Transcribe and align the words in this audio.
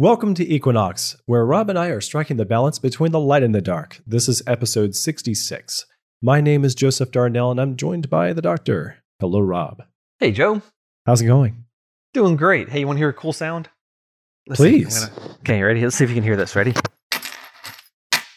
Welcome 0.00 0.32
to 0.36 0.50
Equinox, 0.50 1.18
where 1.26 1.44
Rob 1.44 1.68
and 1.68 1.78
I 1.78 1.88
are 1.88 2.00
striking 2.00 2.38
the 2.38 2.46
balance 2.46 2.78
between 2.78 3.12
the 3.12 3.20
light 3.20 3.42
and 3.42 3.54
the 3.54 3.60
dark. 3.60 4.00
This 4.06 4.30
is 4.30 4.42
episode 4.46 4.94
66. 4.94 5.84
My 6.22 6.40
name 6.40 6.64
is 6.64 6.74
Joseph 6.74 7.10
Darnell, 7.10 7.50
and 7.50 7.60
I'm 7.60 7.76
joined 7.76 8.08
by 8.08 8.32
the 8.32 8.40
doctor. 8.40 8.96
Hello, 9.18 9.40
Rob. 9.40 9.82
Hey, 10.18 10.32
Joe. 10.32 10.62
How's 11.04 11.20
it 11.20 11.26
going? 11.26 11.66
Doing 12.14 12.36
great. 12.36 12.70
Hey, 12.70 12.80
you 12.80 12.86
want 12.86 12.96
to 12.96 13.00
hear 13.00 13.10
a 13.10 13.12
cool 13.12 13.34
sound? 13.34 13.68
Let's. 14.48 14.58
Please. 14.58 15.04
Gonna- 15.04 15.34
Okay, 15.40 15.58
you 15.58 15.66
ready? 15.66 15.82
Let's 15.82 15.96
see 15.96 16.04
if 16.04 16.08
you 16.08 16.16
can 16.16 16.24
hear 16.24 16.36
this. 16.36 16.56
Ready? 16.56 16.72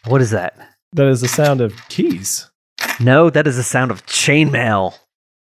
What 0.08 0.20
is 0.22 0.32
that? 0.32 0.58
That 0.92 1.08
is 1.08 1.22
the 1.22 1.30
sound 1.30 1.62
of 1.62 1.74
keys. 1.88 2.52
No, 3.00 3.30
that 3.30 3.48
is 3.48 3.56
the 3.56 3.64
sound 3.64 3.90
of 3.90 4.06
chainmail. 4.06 4.96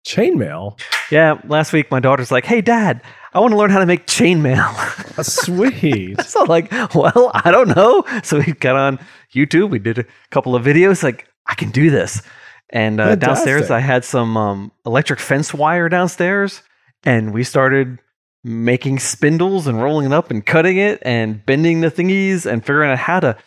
Chainmail? 0.10 0.80
Yeah, 1.12 1.40
last 1.48 1.72
week 1.72 1.92
my 1.92 2.00
daughter's 2.00 2.32
like, 2.32 2.46
"Hey, 2.46 2.62
Dad, 2.62 3.02
I 3.34 3.40
want 3.40 3.52
to 3.52 3.58
learn 3.58 3.70
how 3.70 3.80
to 3.80 3.86
make 3.86 4.08
chainmail." 4.08 5.24
Sweet. 5.24 6.20
so 6.26 6.44
like, 6.46 6.72
"Well, 6.96 7.32
I 7.34 7.52
don't 7.52 7.76
know." 7.76 8.04
So 8.24 8.40
we 8.40 8.54
got 8.54 8.76
on 8.76 9.00
YouTube. 9.34 9.70
We 9.70 9.78
did 9.78 10.00
a 10.00 10.06
couple 10.32 10.56
of 10.56 10.64
videos. 10.64 11.04
Like, 11.04 11.28
I 11.46 11.54
can 11.54 11.70
do 11.70 11.92
this. 11.92 12.24
And 12.72 13.00
uh, 13.00 13.16
downstairs, 13.16 13.70
I 13.72 13.80
had 13.80 14.04
some 14.04 14.36
um, 14.36 14.72
electric 14.86 15.20
fence 15.20 15.54
wire 15.54 15.90
downstairs, 15.90 16.64
and 17.04 17.34
we 17.34 17.44
started 17.44 18.00
making 18.44 19.00
spindles 19.00 19.68
and 19.68 19.82
rolling 19.82 20.08
it 20.08 20.14
up 20.14 20.32
and 20.32 20.46
cutting 20.46 20.78
it 20.78 21.00
and 21.04 21.46
bending 21.46 21.82
the 21.82 21.92
thingies 21.92 22.46
and 22.46 22.66
figuring 22.66 22.90
out 22.90 22.98
how 22.98 23.20
to 23.20 23.38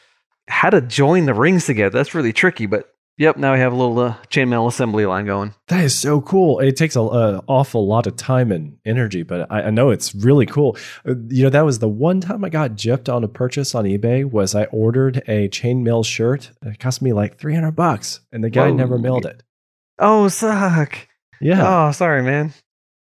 how 0.48 0.70
to 0.70 0.80
join 0.80 1.26
the 1.26 1.34
rings 1.34 1.66
together. 1.66 1.96
That's 1.96 2.14
really 2.14 2.32
tricky, 2.32 2.66
but 2.66 2.91
yep, 3.18 3.36
now 3.36 3.52
we 3.52 3.58
have 3.58 3.72
a 3.72 3.76
little 3.76 3.98
uh, 3.98 4.14
chainmail 4.28 4.66
assembly 4.68 5.06
line 5.06 5.26
going. 5.26 5.54
That 5.68 5.84
is 5.84 5.98
so 5.98 6.20
cool. 6.20 6.60
It 6.60 6.76
takes 6.76 6.96
an 6.96 7.02
awful 7.02 7.86
lot 7.86 8.06
of 8.06 8.16
time 8.16 8.50
and 8.52 8.78
energy, 8.84 9.22
but 9.22 9.50
I, 9.50 9.62
I 9.64 9.70
know 9.70 9.90
it's 9.90 10.14
really 10.14 10.46
cool. 10.46 10.76
Uh, 11.06 11.14
You 11.28 11.44
know, 11.44 11.50
that 11.50 11.64
was 11.64 11.78
the 11.78 11.88
one 11.88 12.20
time 12.20 12.44
I 12.44 12.48
got 12.48 12.72
gypped 12.72 13.12
on 13.12 13.24
a 13.24 13.28
purchase 13.28 13.74
on 13.74 13.84
eBay 13.84 14.24
was 14.24 14.54
I 14.54 14.64
ordered 14.64 15.22
a 15.28 15.48
chainmail 15.48 16.04
shirt. 16.04 16.50
It 16.62 16.78
cost 16.78 17.02
me 17.02 17.12
like 17.12 17.38
300 17.38 17.72
bucks, 17.72 18.20
and 18.32 18.42
the 18.42 18.50
guy 18.50 18.68
Whoa. 18.68 18.74
never 18.76 18.98
mailed 18.98 19.26
it. 19.26 19.42
Oh, 19.98 20.28
suck! 20.28 20.96
Yeah. 21.40 21.88
Oh, 21.88 21.92
sorry, 21.92 22.22
man. 22.22 22.52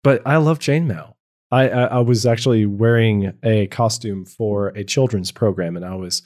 but 0.02 0.22
I 0.26 0.36
love 0.38 0.58
chainmail. 0.58 1.14
I, 1.50 1.68
I 1.68 1.82
I 1.84 1.98
was 2.00 2.26
actually 2.26 2.66
wearing 2.66 3.32
a 3.42 3.66
costume 3.68 4.24
for 4.26 4.68
a 4.68 4.84
children's 4.84 5.32
program, 5.32 5.76
and 5.76 5.84
I 5.84 5.94
was 5.94 6.22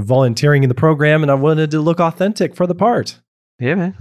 volunteering 0.00 0.62
in 0.62 0.68
the 0.68 0.74
program, 0.74 1.22
and 1.22 1.30
I 1.30 1.34
wanted 1.34 1.70
to 1.72 1.80
look 1.80 2.00
authentic 2.00 2.54
for 2.54 2.66
the 2.66 2.74
part. 2.74 3.20
Yeah, 3.58 3.74
man. 3.74 3.96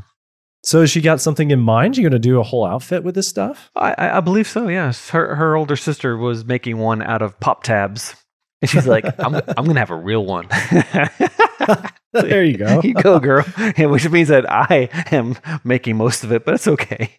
So 0.63 0.85
she 0.85 1.01
got 1.01 1.19
something 1.19 1.51
in 1.51 1.59
mind. 1.59 1.97
You're 1.97 2.09
going 2.09 2.21
to 2.21 2.27
do 2.27 2.39
a 2.39 2.43
whole 2.43 2.65
outfit 2.65 3.03
with 3.03 3.15
this 3.15 3.27
stuff? 3.27 3.69
I, 3.75 4.17
I 4.17 4.19
believe 4.21 4.47
so. 4.47 4.69
Yes, 4.69 5.09
her 5.09 5.35
her 5.35 5.55
older 5.57 5.75
sister 5.75 6.15
was 6.15 6.45
making 6.45 6.77
one 6.77 7.01
out 7.01 7.21
of 7.21 7.37
pop 7.39 7.63
tabs, 7.63 8.15
and 8.61 8.69
she's 8.69 8.87
like, 8.87 9.05
"I'm 9.19 9.35
I'm 9.35 9.65
gonna 9.65 9.79
have 9.79 9.91
a 9.91 9.95
real 9.95 10.25
one." 10.25 10.47
there 12.13 12.43
you 12.43 12.57
go. 12.57 12.81
you 12.83 12.93
go, 12.93 13.19
girl. 13.19 13.45
And 13.57 13.91
which 13.91 14.09
means 14.09 14.29
that 14.29 14.49
I 14.49 14.89
am 15.11 15.35
making 15.65 15.97
most 15.97 16.23
of 16.23 16.31
it, 16.31 16.45
but 16.45 16.55
it's 16.55 16.67
okay. 16.67 17.17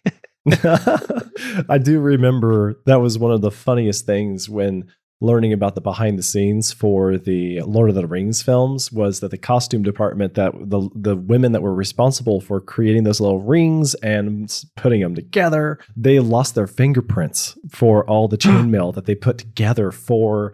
I 1.69 1.77
do 1.81 1.99
remember 1.99 2.81
that 2.85 2.97
was 2.97 3.17
one 3.17 3.31
of 3.31 3.41
the 3.41 3.51
funniest 3.51 4.05
things 4.05 4.49
when 4.49 4.91
learning 5.21 5.53
about 5.53 5.75
the 5.75 5.81
behind 5.81 6.19
the 6.19 6.23
scenes 6.23 6.73
for 6.73 7.17
the 7.17 7.61
Lord 7.61 7.89
of 7.89 7.95
the 7.95 8.05
Rings 8.05 8.41
films 8.43 8.91
was 8.91 9.21
that 9.21 9.31
the 9.31 9.37
costume 9.37 9.81
department 9.81 10.33
that 10.35 10.53
the 10.53 10.89
the 10.93 11.15
women 11.15 11.53
that 11.53 11.61
were 11.61 11.73
responsible 11.73 12.41
for 12.41 12.59
creating 12.59 13.03
those 13.03 13.21
little 13.21 13.39
rings 13.39 13.93
and 13.95 14.63
putting 14.75 15.01
them 15.01 15.15
together, 15.15 15.79
they 15.95 16.19
lost 16.19 16.55
their 16.55 16.67
fingerprints 16.67 17.57
for 17.69 18.07
all 18.09 18.27
the 18.27 18.37
chainmail 18.45 18.93
that 18.93 19.05
they 19.05 19.15
put 19.15 19.37
together 19.37 19.91
for 19.91 20.51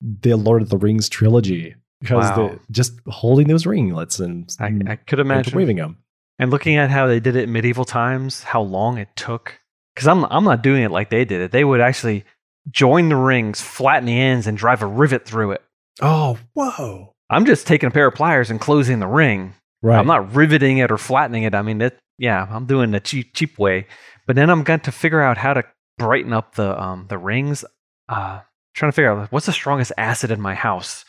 the 0.00 0.34
Lord 0.34 0.62
of 0.62 0.70
the 0.70 0.78
Rings 0.78 1.08
trilogy 1.08 1.74
because 2.00 2.30
Wow. 2.36 2.58
just 2.70 2.98
holding 3.06 3.48
those 3.48 3.66
ringlets 3.66 4.18
and, 4.18 4.50
I, 4.58 4.92
I 4.92 4.96
could 4.96 5.20
imagine. 5.20 5.56
waving 5.56 5.76
them. 5.76 5.98
And 6.38 6.50
looking 6.50 6.76
at 6.76 6.90
how 6.90 7.06
they 7.06 7.20
did 7.20 7.36
it 7.36 7.44
in 7.44 7.52
medieval 7.52 7.84
times, 7.84 8.42
how 8.42 8.62
long 8.62 8.96
it 8.96 9.08
took. 9.14 9.60
Because 9.94 10.08
I'm 10.08 10.24
I'm 10.24 10.44
not 10.44 10.62
doing 10.62 10.82
it 10.82 10.90
like 10.90 11.10
they 11.10 11.26
did 11.26 11.42
it. 11.42 11.52
They 11.52 11.64
would 11.64 11.80
actually 11.82 12.24
join 12.70 13.08
the 13.08 13.16
rings, 13.16 13.60
flatten 13.60 14.06
the 14.06 14.18
ends, 14.18 14.46
and 14.46 14.56
drive 14.56 14.82
a 14.82 14.86
rivet 14.86 15.24
through 15.24 15.52
it. 15.52 15.62
Oh, 16.02 16.38
whoa! 16.54 17.14
I'm 17.30 17.46
just 17.46 17.66
taking 17.66 17.86
a 17.86 17.90
pair 17.90 18.06
of 18.06 18.14
pliers 18.14 18.50
and 18.50 18.60
closing 18.60 18.98
the 18.98 19.06
ring. 19.06 19.54
Right. 19.82 19.98
I'm 19.98 20.06
not 20.06 20.34
riveting 20.34 20.78
it 20.78 20.90
or 20.90 20.98
flattening 20.98 21.44
it. 21.44 21.54
I 21.54 21.62
mean, 21.62 21.80
it, 21.80 21.98
yeah, 22.18 22.46
I'm 22.50 22.66
doing 22.66 22.90
the 22.90 23.00
cheap 23.00 23.34
cheap 23.34 23.58
way. 23.58 23.86
But 24.26 24.36
then 24.36 24.50
I'm 24.50 24.62
going 24.62 24.80
to 24.80 24.92
figure 24.92 25.22
out 25.22 25.38
how 25.38 25.54
to 25.54 25.64
brighten 25.98 26.32
up 26.32 26.54
the 26.54 26.80
um 26.80 27.06
the 27.08 27.18
rings. 27.18 27.64
Uh, 28.08 28.40
trying 28.74 28.90
to 28.90 28.94
figure 28.96 29.12
out 29.12 29.32
what's 29.32 29.46
the 29.46 29.52
strongest 29.52 29.92
acid 29.96 30.30
in 30.30 30.40
my 30.40 30.54
house. 30.54 31.04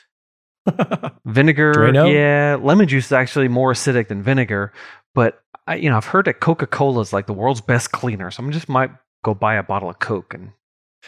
Vinegar, 1.25 1.73
Drano? 1.73 2.11
yeah. 2.13 2.57
Lemon 2.61 2.87
juice 2.87 3.07
is 3.07 3.11
actually 3.11 3.47
more 3.47 3.73
acidic 3.73 4.07
than 4.09 4.21
vinegar, 4.21 4.71
but 5.15 5.41
I, 5.65 5.75
you 5.75 5.89
know 5.89 5.97
I've 5.97 6.05
heard 6.05 6.25
that 6.25 6.39
Coca 6.39 6.67
Cola 6.67 7.01
is 7.01 7.13
like 7.13 7.25
the 7.25 7.33
world's 7.33 7.61
best 7.61 7.91
cleaner, 7.91 8.29
so 8.29 8.45
I 8.45 8.49
just 8.51 8.69
might 8.69 8.91
go 9.23 9.33
buy 9.33 9.55
a 9.55 9.63
bottle 9.63 9.89
of 9.89 9.99
Coke 9.99 10.33
and 10.33 10.51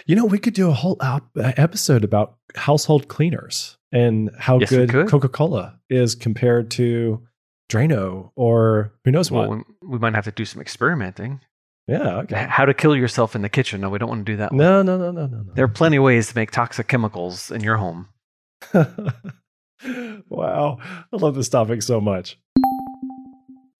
You 0.06 0.16
know, 0.16 0.26
we 0.26 0.40
could 0.40 0.54
do 0.54 0.70
a 0.70 0.74
whole 0.74 0.98
out- 1.02 1.28
uh, 1.38 1.54
episode 1.58 2.04
about 2.04 2.36
household 2.56 3.08
cleaners 3.08 3.78
and 3.92 4.32
how 4.40 4.60
Yes, 4.60 4.70
good. 4.70 4.90
Coca 5.08 5.30
Cola 5.30 5.80
is 5.90 6.16
compared 6.16 6.72
to 6.72 7.22
Drano 7.72 8.32
or 8.36 8.94
who 9.06 9.12
knows 9.12 9.30
what. 9.32 9.50
well, 9.50 9.64
we, 9.82 9.88
we 9.90 10.00
might 10.00 10.16
have 10.16 10.26
to 10.26 10.32
do 10.32 10.46
some 10.46 10.62
experimenting. 10.62 11.40
yeah. 11.88 12.18
Okay. 12.20 12.46
How 12.50 12.66
to 12.66 12.74
kill 12.74 12.96
yourself 12.96 13.36
in 13.36 13.42
the 13.44 13.50
kitchen? 13.50 13.82
No, 13.82 13.90
we 13.90 14.00
don't 14.00 14.10
want 14.10 14.26
to 14.26 14.32
do 14.32 14.38
that. 14.38 14.52
one. 14.52 14.58
No, 14.58 14.82
no, 14.82 14.98
no, 14.98 15.12
no, 15.12 15.28
no, 15.28 15.38
no. 15.44 15.54
There 15.54 15.66
are 15.66 15.70
plenty 15.70 15.98
of 15.98 16.04
ways 16.04 16.28
to 16.30 16.36
make 16.36 16.50
toxic 16.52 16.88
chemicals 16.88 17.52
in 17.52 17.62
your 17.62 17.78
home. 17.78 18.08
wow. 20.30 20.78
I 21.12 21.16
love 21.16 21.36
this 21.36 21.50
topic 21.50 21.82
so 21.82 22.00
much. 22.02 22.38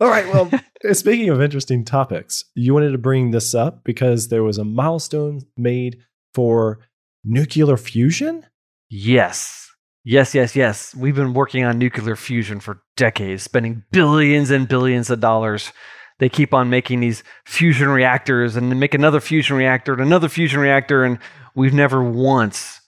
All 0.04 0.10
right. 0.10 0.28
Well, 0.28 0.52
speaking 0.94 1.30
of 1.30 1.42
interesting 1.42 1.86
topics, 1.86 2.44
you 2.56 2.74
wanted 2.74 2.92
to 2.92 2.98
bring 2.98 3.32
this 3.32 3.56
up 3.56 3.86
because 3.86 4.28
there 4.28 4.44
was 4.44 4.58
a 4.58 4.66
milestone 4.66 5.44
made 5.56 6.04
for 6.34 6.80
nuclear 7.24 7.78
fusion. 7.78 8.46
Yes. 8.90 9.72
Yes, 10.04 10.36
yes, 10.36 10.58
yes. 10.58 10.94
We've 10.94 11.16
been 11.16 11.34
working 11.34 11.64
on 11.64 11.80
nuclear 11.80 12.18
fusion 12.18 12.60
for 12.60 12.82
decades, 12.98 13.44
spending 13.44 13.86
billions 13.94 14.52
and 14.52 14.68
billions 14.68 15.10
of 15.10 15.22
dollars. 15.22 15.72
They 16.20 16.28
keep 16.28 16.54
on 16.54 16.70
making 16.70 17.00
these 17.00 17.24
fusion 17.46 17.88
reactors 17.88 18.58
and 18.58 18.70
then 18.70 18.80
make 18.80 18.94
another 18.94 19.22
fusion 19.22 19.56
reactor 19.56 19.94
and 19.94 20.02
another 20.02 20.28
fusion 20.28 20.60
reactor, 20.60 21.06
and 21.06 21.18
we've 21.56 21.74
never 21.74 22.04
once 22.04 22.82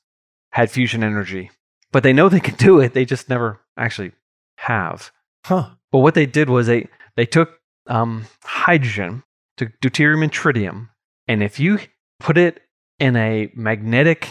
had 0.52 0.70
fusion 0.70 1.02
energy. 1.02 1.50
But 1.94 2.04
they 2.04 2.12
know 2.12 2.28
they 2.28 2.42
can 2.42 2.56
do 2.56 2.82
it, 2.82 2.94
they 2.94 3.06
just 3.06 3.30
never 3.30 3.62
actually 3.78 4.12
have. 4.58 5.12
Huh. 5.46 5.70
But 5.94 6.00
what 6.00 6.14
they 6.14 6.26
did 6.26 6.50
was 6.50 6.68
they 6.68 6.90
they 7.16 7.26
took 7.26 7.60
um, 7.88 8.26
hydrogen, 8.44 9.24
took 9.58 9.70
deuterium 9.82 10.24
and 10.24 10.32
tritium, 10.32 10.90
and 11.28 11.44
if 11.44 11.60
you 11.60 11.80
put 12.20 12.38
it 12.38 12.62
in 13.00 13.16
a 13.16 13.52
magnetic 13.56 14.28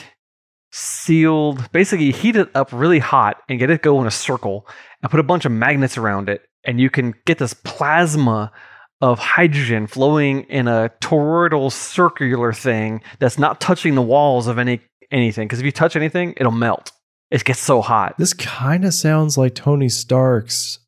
sealed, 0.72 1.70
basically 1.70 2.10
heat 2.10 2.36
it 2.36 2.50
up 2.54 2.72
really 2.72 2.98
hot 2.98 3.40
and 3.48 3.58
get 3.58 3.70
it 3.70 3.82
go 3.82 4.00
in 4.00 4.06
a 4.06 4.10
circle, 4.10 4.66
and 5.02 5.10
put 5.10 5.20
a 5.20 5.24
bunch 5.24 5.44
of 5.44 5.52
magnets 5.52 5.96
around 5.96 6.28
it, 6.28 6.42
and 6.64 6.80
you 6.80 6.90
can 6.90 7.14
get 7.26 7.38
this 7.38 7.54
plasma 7.54 8.50
of 9.00 9.18
hydrogen 9.18 9.86
flowing 9.86 10.44
in 10.44 10.66
a 10.66 10.90
toroidal 11.00 11.70
circular 11.70 12.52
thing 12.52 13.02
that's 13.18 13.38
not 13.38 13.60
touching 13.60 13.94
the 13.94 14.02
walls 14.02 14.46
of 14.46 14.58
any 14.58 14.80
anything. 15.10 15.46
Because 15.46 15.60
if 15.60 15.64
you 15.66 15.72
touch 15.72 15.94
anything, 15.96 16.34
it'll 16.36 16.52
melt. 16.52 16.92
It 17.30 17.44
gets 17.44 17.60
so 17.60 17.82
hot. 17.82 18.16
This 18.18 18.32
kind 18.32 18.84
of 18.84 18.94
sounds 18.94 19.36
like 19.36 19.54
Tony 19.54 19.88
Stark's 19.88 20.78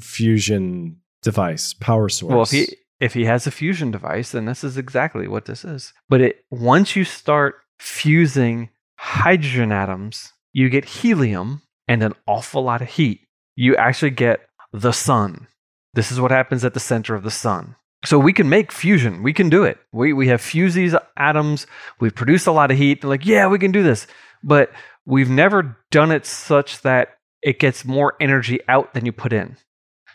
fusion 0.00 0.98
device, 1.22 1.74
power 1.74 2.08
source. 2.08 2.32
Well, 2.32 2.42
if 2.42 2.50
he 2.50 2.76
if 3.00 3.14
he 3.14 3.24
has 3.26 3.46
a 3.46 3.50
fusion 3.50 3.90
device, 3.90 4.32
then 4.32 4.44
this 4.46 4.64
is 4.64 4.76
exactly 4.76 5.28
what 5.28 5.44
this 5.44 5.64
is. 5.64 5.92
But 6.08 6.20
it 6.20 6.44
once 6.50 6.96
you 6.96 7.04
start 7.04 7.56
fusing 7.78 8.70
hydrogen 8.98 9.72
atoms, 9.72 10.32
you 10.52 10.68
get 10.68 10.84
helium 10.84 11.62
and 11.86 12.02
an 12.02 12.14
awful 12.26 12.62
lot 12.62 12.82
of 12.82 12.88
heat. 12.88 13.20
You 13.56 13.76
actually 13.76 14.10
get 14.10 14.40
the 14.72 14.92
sun. 14.92 15.46
This 15.94 16.12
is 16.12 16.20
what 16.20 16.30
happens 16.30 16.64
at 16.64 16.74
the 16.74 16.80
center 16.80 17.14
of 17.14 17.22
the 17.22 17.30
sun. 17.30 17.76
So 18.04 18.18
we 18.18 18.32
can 18.32 18.48
make 18.48 18.70
fusion. 18.70 19.22
We 19.22 19.32
can 19.32 19.48
do 19.48 19.64
it. 19.64 19.78
We 19.92 20.12
we 20.12 20.28
have 20.28 20.40
fused 20.40 20.76
these 20.76 20.94
atoms. 21.16 21.66
We've 22.00 22.14
produced 22.14 22.46
a 22.46 22.52
lot 22.52 22.70
of 22.70 22.78
heat. 22.78 23.00
They're 23.00 23.10
like, 23.10 23.26
yeah, 23.26 23.48
we 23.48 23.58
can 23.58 23.72
do 23.72 23.82
this. 23.82 24.06
But 24.42 24.70
we've 25.04 25.30
never 25.30 25.76
done 25.90 26.12
it 26.12 26.24
such 26.24 26.82
that 26.82 27.16
it 27.42 27.58
gets 27.58 27.84
more 27.84 28.14
energy 28.20 28.60
out 28.68 28.94
than 28.94 29.06
you 29.06 29.12
put 29.12 29.32
in. 29.32 29.56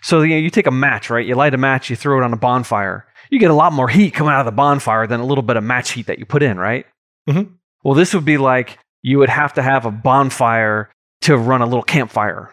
So 0.03 0.21
you 0.21 0.29
know, 0.29 0.37
you 0.37 0.49
take 0.49 0.67
a 0.67 0.71
match, 0.71 1.09
right? 1.09 1.25
You 1.25 1.35
light 1.35 1.53
a 1.53 1.57
match, 1.57 1.89
you 1.89 1.95
throw 1.95 2.19
it 2.21 2.23
on 2.23 2.33
a 2.33 2.37
bonfire. 2.37 3.05
You 3.29 3.39
get 3.39 3.51
a 3.51 3.55
lot 3.55 3.73
more 3.73 3.87
heat 3.87 4.11
coming 4.13 4.33
out 4.33 4.41
of 4.41 4.45
the 4.45 4.51
bonfire 4.51 5.07
than 5.07 5.19
a 5.19 5.25
little 5.25 5.41
bit 5.41 5.57
of 5.57 5.63
match 5.63 5.91
heat 5.91 6.07
that 6.07 6.19
you 6.19 6.25
put 6.25 6.43
in, 6.43 6.57
right? 6.59 6.85
Mhm. 7.27 7.53
Well, 7.83 7.93
this 7.95 8.13
would 8.13 8.25
be 8.25 8.37
like 8.37 8.77
you 9.01 9.17
would 9.19 9.29
have 9.29 9.53
to 9.53 9.61
have 9.63 9.85
a 9.85 9.91
bonfire 9.91 10.89
to 11.21 11.37
run 11.37 11.61
a 11.61 11.65
little 11.65 11.83
campfire. 11.83 12.51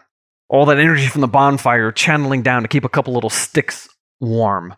All 0.49 0.65
that 0.65 0.79
energy 0.79 1.07
from 1.07 1.21
the 1.21 1.27
bonfire 1.27 1.91
channeling 1.91 2.41
down 2.41 2.61
to 2.63 2.67
keep 2.67 2.83
a 2.85 2.89
couple 2.89 3.13
little 3.13 3.29
sticks 3.29 3.87
warm. 4.19 4.73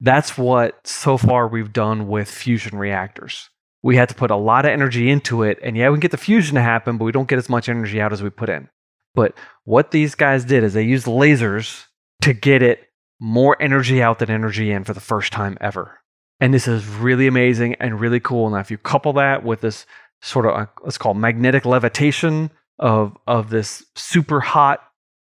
That's 0.00 0.38
what 0.38 0.86
so 0.86 1.18
far 1.18 1.48
we've 1.48 1.72
done 1.72 2.08
with 2.08 2.30
fusion 2.30 2.78
reactors. 2.78 3.50
we 3.82 3.94
had 3.96 4.08
to 4.08 4.14
put 4.14 4.30
a 4.32 4.36
lot 4.36 4.64
of 4.64 4.72
energy 4.72 5.08
into 5.08 5.44
it. 5.44 5.56
And 5.62 5.76
yeah, 5.76 5.88
we 5.88 5.94
can 5.94 6.00
get 6.00 6.10
the 6.10 6.16
fusion 6.16 6.56
to 6.56 6.60
happen, 6.60 6.98
but 6.98 7.04
we 7.04 7.12
don't 7.12 7.28
get 7.28 7.38
as 7.38 7.48
much 7.48 7.68
energy 7.68 8.00
out 8.00 8.12
as 8.12 8.20
we 8.22 8.28
put 8.28 8.48
in. 8.48 8.68
But 9.14 9.34
what 9.64 9.92
these 9.92 10.16
guys 10.16 10.44
did 10.44 10.64
is 10.64 10.74
they 10.74 10.82
used 10.82 11.06
lasers 11.06 11.86
to 12.22 12.32
get 12.32 12.62
it 12.62 12.88
more 13.20 13.60
energy 13.60 14.02
out 14.02 14.18
than 14.18 14.30
energy 14.30 14.70
in 14.70 14.84
for 14.84 14.92
the 14.92 15.00
first 15.00 15.32
time 15.32 15.58
ever. 15.60 15.98
And 16.40 16.54
this 16.54 16.68
is 16.68 16.86
really 16.86 17.26
amazing 17.26 17.74
and 17.74 17.98
really 18.00 18.20
cool. 18.20 18.48
Now, 18.50 18.58
if 18.58 18.70
you 18.70 18.78
couple 18.78 19.12
that 19.14 19.44
with 19.44 19.60
this 19.60 19.86
sort 20.22 20.46
of, 20.46 20.52
uh, 20.52 20.66
let's 20.82 20.98
call 20.98 21.12
it 21.12 21.18
magnetic 21.18 21.64
levitation 21.64 22.50
of, 22.78 23.16
of 23.26 23.50
this 23.50 23.84
super 23.96 24.40
hot 24.40 24.80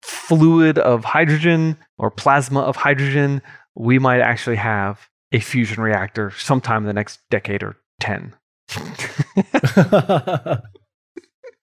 fluid 0.03 0.79
of 0.79 1.05
hydrogen 1.05 1.77
or 1.99 2.11
plasma 2.11 2.61
of 2.61 2.77
hydrogen, 2.77 3.41
we 3.75 3.99
might 3.99 4.21
actually 4.21 4.57
have 4.57 5.09
a 5.33 5.41
fusion 5.41 5.83
reactor 5.83 6.31
sometime 6.33 6.83
in 6.83 6.87
the 6.87 6.93
next 6.93 7.21
decade 7.31 7.63
or 7.63 7.77
10. 8.01 8.35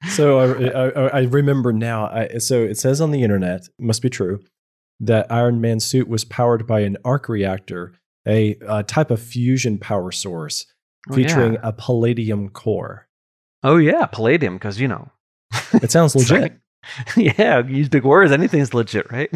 so 0.10 0.40
I, 0.40 0.68
I, 0.68 1.08
I, 1.08 1.22
remember 1.24 1.74
now. 1.74 2.06
I, 2.08 2.38
so 2.38 2.62
it 2.64 2.78
says 2.78 3.02
on 3.02 3.12
the 3.12 3.24
internet, 3.24 3.68
must 3.80 4.02
be 4.02 4.10
true, 4.10 4.40
that 5.00 5.31
Iron 5.31 5.60
Man's 5.62 5.86
suit 5.86 6.07
was 6.07 6.24
powered 6.25 6.66
by 6.68 6.81
an 6.81 6.98
arc 7.04 7.28
reactor, 7.30 7.94
a, 8.28 8.57
a 8.68 8.84
type 8.84 9.12
of 9.12 9.22
fusion 9.22 9.78
power 9.78 10.12
source 10.12 10.66
Oh, 11.10 11.16
featuring 11.16 11.54
yeah. 11.56 11.60
a 11.63 11.74
palladium 11.74 12.48
core. 12.50 13.07
Oh, 13.62 13.75
yeah, 13.78 14.06
palladium, 14.06 14.56
because, 14.56 14.80
you 14.80 14.88
know. 14.88 15.12
It 15.74 15.92
sounds 15.92 16.16
legit. 16.18 16.42
like- 16.42 16.60
yeah, 17.18 17.66
use 17.66 17.90
big 17.90 18.04
words. 18.06 18.31
Anything's 18.31 18.74
legit, 18.74 19.12
right? 19.12 19.30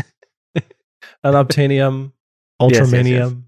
Unobtainium, 1.25 2.11
Yes, 2.61 2.71
yes, 2.71 2.91
yes. 2.91 2.91
ultramanium. 2.91 3.43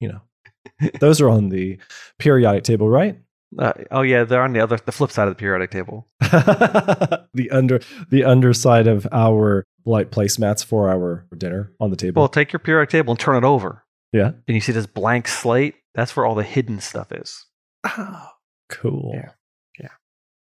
You 0.00 0.08
know, 0.08 0.90
those 1.00 1.20
are 1.20 1.28
on 1.28 1.48
the 1.50 1.78
periodic 2.18 2.64
table, 2.64 2.88
right? 2.88 3.18
Uh, 3.58 3.72
oh, 3.90 4.02
yeah, 4.02 4.24
they're 4.24 4.42
on 4.42 4.52
the 4.52 4.60
other, 4.60 4.78
the 4.84 4.92
flip 4.92 5.10
side 5.10 5.28
of 5.28 5.32
the 5.34 5.38
periodic 5.38 5.70
table. 5.70 6.06
the 6.20 7.48
under 7.50 7.80
the 8.10 8.24
underside 8.24 8.86
of 8.86 9.06
our 9.12 9.66
light 9.84 10.10
placemats 10.10 10.64
for 10.64 10.88
our 10.90 11.26
dinner 11.36 11.72
on 11.80 11.90
the 11.90 11.96
table. 11.96 12.20
Well, 12.22 12.28
take 12.28 12.52
your 12.52 12.60
periodic 12.60 12.90
table 12.90 13.12
and 13.12 13.20
turn 13.20 13.36
it 13.36 13.46
over. 13.46 13.84
yeah. 14.12 14.32
And 14.46 14.54
you 14.54 14.60
see 14.60 14.72
this 14.72 14.86
blank 14.86 15.28
slate. 15.28 15.74
That's 15.94 16.14
where 16.16 16.24
all 16.26 16.34
the 16.34 16.42
hidden 16.44 16.80
stuff 16.80 17.10
is. 17.12 17.46
Oh, 17.84 18.26
cool. 18.68 19.12
Yeah. 19.14 19.30
Yeah. 19.80 19.88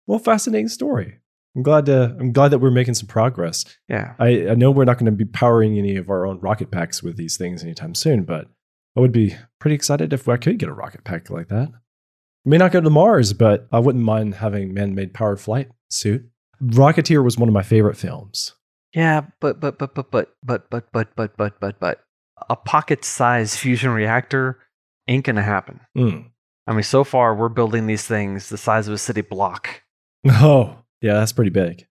Well, 0.06 0.18
fascinating 0.18 0.68
story. 0.68 1.18
I'm 1.54 1.62
glad 1.62 1.86
to. 1.86 2.16
I'm 2.18 2.32
glad 2.32 2.48
that 2.48 2.58
we're 2.58 2.70
making 2.70 2.94
some 2.94 3.06
progress. 3.08 3.64
Yeah. 3.88 4.14
I, 4.18 4.48
I 4.50 4.54
know 4.54 4.70
we're 4.70 4.84
not 4.84 4.98
going 4.98 5.06
to 5.06 5.12
be 5.12 5.24
powering 5.24 5.78
any 5.78 5.96
of 5.96 6.10
our 6.10 6.26
own 6.26 6.38
rocket 6.40 6.70
packs 6.70 7.02
with 7.02 7.16
these 7.16 7.36
things 7.36 7.62
anytime 7.62 7.94
soon, 7.94 8.24
but 8.24 8.48
I 8.96 9.00
would 9.00 9.12
be 9.12 9.36
pretty 9.58 9.74
excited 9.74 10.12
if 10.12 10.28
I 10.28 10.36
could 10.36 10.58
get 10.58 10.68
a 10.68 10.74
rocket 10.74 11.04
pack 11.04 11.28
like 11.30 11.48
that. 11.48 11.68
I 11.68 12.48
may 12.48 12.58
not 12.58 12.72
go 12.72 12.80
to 12.80 12.90
Mars, 12.90 13.32
but 13.32 13.68
I 13.72 13.78
wouldn't 13.78 14.04
mind 14.04 14.36
having 14.36 14.72
man-made 14.72 15.12
powered 15.14 15.40
flight 15.40 15.68
suit. 15.90 16.28
Rocketeer 16.62 17.22
was 17.22 17.36
one 17.36 17.48
of 17.48 17.52
my 17.52 17.62
favorite 17.62 17.96
films. 17.96 18.54
Yeah, 18.96 19.26
but 19.40 19.60
but 19.60 19.78
but 19.78 19.94
but 19.94 20.10
but 20.10 20.30
but 20.42 20.70
but 20.70 20.90
but 20.90 21.14
but 21.14 21.36
but 21.36 21.60
but 21.60 21.78
but 21.78 22.00
a 22.48 22.56
pocket-sized 22.56 23.58
fusion 23.58 23.90
reactor 23.90 24.58
ain't 25.06 25.26
gonna 25.26 25.42
happen. 25.42 25.80
Mm. 25.96 26.30
I 26.66 26.72
mean, 26.72 26.82
so 26.82 27.04
far 27.04 27.34
we're 27.34 27.50
building 27.50 27.86
these 27.86 28.06
things 28.06 28.48
the 28.48 28.56
size 28.56 28.88
of 28.88 28.94
a 28.94 28.98
city 28.98 29.20
block. 29.20 29.82
Oh, 30.28 30.78
yeah, 31.00 31.12
that's 31.12 31.32
pretty 31.32 31.50
big. 31.50 31.86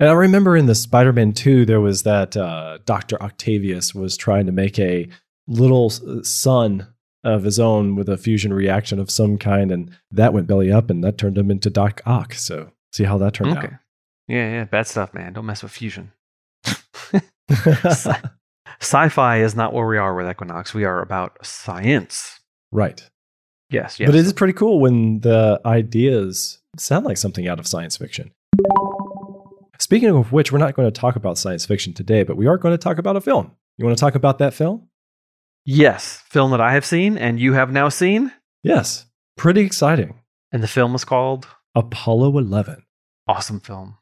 And 0.00 0.10
I 0.10 0.12
remember 0.12 0.56
in 0.56 0.66
the 0.66 0.74
Spider-Man 0.74 1.32
2, 1.32 1.64
there 1.64 1.80
was 1.80 2.02
that 2.02 2.36
uh, 2.36 2.78
Dr. 2.84 3.20
Octavius 3.22 3.94
was 3.94 4.16
trying 4.16 4.46
to 4.46 4.52
make 4.52 4.78
a 4.78 5.08
little 5.46 5.90
sun 5.90 6.88
of 7.24 7.44
his 7.44 7.58
own 7.58 7.96
with 7.96 8.08
a 8.08 8.18
fusion 8.18 8.52
reaction 8.52 8.98
of 8.98 9.10
some 9.10 9.38
kind, 9.38 9.72
and 9.72 9.90
that 10.10 10.32
went 10.32 10.48
belly 10.48 10.70
up, 10.70 10.90
and 10.90 11.02
that 11.02 11.18
turned 11.18 11.38
him 11.38 11.50
into 11.50 11.70
Doc 11.70 12.02
Ock. 12.04 12.34
So 12.34 12.72
see 12.92 13.04
how 13.04 13.16
that 13.18 13.34
turned 13.34 13.56
Okay. 13.56 13.74
Yeah, 14.26 14.50
yeah, 14.50 14.64
bad 14.64 14.86
stuff, 14.86 15.14
man. 15.14 15.32
Don't 15.32 15.46
mess 15.46 15.62
with 15.62 15.72
fusion. 15.72 16.12
Sci- 17.50 18.20
Sci-fi 18.80 19.38
is 19.40 19.54
not 19.54 19.72
where 19.72 19.86
we 19.86 19.98
are 19.98 20.14
with 20.14 20.28
Equinox. 20.28 20.74
We 20.74 20.84
are 20.84 21.00
about 21.02 21.44
science. 21.44 22.38
right. 22.72 23.02
Yes, 23.70 24.00
yes. 24.00 24.08
But 24.08 24.14
it 24.14 24.24
is 24.24 24.32
pretty 24.32 24.54
cool 24.54 24.80
when 24.80 25.20
the 25.20 25.60
ideas 25.66 26.58
sound 26.78 27.04
like 27.04 27.18
something 27.18 27.46
out 27.48 27.58
of 27.58 27.66
science 27.66 27.98
fiction. 27.98 28.30
Speaking 29.78 30.08
of 30.08 30.32
which, 30.32 30.50
we're 30.50 30.58
not 30.58 30.74
going 30.74 30.90
to 30.90 31.00
talk 31.00 31.16
about 31.16 31.36
science 31.36 31.66
fiction 31.66 31.92
today, 31.92 32.22
but 32.22 32.38
we 32.38 32.46
are 32.46 32.56
going 32.56 32.72
to 32.72 32.78
talk 32.78 32.96
about 32.96 33.16
a 33.16 33.20
film. 33.20 33.52
You 33.76 33.84
want 33.84 33.96
to 33.98 34.00
talk 34.00 34.14
about 34.14 34.38
that 34.38 34.54
film? 34.54 34.88
yes, 35.66 36.22
film 36.30 36.50
that 36.52 36.62
I 36.62 36.72
have 36.72 36.84
seen 36.86 37.18
and 37.18 37.38
you 37.38 37.52
have 37.52 37.70
now 37.70 37.90
seen, 37.90 38.32
Yes. 38.62 39.04
Pretty 39.36 39.60
exciting. 39.60 40.14
and 40.50 40.62
the 40.62 40.66
film 40.68 40.94
is 40.94 41.04
called 41.04 41.46
Apollo 41.74 42.38
11. 42.38 42.82
Awesome 43.28 43.60
Film. 43.60 43.98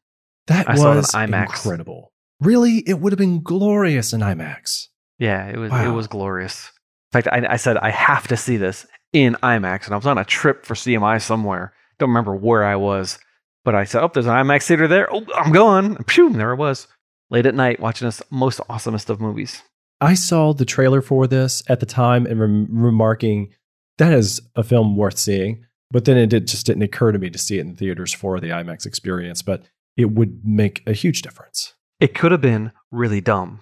That 0.46 0.70
I 0.70 0.76
saw 0.76 0.92
it 0.92 0.96
was 0.96 1.10
IMAX. 1.10 1.46
incredible. 1.46 2.12
Really, 2.40 2.78
it 2.86 3.00
would 3.00 3.12
have 3.12 3.18
been 3.18 3.42
glorious 3.42 4.12
in 4.12 4.20
IMAX. 4.20 4.88
Yeah, 5.18 5.46
it 5.48 5.56
was 5.56 5.72
it 5.72 5.90
was 5.90 6.06
glorious. 6.06 6.70
In 7.12 7.22
fact, 7.22 7.28
I, 7.32 7.54
I 7.54 7.56
said 7.56 7.78
I 7.78 7.90
have 7.90 8.28
to 8.28 8.36
see 8.36 8.56
this 8.56 8.86
in 9.12 9.34
IMAX, 9.42 9.86
and 9.86 9.94
I 9.94 9.96
was 9.96 10.06
on 10.06 10.18
a 10.18 10.24
trip 10.24 10.66
for 10.66 10.74
CMI 10.74 11.22
somewhere. 11.22 11.72
Don't 11.98 12.10
remember 12.10 12.36
where 12.36 12.64
I 12.64 12.76
was, 12.76 13.18
but 13.64 13.74
I 13.74 13.84
said, 13.84 14.02
"Oh, 14.02 14.10
there's 14.12 14.26
an 14.26 14.32
IMAX 14.32 14.66
theater 14.66 14.86
there. 14.86 15.08
Oh, 15.12 15.24
I'm 15.34 15.52
going." 15.52 15.96
And 15.96 16.10
phew, 16.10 16.30
there 16.30 16.52
it 16.52 16.56
was. 16.56 16.86
Late 17.30 17.46
at 17.46 17.54
night, 17.54 17.80
watching 17.80 18.06
this 18.06 18.22
most 18.30 18.60
awesomest 18.68 19.08
of 19.08 19.20
movies. 19.20 19.62
I 20.00 20.14
saw 20.14 20.52
the 20.52 20.66
trailer 20.66 21.00
for 21.00 21.26
this 21.26 21.62
at 21.68 21.80
the 21.80 21.86
time 21.86 22.26
and 22.26 22.38
rem- 22.38 22.68
remarking 22.70 23.54
that 23.98 24.12
is 24.12 24.40
a 24.54 24.62
film 24.62 24.96
worth 24.96 25.18
seeing. 25.18 25.64
But 25.90 26.04
then 26.04 26.16
it 26.16 26.26
did, 26.26 26.48
just 26.48 26.66
didn't 26.66 26.82
occur 26.82 27.12
to 27.12 27.18
me 27.18 27.30
to 27.30 27.38
see 27.38 27.58
it 27.58 27.62
in 27.62 27.76
theaters 27.76 28.12
for 28.12 28.40
the 28.40 28.48
IMAX 28.48 28.86
experience. 28.86 29.42
But 29.42 29.62
it 29.96 30.10
would 30.10 30.44
make 30.44 30.82
a 30.86 30.92
huge 30.92 31.22
difference. 31.22 31.74
It 32.00 32.14
could 32.14 32.32
have 32.32 32.40
been 32.40 32.72
really 32.90 33.20
dumb. 33.20 33.60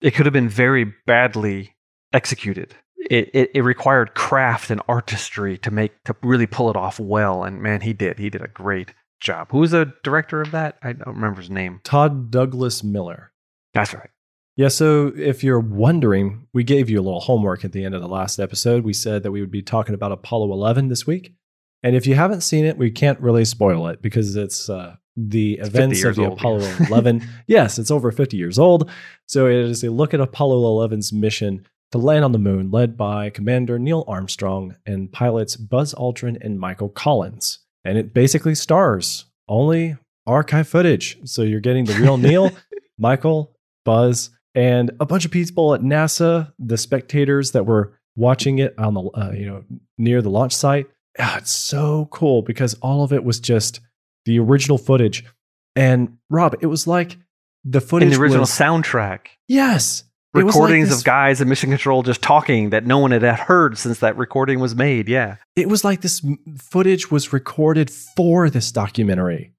It 0.00 0.12
could 0.12 0.26
have 0.26 0.32
been 0.32 0.48
very 0.48 0.92
badly 1.06 1.74
executed. 2.12 2.74
It, 3.10 3.30
it 3.32 3.50
it 3.54 3.62
required 3.62 4.14
craft 4.14 4.70
and 4.70 4.82
artistry 4.88 5.56
to 5.58 5.70
make 5.70 6.02
to 6.04 6.16
really 6.22 6.46
pull 6.46 6.68
it 6.68 6.76
off 6.76 6.98
well, 6.98 7.44
and 7.44 7.62
man, 7.62 7.80
he 7.80 7.92
did. 7.92 8.18
He 8.18 8.28
did 8.28 8.42
a 8.42 8.48
great 8.48 8.92
job. 9.20 9.48
Who 9.50 9.58
was 9.58 9.70
the 9.70 9.92
director 10.02 10.42
of 10.42 10.50
that? 10.50 10.78
I 10.82 10.92
don't 10.92 11.14
remember 11.14 11.40
his 11.40 11.50
name. 11.50 11.80
Todd 11.84 12.30
Douglas 12.30 12.82
Miller. 12.82 13.32
That's 13.74 13.94
right. 13.94 14.10
Yeah, 14.56 14.68
so 14.68 15.12
if 15.16 15.44
you're 15.44 15.60
wondering, 15.60 16.48
we 16.52 16.64
gave 16.64 16.90
you 16.90 16.98
a 16.98 17.02
little 17.02 17.20
homework 17.20 17.64
at 17.64 17.70
the 17.70 17.84
end 17.84 17.94
of 17.94 18.02
the 18.02 18.08
last 18.08 18.40
episode. 18.40 18.82
We 18.82 18.92
said 18.92 19.22
that 19.22 19.30
we 19.30 19.40
would 19.40 19.52
be 19.52 19.62
talking 19.62 19.94
about 19.94 20.10
Apollo 20.10 20.50
11 20.52 20.88
this 20.88 21.06
week. 21.06 21.32
And 21.84 21.94
if 21.94 22.08
you 22.08 22.16
haven't 22.16 22.40
seen 22.40 22.64
it, 22.64 22.76
we 22.76 22.90
can't 22.90 23.20
really 23.20 23.44
spoil 23.44 23.86
it 23.86 24.02
because 24.02 24.34
it's 24.34 24.68
uh, 24.68 24.96
the 25.20 25.54
It's 25.58 25.68
events 25.68 26.04
of 26.04 26.14
the 26.16 26.26
old. 26.26 26.38
Apollo 26.38 26.70
11. 26.88 27.26
yes, 27.46 27.78
it's 27.78 27.90
over 27.90 28.12
50 28.12 28.36
years 28.36 28.58
old. 28.58 28.88
So 29.26 29.46
it 29.46 29.56
is 29.56 29.82
a 29.82 29.90
look 29.90 30.14
at 30.14 30.20
Apollo 30.20 30.88
11's 30.88 31.12
mission 31.12 31.66
to 31.90 31.98
land 31.98 32.24
on 32.24 32.32
the 32.32 32.38
moon, 32.38 32.70
led 32.70 32.96
by 32.96 33.30
Commander 33.30 33.78
Neil 33.78 34.04
Armstrong 34.06 34.76
and 34.86 35.10
pilots 35.10 35.56
Buzz 35.56 35.94
Aldrin 35.94 36.36
and 36.40 36.60
Michael 36.60 36.88
Collins. 36.90 37.58
And 37.84 37.98
it 37.98 38.14
basically 38.14 38.54
stars 38.54 39.24
only 39.48 39.96
archive 40.26 40.68
footage. 40.68 41.18
So 41.24 41.42
you're 41.42 41.60
getting 41.60 41.84
the 41.86 41.94
real 41.94 42.16
Neil, 42.18 42.50
Michael, 42.98 43.56
Buzz, 43.84 44.30
and 44.54 44.90
a 45.00 45.06
bunch 45.06 45.24
of 45.24 45.30
people 45.30 45.74
at 45.74 45.80
NASA, 45.80 46.52
the 46.58 46.76
spectators 46.76 47.52
that 47.52 47.64
were 47.64 47.94
watching 48.16 48.58
it 48.58 48.74
on 48.78 48.94
the 48.94 49.00
uh, 49.14 49.32
you 49.32 49.46
know 49.46 49.64
near 49.96 50.20
the 50.20 50.30
launch 50.30 50.54
site. 50.54 50.86
Ah, 51.18 51.38
it's 51.38 51.50
so 51.52 52.08
cool 52.10 52.42
because 52.42 52.74
all 52.82 53.02
of 53.02 53.12
it 53.12 53.24
was 53.24 53.40
just 53.40 53.80
the 54.28 54.38
original 54.38 54.78
footage. 54.78 55.24
And 55.74 56.18
Rob, 56.30 56.54
it 56.60 56.66
was 56.66 56.86
like 56.86 57.16
the 57.64 57.80
footage 57.80 58.08
In 58.08 58.12
the 58.14 58.20
original 58.20 58.42
was, 58.42 58.50
soundtrack, 58.50 59.28
yes, 59.48 60.04
like 60.34 60.44
recordings 60.44 60.90
this- 60.90 60.98
of 60.98 61.04
guys 61.04 61.40
in 61.40 61.48
mission 61.48 61.70
control 61.70 62.02
just 62.02 62.22
talking 62.22 62.70
that 62.70 62.84
no 62.86 62.98
one 62.98 63.10
had 63.10 63.22
heard 63.22 63.76
since 63.78 63.98
that 64.00 64.16
recording 64.16 64.60
was 64.60 64.74
made. 64.74 65.08
Yeah, 65.08 65.36
it 65.56 65.68
was 65.68 65.84
like 65.84 66.02
this 66.02 66.24
footage 66.58 67.10
was 67.10 67.32
recorded 67.32 67.90
for 67.90 68.48
this 68.50 68.70
documentary. 68.70 69.52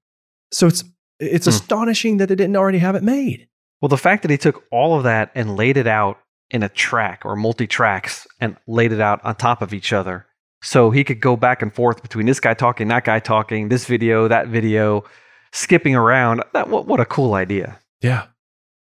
So 0.52 0.66
it's 0.66 0.84
it's 1.18 1.44
Hmm. 1.46 1.50
astonishing 1.50 2.16
that 2.16 2.28
they 2.30 2.34
didn't 2.34 2.56
already 2.56 2.78
have 2.78 2.94
it 2.94 3.02
made. 3.02 3.48
Well, 3.82 3.88
the 3.90 3.98
fact 3.98 4.22
that 4.22 4.30
he 4.30 4.38
took 4.38 4.64
all 4.70 4.96
of 4.96 5.04
that 5.04 5.30
and 5.34 5.56
laid 5.56 5.76
it 5.76 5.86
out 5.86 6.18
in 6.50 6.62
a 6.62 6.68
track 6.68 7.22
or 7.24 7.36
multi 7.36 7.66
tracks 7.66 8.26
and 8.40 8.56
laid 8.66 8.92
it 8.92 9.00
out 9.00 9.20
on 9.24 9.34
top 9.36 9.62
of 9.62 9.72
each 9.74 9.92
other. 9.92 10.26
So 10.62 10.90
he 10.90 11.04
could 11.04 11.20
go 11.20 11.36
back 11.36 11.62
and 11.62 11.74
forth 11.74 12.02
between 12.02 12.26
this 12.26 12.40
guy 12.40 12.54
talking, 12.54 12.88
that 12.88 13.04
guy 13.04 13.18
talking, 13.18 13.68
this 13.68 13.86
video, 13.86 14.28
that 14.28 14.48
video, 14.48 15.04
skipping 15.52 15.94
around. 15.94 16.42
That 16.52 16.68
what, 16.68 16.86
what 16.86 17.00
a 17.00 17.06
cool 17.06 17.34
idea. 17.34 17.78
Yeah. 18.02 18.26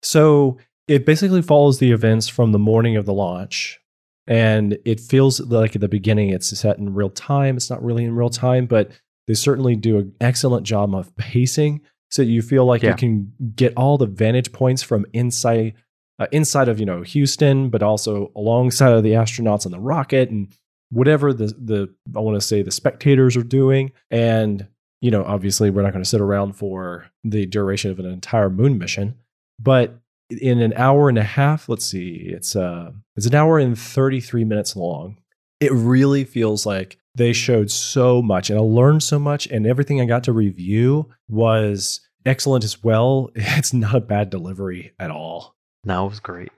So 0.02 0.58
it 0.88 1.06
basically 1.06 1.42
follows 1.42 1.80
the 1.80 1.92
events 1.92 2.28
from 2.28 2.52
the 2.52 2.60
morning 2.60 2.98
of 2.98 3.06
the 3.06 3.14
launch. 3.14 3.80
And 4.28 4.78
it 4.86 5.00
feels 5.00 5.40
like 5.40 5.76
at 5.76 5.82
the 5.82 5.88
beginning 5.88 6.30
it's 6.30 6.50
set 6.58 6.78
in 6.78 6.94
real 6.94 7.10
time. 7.10 7.58
It's 7.58 7.70
not 7.70 7.84
really 7.84 8.04
in 8.06 8.16
real 8.16 8.30
time, 8.30 8.66
but 8.66 8.92
they 9.28 9.34
certainly 9.34 9.76
do 9.76 9.98
an 9.98 10.14
excellent 10.20 10.66
job 10.66 10.94
of 10.94 11.16
pacing 11.16 11.82
so 12.10 12.22
you 12.24 12.42
feel 12.42 12.66
like 12.66 12.82
Yeah. 12.82 12.90
you 12.90 12.96
can 12.96 13.34
get 13.56 13.74
all 13.78 13.98
the 13.98 14.08
vantage 14.08 14.52
points 14.52 14.82
from 14.84 15.06
inside 15.14 15.74
uh, 16.18 16.28
inside 16.32 16.68
of 16.68 16.80
you 16.80 16.86
know 16.86 17.02
Houston, 17.02 17.70
but 17.70 17.82
also 17.82 18.32
alongside 18.36 18.92
of 18.92 19.04
the 19.04 19.12
astronauts 19.14 19.66
on 19.66 19.72
the 19.72 19.80
rocket, 19.80 20.30
and 20.30 20.52
whatever 20.92 21.34
the 21.34 21.48
the 21.48 21.94
I 22.16 22.20
want 22.20 22.36
to 22.36 22.46
say 22.46 22.62
the 22.62 22.72
spectators 22.72 23.38
are 23.38 23.44
doing, 23.44 23.92
and 24.12 24.68
you 25.02 25.12
know, 25.12 25.24
obviously 25.24 25.70
we're 25.70 25.82
not 25.82 25.94
going 25.94 26.04
to 26.04 26.10
sit 26.10 26.22
around 26.22 26.54
for 26.54 27.06
the 27.24 27.46
duration 27.46 27.92
of 27.92 28.00
an 28.00 28.06
entire 28.06 28.50
moon 28.50 28.78
mission, 28.78 29.16
but 29.60 30.00
in 30.30 30.62
an 30.62 30.74
hour 30.74 31.10
and 31.10 31.18
a 31.18 31.24
half, 31.24 31.70
let's 31.70 31.86
see, 31.86 32.30
it's 32.32 32.56
uh 32.56 32.92
it's 33.16 33.26
an 33.26 33.36
hour 33.36 33.60
and 33.60 33.78
33 33.78 34.44
minutes 34.46 34.76
long. 34.76 35.18
It 35.60 35.72
really 35.72 36.24
feels 36.24 36.66
like 36.66 36.98
they 37.16 37.34
showed 37.34 37.72
so 37.72 38.22
much 38.22 38.50
and 38.50 38.60
I 38.60 38.62
learned 38.62 39.04
so 39.04 39.20
much 39.20 39.48
and 39.48 39.66
everything 39.66 40.00
I 40.00 40.06
got 40.06 40.24
to 40.26 40.34
review 40.34 41.10
was 41.28 42.02
excellent 42.26 42.64
as 42.64 42.84
well. 42.84 43.30
It's 43.36 43.74
not 43.74 43.96
a 43.96 44.00
bad 44.00 44.30
delivery 44.30 44.94
at 45.00 45.12
all. 45.12 45.56
No, 45.84 46.06
it 46.06 46.10
was 46.10 46.20
great. 46.20 46.52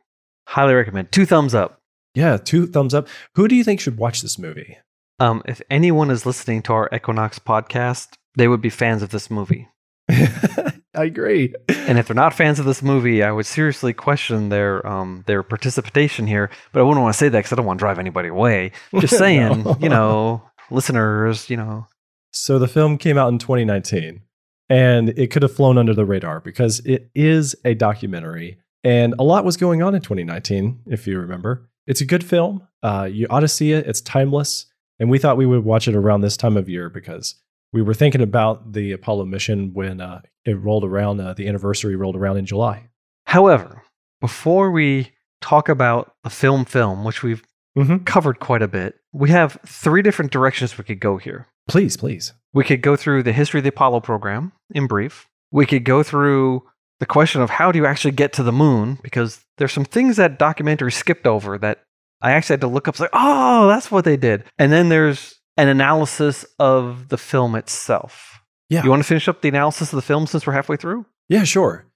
Highly 0.48 0.74
recommend. 0.74 1.12
Two 1.12 1.26
thumbs 1.26 1.56
up. 1.56 1.81
Yeah, 2.16 2.38
two 2.38 2.68
thumbs 2.68 2.94
up. 2.94 3.08
Who 3.36 3.48
do 3.48 3.56
you 3.56 3.64
think 3.64 3.80
should 3.80 3.98
watch 3.98 4.22
this 4.22 4.38
movie? 4.38 4.78
Um, 5.20 5.42
if 5.46 5.62
anyone 5.70 6.10
is 6.10 6.26
listening 6.26 6.62
to 6.64 6.74
our 6.74 6.90
Equinox 6.94 7.40
podcast, 7.40 8.10
they 8.36 8.48
would 8.48 8.62
be 8.62 8.70
fans 8.70 9.02
of 9.04 9.10
this 9.12 9.30
movie. 9.30 9.68
I 10.10 11.06
agree. 11.06 11.54
And 11.70 11.98
if 11.98 12.08
they're 12.08 12.16
not 12.16 12.34
fans 12.34 12.60
of 12.60 12.66
this 12.66 12.82
movie, 12.82 13.24
I 13.24 13.32
would 13.32 13.46
seriously 13.46 13.94
question 13.94 14.50
their 14.50 14.86
um, 14.86 15.24
their 15.28 15.42
participation 15.44 16.28
here. 16.28 16.50
But 16.74 16.82
I 16.82 16.84
wouldn't 16.84 17.02
want 17.02 17.14
to 17.14 17.18
say 17.18 17.30
that 17.30 17.38
because 17.40 17.54
I 17.54 17.56
don't 17.56 17.66
want 17.66 17.80
to 17.80 17.84
drive 17.84 18.00
anybody 18.00 18.28
away. 18.30 18.72
Just 19.00 19.18
saying, 19.18 19.64
No. 19.64 19.78
you 19.80 19.88
know, 19.90 20.44
listeners, 20.70 21.50
you 21.50 21.56
know, 21.58 21.88
So 22.32 22.60
the 22.60 22.68
film 22.68 22.98
came 22.98 23.18
out 23.18 23.30
in 23.32 23.38
2019 23.38 24.22
and 24.70 25.10
it 25.10 25.32
could 25.32 25.44
have 25.44 25.54
flown 25.56 25.78
under 25.78 25.94
the 25.94 26.06
radar 26.06 26.42
because 26.42 26.80
it 26.82 27.10
is 27.16 27.56
a 27.64 27.74
documentary 27.74 28.58
and 28.84 29.14
a 29.20 29.24
lot 29.24 29.46
was 29.46 29.56
going 29.58 29.82
on 29.82 29.96
in 29.96 30.02
2019 30.02 30.82
if 30.88 31.08
you 31.08 31.20
remember. 31.20 31.70
It's 31.92 32.02
a 32.02 32.06
good 32.06 32.24
film. 32.24 32.66
Uh, 32.82 33.08
you 33.12 33.28
ought 33.30 33.42
to 33.42 33.48
see 33.48 33.74
it. 33.74 33.86
It's 33.86 34.00
timeless 34.02 34.66
and 35.00 35.10
we 35.10 35.18
thought 35.18 35.36
we 35.36 35.46
would 35.48 35.66
watch 35.66 35.88
it 35.88 35.96
around 35.96 36.22
this 36.22 36.38
time 36.38 36.56
of 36.56 36.70
year 36.70 36.88
because 36.88 37.36
we 37.74 37.82
were 37.82 37.96
thinking 37.96 38.22
about 38.22 38.74
the 38.74 38.92
Apollo 38.92 39.26
mission 39.26 39.74
when 39.74 40.00
uh, 40.00 40.22
it 40.46 40.54
rolled 40.60 40.86
around, 40.86 41.20
uh, 41.20 41.34
the 41.34 41.48
anniversary 41.48 41.96
rolled 41.96 42.16
around 42.16 42.38
in 42.38 42.46
July. 42.46 42.88
However, 43.26 43.82
before 44.20 44.70
we 44.72 45.12
talk 45.42 45.70
about 45.70 46.14
the 46.24 46.30
film 46.30 46.66
film, 46.66 47.04
which 47.04 47.24
we've 47.24 47.44
Mm-hmm. 47.78 48.04
covered 48.04 48.42
quite 48.42 48.62
a 48.62 48.68
bit, 48.68 48.96
we 49.14 49.30
have 49.30 49.58
three 49.66 50.02
different 50.02 50.30
directions 50.34 50.78
we 50.78 50.84
could 50.84 51.00
go 51.00 51.16
here. 51.16 51.48
Please, 51.70 51.96
please. 51.96 52.34
We 52.54 52.66
could 52.66 52.82
go 52.82 52.98
through 52.98 53.24
the 53.24 53.32
history 53.32 53.62
of 53.62 53.64
the 53.64 53.70
Apollo 53.70 54.02
program 54.02 54.52
in 54.76 54.88
brief. 54.88 55.30
We 55.52 55.66
could 55.66 55.86
go 55.86 56.04
through 56.04 56.64
the 57.02 57.08
question 57.08 57.42
of 57.42 57.50
how 57.50 57.72
do 57.72 57.80
you 57.80 57.88
actually 57.88 58.12
get 58.12 58.32
to 58.34 58.44
the 58.44 58.52
moon, 58.52 59.00
because 59.02 59.44
there's 59.58 59.74
some 59.74 59.84
things 59.84 60.18
that 60.18 60.38
documentary 60.38 60.92
skipped 60.92 61.26
over 61.26 61.58
that 61.58 61.82
I 62.22 62.34
actually 62.34 62.54
had 62.54 62.62
to 62.62 62.68
look 62.68 62.88
up. 62.88 62.94
It's 62.94 63.00
like, 63.00 63.10
oh, 63.12 63.68
that's 63.68 63.90
what 63.90 64.06
they 64.06 64.18
did. 64.18 64.44
And 64.60 64.72
then 64.72 64.90
there's 64.90 65.40
an 65.58 65.68
analysis 65.68 66.46
of 66.60 67.10
the 67.10 67.18
film 67.18 67.56
itself. 67.56 68.40
Yeah. 68.70 68.84
You 68.84 68.92
want 68.92 69.02
to 69.02 69.08
finish 69.08 69.28
up 69.28 69.42
the 69.42 69.50
analysis 69.50 69.92
of 69.92 69.98
the 69.98 70.04
film 70.04 70.28
since 70.28 70.46
we're 70.46 70.54
halfway 70.54 70.78
through? 70.78 71.08
Yeah, 71.28 71.44
sure. 71.44 71.88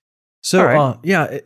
So, 0.41 0.63
right. 0.63 0.75
uh, 0.75 0.97
yeah, 1.03 1.37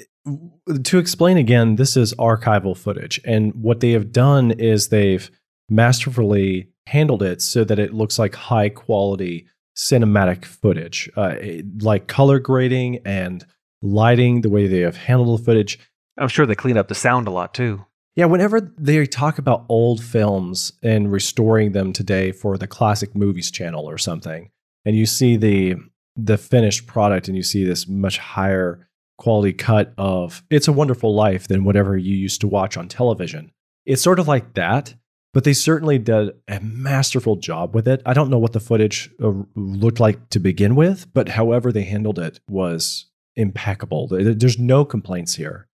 to 0.85 0.97
explain 0.97 1.35
again, 1.35 1.75
this 1.75 1.97
is 1.97 2.13
archival 2.13 2.77
footage. 2.77 3.19
And 3.25 3.53
what 3.55 3.81
they 3.81 3.91
have 3.91 4.13
done 4.13 4.51
is 4.51 4.87
they've 4.87 5.29
masterfully 5.69 6.69
handled 6.87 7.23
it 7.23 7.41
so 7.41 7.65
that 7.65 7.77
it 7.77 7.93
looks 7.93 8.17
like 8.17 8.35
high 8.35 8.69
quality 8.69 9.47
cinematic 9.79 10.43
footage, 10.43 11.09
uh, 11.15 11.35
like 11.79 12.07
color 12.07 12.39
grading 12.39 12.99
and 13.05 13.45
lighting, 13.81 14.41
the 14.41 14.49
way 14.49 14.67
they 14.67 14.79
have 14.79 14.97
handled 14.97 15.39
the 15.39 15.43
footage. 15.43 15.79
I'm 16.17 16.27
sure 16.27 16.45
they 16.45 16.55
cleaned 16.55 16.77
up 16.77 16.89
the 16.89 16.95
sound 16.95 17.27
a 17.27 17.31
lot 17.31 17.53
too. 17.53 17.85
Yeah, 18.15 18.25
whenever 18.25 18.59
they 18.59 19.05
talk 19.05 19.37
about 19.37 19.65
old 19.69 20.03
films 20.03 20.73
and 20.83 21.09
restoring 21.09 21.71
them 21.71 21.93
today 21.93 22.33
for 22.33 22.57
the 22.57 22.67
classic 22.67 23.15
movies 23.15 23.49
channel 23.49 23.89
or 23.89 23.97
something, 23.97 24.51
and 24.83 24.95
you 24.95 25.05
see 25.05 25.37
the 25.37 25.75
the 26.17 26.37
finished 26.37 26.85
product 26.85 27.29
and 27.29 27.37
you 27.37 27.43
see 27.43 27.63
this 27.63 27.87
much 27.87 28.17
higher 28.17 28.89
quality 29.17 29.53
cut 29.53 29.93
of 29.97 30.43
It's 30.49 30.67
a 30.67 30.73
Wonderful 30.73 31.15
Life 31.15 31.47
than 31.47 31.63
whatever 31.63 31.95
you 31.95 32.15
used 32.15 32.41
to 32.41 32.47
watch 32.47 32.75
on 32.75 32.89
television. 32.89 33.51
It's 33.85 34.01
sort 34.01 34.19
of 34.19 34.27
like 34.27 34.55
that, 34.55 34.95
but 35.33 35.43
they 35.43 35.53
certainly 35.53 35.99
did 35.99 36.31
a 36.47 36.59
masterful 36.59 37.35
job 37.35 37.75
with 37.75 37.87
it. 37.87 38.01
I 38.05 38.13
don't 38.13 38.29
know 38.29 38.37
what 38.37 38.53
the 38.53 38.59
footage 38.59 39.09
uh, 39.23 39.33
looked 39.55 39.99
like 39.99 40.29
to 40.29 40.39
begin 40.39 40.75
with, 40.75 41.13
but 41.13 41.29
however 41.29 41.71
they 41.71 41.83
handled 41.83 42.19
it 42.19 42.39
was 42.49 43.05
impeccable. 43.35 44.07
There's 44.07 44.59
no 44.59 44.85
complaints 44.85 45.35
here. 45.35 45.67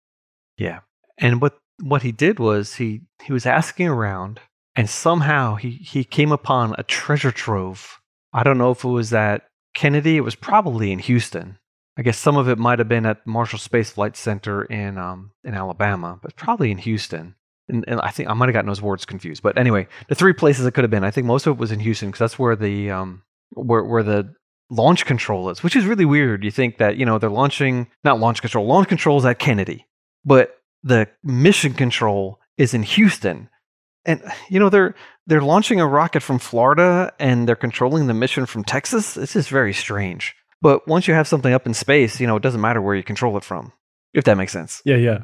Yeah. 0.57 0.81
And 1.17 1.41
what 1.41 1.57
what 1.81 2.03
he 2.03 2.11
did 2.11 2.39
was 2.39 2.75
he 2.75 3.01
he 3.23 3.33
was 3.33 3.45
asking 3.45 3.87
around 3.87 4.39
and 4.75 4.89
somehow 4.89 5.55
he 5.55 5.71
he 5.71 6.03
came 6.03 6.31
upon 6.31 6.75
a 6.77 6.83
treasure 6.83 7.31
trove. 7.31 7.99
I 8.33 8.43
don't 8.43 8.57
know 8.57 8.71
if 8.71 8.83
it 8.83 8.89
was 8.89 9.13
at 9.13 9.47
Kennedy, 9.73 10.17
it 10.17 10.21
was 10.21 10.35
probably 10.35 10.91
in 10.91 10.99
Houston. 10.99 11.57
I 11.97 12.01
guess 12.01 12.17
some 12.17 12.35
of 12.35 12.49
it 12.49 12.57
might 12.57 12.79
have 12.79 12.89
been 12.89 13.05
at 13.05 13.25
Marshall 13.25 13.59
Space 13.59 13.91
Flight 13.91 14.17
Center 14.17 14.63
in 14.65 14.97
um 14.97 15.31
in 15.43 15.53
Alabama, 15.53 16.19
but 16.21 16.35
probably 16.35 16.71
in 16.71 16.79
Houston. 16.79 17.35
And, 17.67 17.83
and 17.87 17.99
I 18.01 18.11
think 18.11 18.29
I 18.29 18.33
might 18.33 18.47
have 18.47 18.53
gotten 18.53 18.67
those 18.67 18.81
words 18.81 19.05
confused. 19.05 19.41
But 19.41 19.57
anyway, 19.57 19.87
the 20.07 20.15
three 20.15 20.33
places 20.33 20.65
it 20.65 20.73
could 20.73 20.83
have 20.83 20.91
been, 20.91 21.03
I 21.03 21.11
think 21.11 21.25
most 21.25 21.47
of 21.47 21.55
it 21.55 21.59
was 21.59 21.71
in 21.71 21.79
Houston 21.79 22.09
because 22.09 22.19
that's 22.19 22.39
where 22.39 22.55
the 22.55 22.91
um 22.91 23.23
where 23.53 23.83
where 23.83 24.03
the 24.03 24.33
launch 24.69 25.05
control 25.05 25.49
is, 25.49 25.63
which 25.63 25.75
is 25.75 25.85
really 25.85 26.05
weird. 26.05 26.43
You 26.43 26.51
think 26.51 26.77
that, 26.77 26.97
you 26.97 27.05
know, 27.05 27.17
they're 27.17 27.29
launching 27.29 27.87
not 28.03 28.19
launch 28.19 28.41
control, 28.41 28.65
launch 28.67 28.87
control 28.87 29.17
is 29.17 29.25
at 29.25 29.39
Kennedy 29.39 29.85
but 30.25 30.57
the 30.83 31.07
mission 31.23 31.73
control 31.73 32.39
is 32.57 32.73
in 32.73 32.83
Houston. 32.83 33.49
And 34.05 34.21
you 34.49 34.59
know 34.59 34.69
they're 34.69 34.93
they're 35.25 35.41
launching 35.41 35.79
a 35.79 35.87
rocket 35.87 36.21
from 36.21 36.37
Florida 36.39 37.13
and 37.19 37.47
they're 37.47 37.55
controlling 37.55 38.07
the 38.07 38.13
mission 38.13 38.45
from 38.45 38.63
Texas. 38.63 39.13
This 39.13 39.35
is 39.35 39.47
very 39.47 39.73
strange. 39.73 40.35
But 40.61 40.87
once 40.87 41.07
you 41.07 41.13
have 41.13 41.27
something 41.27 41.53
up 41.53 41.65
in 41.65 41.73
space, 41.73 42.19
you 42.19 42.27
know 42.27 42.35
it 42.35 42.43
doesn't 42.43 42.61
matter 42.61 42.81
where 42.81 42.95
you 42.95 43.03
control 43.03 43.37
it 43.37 43.43
from, 43.43 43.71
if 44.13 44.23
that 44.25 44.37
makes 44.37 44.51
sense. 44.51 44.81
Yeah, 44.85 44.97
yeah. 44.97 45.19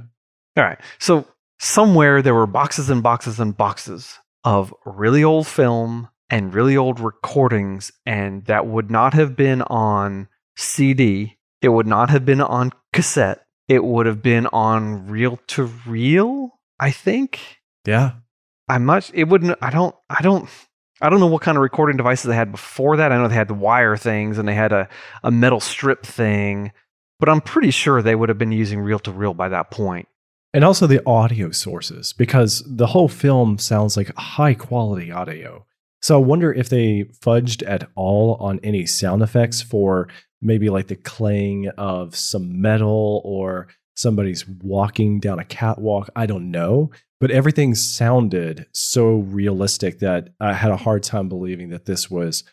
All 0.58 0.64
right. 0.64 0.80
So 1.00 1.28
somewhere 1.62 2.24
there 2.24 2.34
were 2.34 2.48
boxes 2.48 2.90
and 2.90 3.04
boxes 3.04 3.40
and 3.40 3.56
boxes 3.56 4.20
of 4.44 4.74
really 4.84 5.24
old 5.24 5.46
film 5.48 6.10
and 6.30 6.54
really 6.54 6.76
old 6.76 7.00
recordings, 7.00 7.92
and 8.06 8.44
that 8.46 8.66
would 8.66 8.90
not 8.90 9.14
have 9.14 9.36
been 9.36 9.62
on 9.64 10.28
CD. 10.58 11.38
It 11.62 11.70
would 11.70 11.86
not 11.86 12.10
have 12.10 12.26
been 12.26 12.42
on 12.42 12.72
cassette. 12.94 13.46
It 13.68 13.84
would 13.84 14.08
have 14.08 14.24
been 14.24 14.48
on 14.48 15.08
reel 15.08 15.40
to 15.48 15.66
reel, 15.86 16.60
I 16.80 16.90
think. 16.90 17.40
Yeah. 17.86 18.14
I'm 18.68 18.86
not. 18.86 19.12
It 19.14 19.26
wouldn't. 19.26 19.58
I 19.62 19.70
don't. 19.70 19.96
I 20.10 20.22
don't. 20.22 20.50
I 21.00 21.10
don't 21.10 21.20
know 21.20 21.28
what 21.28 21.42
kind 21.42 21.58
of 21.58 21.62
recording 21.62 21.98
devices 21.98 22.26
they 22.26 22.36
had 22.36 22.52
before 22.52 22.98
that. 22.98 23.12
I 23.12 23.18
know 23.18 23.28
they 23.28 23.36
had 23.36 23.48
the 23.48 23.54
wire 23.54 23.98
things 23.98 24.38
and 24.38 24.48
they 24.48 24.54
had 24.54 24.72
a, 24.72 24.88
a 25.24 25.32
metal 25.32 25.60
strip 25.60 26.06
thing, 26.06 26.72
but 27.20 27.28
I'm 27.28 27.42
pretty 27.42 27.72
sure 27.72 28.02
they 28.02 28.16
would 28.16 28.30
have 28.30 28.38
been 28.38 28.52
using 28.52 28.80
reel 28.80 29.00
to 29.00 29.12
reel 29.12 29.34
by 29.34 29.50
that 29.50 29.72
point. 29.72 30.08
And 30.54 30.66
also 30.66 30.86
the 30.86 31.06
audio 31.06 31.52
sources, 31.52 32.12
because 32.14 32.62
the 32.68 32.88
whole 32.88 33.08
film 33.08 33.58
sounds 33.58 33.96
like 33.96 34.14
high 34.18 34.54
quality 34.54 35.12
audio. 35.12 35.66
So 36.02 36.16
I 36.16 36.22
wonder 36.22 36.52
if 36.52 36.68
they 36.68 37.06
fudged 37.24 37.64
at 37.68 37.90
all 37.96 38.36
on 38.36 38.60
any 38.64 38.86
sound 38.86 39.22
effects 39.22 39.62
for 39.62 40.10
maybe 40.42 40.70
like 40.70 40.88
the 40.88 40.96
clang 40.96 41.70
of 41.78 42.16
some 42.16 42.62
metal 42.62 43.22
or 43.24 43.68
somebody's 43.96 44.46
walking 44.48 45.20
down 45.20 45.40
a 45.40 45.46
catwalk. 45.46 46.10
I 46.16 46.26
don't 46.26 46.52
know. 46.52 46.92
But 47.22 47.32
everything 47.32 47.76
sounded 47.76 48.66
so 48.74 49.18
realistic 49.18 50.00
that 50.00 50.30
I 50.40 50.54
had 50.54 50.72
a 50.72 50.78
hard 50.78 51.04
time 51.04 51.30
believing 51.30 51.70
that 51.70 51.86
this 51.86 52.10
was 52.10 52.44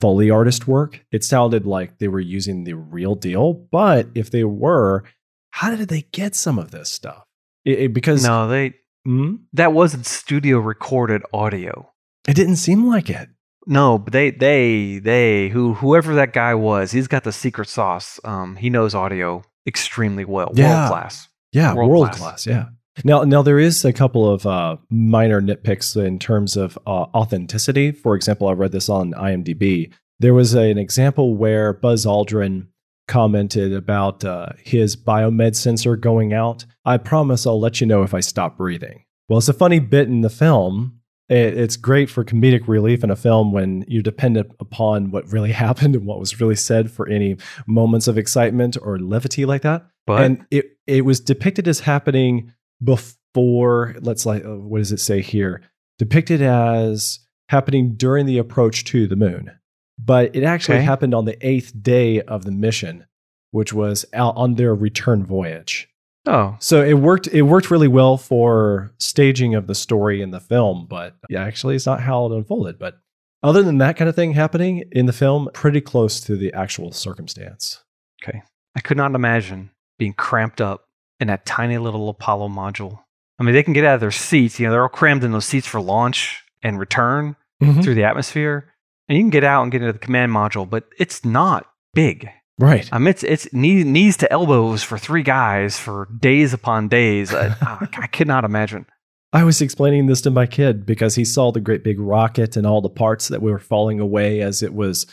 Foley 0.00 0.30
artist 0.30 0.68
work. 0.68 1.04
It 1.10 1.24
sounded 1.24 1.66
like 1.66 1.98
they 1.98 2.08
were 2.08 2.20
using 2.20 2.62
the 2.62 2.74
real 2.74 3.14
deal. 3.14 3.54
But 3.54 4.08
if 4.14 4.30
they 4.30 4.44
were, 4.44 5.02
how 5.50 5.74
did 5.74 5.88
they 5.88 6.02
get 6.12 6.34
some 6.34 6.58
of 6.58 6.70
this 6.70 6.90
stuff? 6.90 7.24
It, 7.68 7.78
it- 7.78 7.92
because 7.94 8.24
No, 8.24 8.48
they 8.48 8.74
Hmm? 9.04 9.36
that 9.54 9.72
wasn't 9.72 10.06
studio 10.06 10.58
recorded 10.58 11.22
audio. 11.32 11.90
it 12.28 12.34
didn't 12.34 12.56
seem 12.56 12.86
like 12.86 13.08
it. 13.08 13.28
No, 13.66 13.98
but 13.98 14.12
they 14.12 14.30
they 14.30 14.98
they 14.98 15.48
who 15.50 15.74
whoever 15.74 16.14
that 16.14 16.32
guy 16.32 16.54
was, 16.54 16.90
he's 16.92 17.08
got 17.08 17.24
the 17.24 17.32
secret 17.32 17.68
sauce. 17.68 18.18
Um, 18.24 18.56
he 18.56 18.70
knows 18.70 18.94
audio 18.94 19.42
extremely 19.66 20.24
well, 20.24 20.50
Yeah. 20.54 20.68
world 20.80 20.90
class. 20.90 21.28
Yeah, 21.52 21.74
World 21.74 21.90
world, 21.90 22.06
class. 22.12 22.18
class. 22.18 22.46
Yeah. 22.46 22.64
Now, 23.04 23.22
now 23.22 23.42
there 23.42 23.58
is 23.58 23.84
a 23.84 23.92
couple 23.92 24.28
of 24.28 24.44
uh, 24.46 24.76
minor 24.90 25.40
nitpicks 25.40 25.96
in 25.96 26.18
terms 26.18 26.56
of 26.56 26.76
uh, 26.86 27.06
authenticity. 27.14 27.92
For 27.92 28.16
example, 28.16 28.48
I 28.48 28.52
read 28.52 28.72
this 28.72 28.88
on 28.88 29.12
IMDb. 29.12 29.92
There 30.18 30.34
was 30.34 30.54
an 30.54 30.78
example 30.78 31.36
where 31.36 31.72
Buzz 31.72 32.04
Aldrin 32.06 32.66
commented 33.08 33.72
about 33.72 34.24
uh, 34.24 34.50
his 34.62 34.94
biomed 34.96 35.56
sensor 35.56 35.96
going 35.96 36.32
out. 36.32 36.64
I 36.84 36.98
promise 36.98 37.46
I'll 37.46 37.60
let 37.60 37.80
you 37.80 37.86
know 37.86 38.02
if 38.02 38.14
I 38.14 38.20
stop 38.20 38.56
breathing. 38.56 39.04
Well, 39.28 39.38
it's 39.38 39.48
a 39.48 39.54
funny 39.54 39.80
bit 39.80 40.08
in 40.08 40.20
the 40.20 40.30
film. 40.30 41.00
It, 41.28 41.58
it's 41.58 41.76
great 41.76 42.08
for 42.08 42.24
comedic 42.24 42.68
relief 42.68 43.02
in 43.02 43.10
a 43.10 43.16
film 43.16 43.52
when 43.52 43.84
you're 43.88 44.02
dependent 44.02 44.52
upon 44.60 45.10
what 45.10 45.30
really 45.32 45.52
happened 45.66 45.96
and 45.96 46.06
what 46.06 46.20
was 46.20 46.40
really 46.40 46.56
said 46.56 46.90
for 46.90 47.08
any 47.08 47.36
moments 47.66 48.06
of 48.06 48.16
excitement 48.16 48.76
or 48.80 48.98
levity 48.98 49.44
like 49.44 49.62
that 49.62 49.86
But 50.06 50.22
and 50.22 50.46
it 50.50 50.78
it 50.86 51.04
was 51.04 51.20
depicted 51.20 51.68
as 51.68 51.80
happening 51.80 52.52
before 52.82 53.96
let's 54.00 54.24
like 54.24 54.44
uh, 54.44 54.56
what 54.56 54.78
does 54.78 54.92
it 54.92 55.00
say 55.00 55.20
here 55.20 55.62
depicted 55.98 56.40
as 56.40 57.20
happening 57.48 57.94
during 57.94 58.26
the 58.26 58.38
approach 58.38 58.84
to 58.84 59.06
the 59.06 59.16
moon. 59.16 59.50
But 59.98 60.34
it 60.36 60.44
actually 60.44 60.78
Okay. 60.78 60.84
happened 60.84 61.14
on 61.14 61.24
the 61.24 61.36
eighth 61.46 61.72
day 61.82 62.20
of 62.22 62.44
the 62.44 62.52
mission, 62.52 63.06
which 63.50 63.72
was 63.72 64.04
out 64.12 64.36
on 64.36 64.54
their 64.54 64.74
return 64.74 65.24
voyage. 65.24 65.88
Oh, 66.26 66.56
So 66.60 66.82
it 66.82 66.94
worked. 66.94 67.26
It 67.28 67.42
worked 67.42 67.70
really 67.70 67.88
well 67.88 68.16
for 68.18 68.90
staging 68.98 69.54
of 69.54 69.66
the 69.66 69.74
story 69.74 70.20
in 70.20 70.30
the 70.30 70.40
film, 70.40 70.86
but 70.88 71.16
yeah, 71.30 71.42
actually, 71.42 71.74
it's 71.74 71.86
not 71.86 72.00
how 72.00 72.26
it 72.26 72.36
unfolded. 72.36 72.78
But 72.78 72.98
other 73.42 73.62
than 73.62 73.78
that 73.78 73.96
kind 73.96 74.08
of 74.08 74.14
thing 74.14 74.32
happening 74.32 74.84
in 74.92 75.06
the 75.06 75.12
film, 75.12 75.48
pretty 75.54 75.80
close 75.80 76.20
to 76.22 76.36
the 76.36 76.52
actual 76.52 76.92
circumstance. 76.92 77.82
Okay, 78.22 78.42
I 78.76 78.80
could 78.80 78.96
not 78.96 79.14
imagine 79.14 79.70
being 79.98 80.12
cramped 80.12 80.60
up 80.60 80.84
in 81.18 81.28
that 81.28 81.46
tiny 81.46 81.78
little 81.78 82.08
Apollo 82.08 82.48
module. 82.48 83.00
I 83.38 83.44
mean, 83.44 83.54
they 83.54 83.62
can 83.62 83.72
get 83.72 83.84
out 83.84 83.94
of 83.94 84.00
their 84.00 84.10
seats. 84.10 84.60
You 84.60 84.66
know, 84.66 84.72
they're 84.72 84.82
all 84.82 84.88
crammed 84.88 85.24
in 85.24 85.32
those 85.32 85.46
seats 85.46 85.66
for 85.66 85.80
launch 85.80 86.42
and 86.62 86.78
return 86.78 87.36
mm-hmm. 87.62 87.80
through 87.80 87.94
the 87.94 88.04
atmosphere. 88.04 88.72
And 89.08 89.16
you 89.16 89.22
can 89.24 89.30
get 89.30 89.44
out 89.44 89.62
and 89.62 89.72
get 89.72 89.80
into 89.82 89.92
the 89.92 89.98
command 89.98 90.32
module, 90.32 90.68
but 90.68 90.84
it's 90.98 91.24
not 91.24 91.66
big. 91.94 92.28
Right. 92.58 92.88
I 92.92 92.98
mean, 92.98 93.08
it's, 93.08 93.22
it's 93.22 93.52
knee, 93.52 93.84
knees 93.84 94.16
to 94.18 94.32
elbows 94.32 94.82
for 94.82 94.98
three 94.98 95.22
guys 95.22 95.78
for 95.78 96.08
days 96.20 96.52
upon 96.52 96.88
days. 96.88 97.32
I, 97.32 97.54
ah, 97.62 97.88
I 97.96 98.06
could 98.08 98.26
not 98.26 98.44
imagine. 98.44 98.86
I 99.32 99.44
was 99.44 99.60
explaining 99.60 100.06
this 100.06 100.20
to 100.22 100.30
my 100.30 100.46
kid 100.46 100.84
because 100.86 101.14
he 101.14 101.24
saw 101.24 101.52
the 101.52 101.60
great 101.60 101.84
big 101.84 102.00
rocket 102.00 102.56
and 102.56 102.66
all 102.66 102.80
the 102.80 102.88
parts 102.88 103.28
that 103.28 103.42
were 103.42 103.58
falling 103.58 104.00
away 104.00 104.40
as 104.40 104.62
it 104.62 104.74
was 104.74 105.06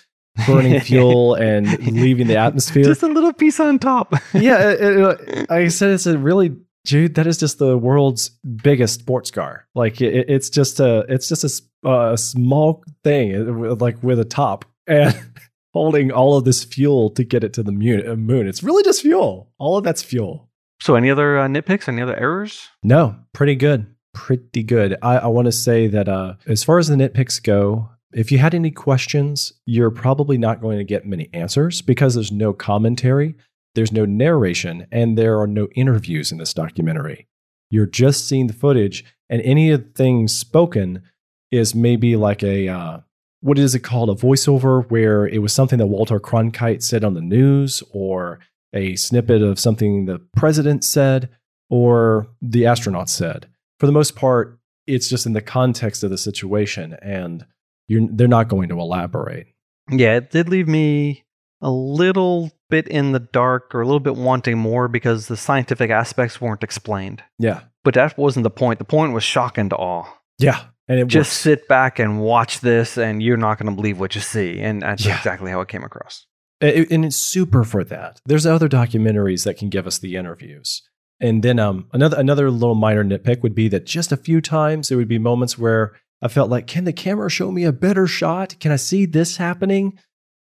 burning 0.47 0.79
fuel 0.81 1.35
and 1.35 1.67
leaving 1.93 2.27
the 2.27 2.37
atmosphere. 2.47 2.83
Just 2.83 3.03
a 3.03 3.07
little 3.07 3.33
piece 3.33 3.59
on 3.59 3.77
top. 3.77 4.13
yeah, 4.33 4.71
it, 4.71 4.81
it- 4.81 5.51
I 5.51 5.67
said 5.67 5.91
it's 5.91 6.05
a 6.07 6.17
really, 6.17 6.55
Jude. 6.85 7.15
That 7.15 7.27
is 7.27 7.37
just 7.37 7.59
the 7.59 7.77
world's 7.77 8.29
biggest 8.63 8.99
sports 9.01 9.31
car. 9.31 9.67
Like 9.75 9.99
it, 10.01 10.29
it's 10.29 10.49
just 10.49 10.79
a, 10.79 10.99
it's 11.09 11.27
just 11.27 11.43
a, 11.43 11.47
s- 11.47 11.61
a 11.83 12.17
small 12.17 12.83
thing, 13.03 13.35
uh, 13.65 13.75
like 13.75 14.01
with 14.01 14.19
a 14.19 14.25
top 14.25 14.63
and 14.87 15.13
holding 15.73 16.11
all 16.11 16.37
of 16.37 16.45
this 16.45 16.63
fuel 16.63 17.09
to 17.11 17.23
get 17.23 17.43
it 17.43 17.53
to 17.53 17.63
the 17.63 17.71
moon. 17.71 18.07
uh, 18.09 18.15
moon. 18.15 18.47
It's 18.47 18.63
really 18.63 18.83
just 18.83 19.01
fuel. 19.01 19.51
All 19.57 19.77
of 19.77 19.83
that's 19.83 20.01
fuel. 20.03 20.49
So, 20.81 20.95
any 20.95 21.09
other 21.09 21.37
uh, 21.39 21.47
nitpicks? 21.47 21.87
Any 21.87 22.01
other 22.01 22.15
errors? 22.17 22.67
No, 22.83 23.15
pretty 23.33 23.55
good. 23.55 23.87
Pretty 24.13 24.63
good. 24.63 24.97
I, 25.01 25.17
I 25.17 25.27
want 25.27 25.45
to 25.45 25.51
say 25.51 25.87
that 25.87 26.07
uh, 26.07 26.35
as 26.47 26.63
far 26.63 26.79
as 26.79 26.87
the 26.87 26.95
nitpicks 26.95 27.41
go, 27.43 27.89
if 28.13 28.31
you 28.31 28.37
had 28.37 28.53
any 28.55 28.71
questions, 28.71 29.51
you're 29.65 29.91
probably 29.91 30.37
not 30.37 30.61
going 30.61 30.77
to 30.77 30.83
get 30.85 31.05
many 31.05 31.29
answers 31.33 31.81
because 31.81 32.13
there's 32.13 32.31
no 32.31 32.53
commentary, 32.53 33.35
there's 33.75 33.91
no 33.91 34.05
narration, 34.05 34.87
and 34.91 35.17
there 35.17 35.39
are 35.39 35.47
no 35.47 35.67
interviews 35.75 36.31
in 36.31 36.37
this 36.37 36.53
documentary. 36.53 37.27
You're 37.69 37.85
just 37.85 38.27
seeing 38.27 38.47
the 38.47 38.53
footage, 38.53 39.05
and 39.29 39.41
any 39.41 39.71
of 39.71 39.83
the 39.83 39.89
things 39.91 40.35
spoken 40.35 41.03
is 41.51 41.75
maybe 41.75 42.15
like 42.15 42.43
a 42.43 42.67
uh, 42.67 42.99
what 43.41 43.59
is 43.59 43.75
it 43.75 43.81
called? 43.81 44.09
A 44.09 44.13
voiceover 44.13 44.89
where 44.89 45.27
it 45.27 45.39
was 45.39 45.53
something 45.53 45.77
that 45.77 45.87
Walter 45.87 46.19
Cronkite 46.19 46.81
said 46.81 47.03
on 47.03 47.13
the 47.13 47.21
news, 47.21 47.83
or 47.91 48.39
a 48.73 48.95
snippet 48.95 49.41
of 49.41 49.59
something 49.59 50.05
the 50.05 50.19
president 50.35 50.83
said, 50.83 51.29
or 51.69 52.27
the 52.41 52.63
astronauts 52.63 53.09
said. 53.09 53.47
For 53.79 53.85
the 53.85 53.91
most 53.91 54.15
part, 54.15 54.59
it's 54.87 55.09
just 55.09 55.25
in 55.25 55.33
the 55.33 55.41
context 55.41 56.03
of 56.03 56.09
the 56.09 56.17
situation, 56.17 56.97
and 57.01 57.45
they're 57.87 58.27
not 58.27 58.47
going 58.47 58.69
to 58.69 58.79
elaborate. 58.79 59.47
Yeah, 59.91 60.15
it 60.15 60.31
did 60.31 60.49
leave 60.49 60.67
me 60.67 61.25
a 61.61 61.69
little 61.69 62.51
bit 62.69 62.87
in 62.87 63.11
the 63.11 63.19
dark 63.19 63.73
or 63.75 63.81
a 63.81 63.85
little 63.85 63.99
bit 63.99 64.15
wanting 64.15 64.57
more 64.57 64.87
because 64.87 65.27
the 65.27 65.37
scientific 65.37 65.89
aspects 65.91 66.39
weren't 66.41 66.63
explained. 66.63 67.23
Yeah, 67.39 67.61
But 67.83 67.93
that 67.95 68.17
wasn't 68.17 68.43
the 68.43 68.49
point. 68.49 68.79
The 68.79 68.85
point 68.85 69.13
was 69.13 69.23
shock 69.23 69.57
and 69.57 69.71
awe. 69.73 70.05
yeah, 70.39 70.65
and 70.87 70.99
it 70.99 71.07
Just 71.07 71.29
works. 71.29 71.37
sit 71.37 71.67
back 71.67 71.99
and 71.99 72.19
watch 72.21 72.59
this, 72.61 72.97
and 72.97 73.21
you're 73.21 73.37
not 73.37 73.57
going 73.59 73.69
to 73.69 73.75
believe 73.75 73.99
what 73.99 74.15
you 74.15 74.21
see. 74.21 74.59
And 74.59 74.81
that's 74.81 75.05
Yeah. 75.05 75.17
exactly 75.17 75.51
how 75.51 75.61
it 75.61 75.67
came 75.67 75.83
across. 75.83 76.25
It- 76.61 76.89
and 76.91 77.05
it's 77.05 77.17
super 77.17 77.63
for 77.63 77.83
that. 77.83 78.19
There's 78.25 78.45
other 78.45 78.69
documentaries 78.69 79.43
that 79.43 79.57
can 79.57 79.69
give 79.69 79.85
us 79.87 79.99
the 79.99 80.15
interviews. 80.15 80.81
And 81.21 81.43
then 81.43 81.59
um, 81.59 81.87
another 81.93 82.17
another 82.19 82.51
little 82.51 82.75
minor 82.75 83.03
nitpick 83.03 83.41
would 83.41 83.55
be 83.55 83.67
that 83.69 83.85
just 83.85 84.11
a 84.11 84.17
few 84.17 84.41
times 84.41 84.89
there 84.89 84.97
would 84.97 85.07
be 85.07 85.17
moments 85.19 85.57
where 85.57 85.93
I 86.21 86.27
felt 86.27 86.49
like, 86.49 86.65
can 86.67 86.83
the 86.85 86.93
camera 86.93 87.29
show 87.29 87.51
me 87.51 87.63
a 87.65 87.71
better 87.71 88.07
shot? 88.07 88.55
Can 88.59 88.71
I 88.71 88.75
see 88.77 89.05
this 89.05 89.37
happening? 89.37 89.97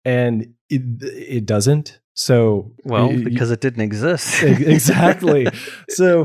And 0.06 0.54
it, 0.70 0.82
it 1.02 1.46
doesn't. 1.46 2.00
So 2.16 2.72
Well, 2.84 3.10
y- 3.10 3.16
y- 3.16 3.24
because 3.24 3.52
it 3.52 3.62
didn't 3.62 3.82
exist. 3.82 4.42
Exactly. 4.44 5.48
So 5.90 6.24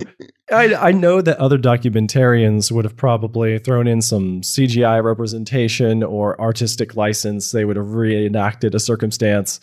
I, 0.51 0.74
I 0.74 0.92
know 0.92 1.20
that 1.20 1.37
other 1.38 1.59
documentarians 1.59 2.72
would 2.72 2.85
have 2.87 2.96
probably 2.96 3.59
thrown 3.59 3.87
in 3.87 4.01
some 4.01 4.40
CGI 4.40 5.03
representation 5.05 6.03
or 6.03 6.40
artistic 6.40 6.96
license. 6.96 7.51
They 7.51 7.64
would 7.66 7.77
have 7.77 7.92
reenacted 7.92 8.74
a 8.74 8.81
circumstance 8.81 9.61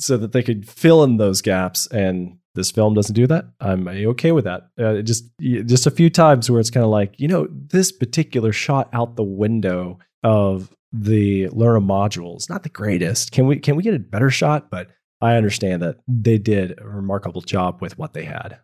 so 0.00 0.16
that 0.16 0.32
they 0.32 0.42
could 0.42 0.68
fill 0.68 1.04
in 1.04 1.18
those 1.18 1.40
gaps. 1.40 1.86
And 1.88 2.38
this 2.56 2.72
film 2.72 2.94
doesn't 2.94 3.14
do 3.14 3.28
that. 3.28 3.44
I'm 3.60 3.86
okay 3.86 4.32
with 4.32 4.44
that. 4.44 4.68
Uh, 4.78 5.02
just 5.02 5.24
just 5.40 5.86
a 5.86 5.90
few 5.90 6.10
times 6.10 6.50
where 6.50 6.58
it's 6.60 6.70
kind 6.70 6.84
of 6.84 6.90
like, 6.90 7.14
you 7.18 7.28
know, 7.28 7.46
this 7.50 7.92
particular 7.92 8.52
shot 8.52 8.88
out 8.92 9.14
the 9.16 9.22
window 9.22 9.98
of 10.24 10.74
the 10.92 11.48
lunar 11.48 11.80
module 11.80 12.36
is 12.36 12.48
not 12.48 12.62
the 12.64 12.68
greatest. 12.68 13.30
Can 13.30 13.46
we 13.46 13.58
can 13.58 13.76
we 13.76 13.82
get 13.84 13.94
a 13.94 13.98
better 14.00 14.30
shot? 14.30 14.68
But 14.70 14.88
I 15.24 15.36
understand 15.36 15.82
that 15.82 15.96
they 16.08 16.38
did 16.38 16.78
a 16.80 16.86
remarkable 16.86 17.40
job 17.40 17.80
with 17.82 17.98
what 17.98 18.12
they 18.14 18.24
had. 18.24 18.58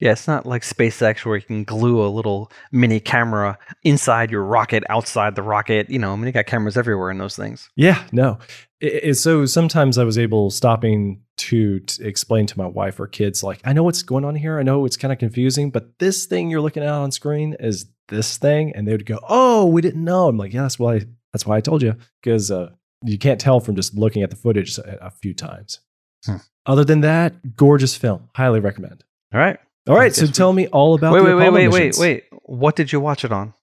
yeah, 0.00 0.12
it's 0.12 0.26
not 0.26 0.46
like 0.46 0.62
SpaceX 0.62 1.24
where 1.24 1.36
you 1.36 1.42
can 1.42 1.62
glue 1.64 2.04
a 2.04 2.10
little 2.10 2.50
mini 2.72 2.98
camera 3.00 3.56
inside 3.84 4.30
your 4.32 4.42
rocket, 4.44 4.82
outside 4.88 5.36
the 5.36 5.42
rocket. 5.42 5.88
You 5.90 5.98
know, 6.00 6.12
I 6.12 6.16
mean, 6.16 6.26
you 6.26 6.32
got 6.32 6.46
cameras 6.46 6.76
everywhere 6.76 7.10
in 7.10 7.18
those 7.18 7.36
things. 7.36 7.70
Yeah, 7.76 8.02
no. 8.12 8.38
It, 8.80 9.04
it- 9.10 9.14
so 9.18 9.46
sometimes 9.46 9.98
I 9.98 10.04
was 10.04 10.18
able 10.18 10.50
stopping 10.50 11.22
to, 11.38 11.78
to 11.80 12.04
explain 12.06 12.46
to 12.46 12.58
my 12.58 12.66
wife 12.66 12.98
or 13.00 13.06
kids, 13.06 13.42
like, 13.44 13.60
I 13.64 13.72
know 13.72 13.84
what's 13.84 14.02
going 14.02 14.24
on 14.24 14.34
here. 14.34 14.58
I 14.58 14.62
know 14.64 14.84
it's 14.86 14.96
kind 14.96 15.12
of 15.12 15.18
confusing, 15.18 15.70
but 15.70 15.98
this 16.00 16.26
thing 16.26 16.50
you're 16.50 16.60
looking 16.60 16.82
at 16.82 16.88
on 16.88 17.12
screen 17.12 17.54
is 17.60 17.86
this 18.08 18.36
thing, 18.38 18.72
and 18.74 18.86
they 18.86 18.92
would 18.92 19.06
go, 19.06 19.18
"Oh, 19.28 19.66
we 19.66 19.80
didn't 19.82 20.04
know." 20.04 20.26
I'm 20.28 20.36
like, 20.36 20.52
"Yeah, 20.52 20.62
that's 20.62 20.78
why. 20.80 21.02
That's 21.32 21.46
why 21.46 21.56
I 21.56 21.60
told 21.62 21.80
you 21.82 21.94
because 22.22 22.50
uh, 22.50 22.70
you 23.04 23.16
can't 23.18 23.40
tell 23.40 23.58
from 23.60 23.74
just 23.76 23.94
looking 23.94 24.22
at 24.22 24.30
the 24.30 24.36
footage 24.36 24.76
a, 24.78 25.06
a 25.06 25.10
few 25.10 25.32
times." 25.32 25.78
Hmm. 26.26 26.36
Other 26.66 26.84
than 26.84 27.00
that, 27.00 27.56
gorgeous 27.56 27.96
film. 27.96 28.28
Highly 28.36 28.60
recommend. 28.60 29.04
All 29.34 29.40
right. 29.40 29.58
All 29.88 29.96
right, 29.96 30.14
so 30.14 30.26
we- 30.26 30.32
tell 30.32 30.52
me 30.52 30.68
all 30.68 30.94
about 30.94 31.12
Wait, 31.12 31.18
the 31.20 31.24
wait, 31.24 31.34
wait, 31.34 31.42
Apollo 31.46 31.52
wait, 31.54 31.68
wait, 31.68 31.78
missions. 31.86 31.98
wait. 31.98 32.24
What 32.44 32.76
did 32.76 32.92
you 32.92 33.00
watch 33.00 33.24
it 33.24 33.32
on? 33.32 33.54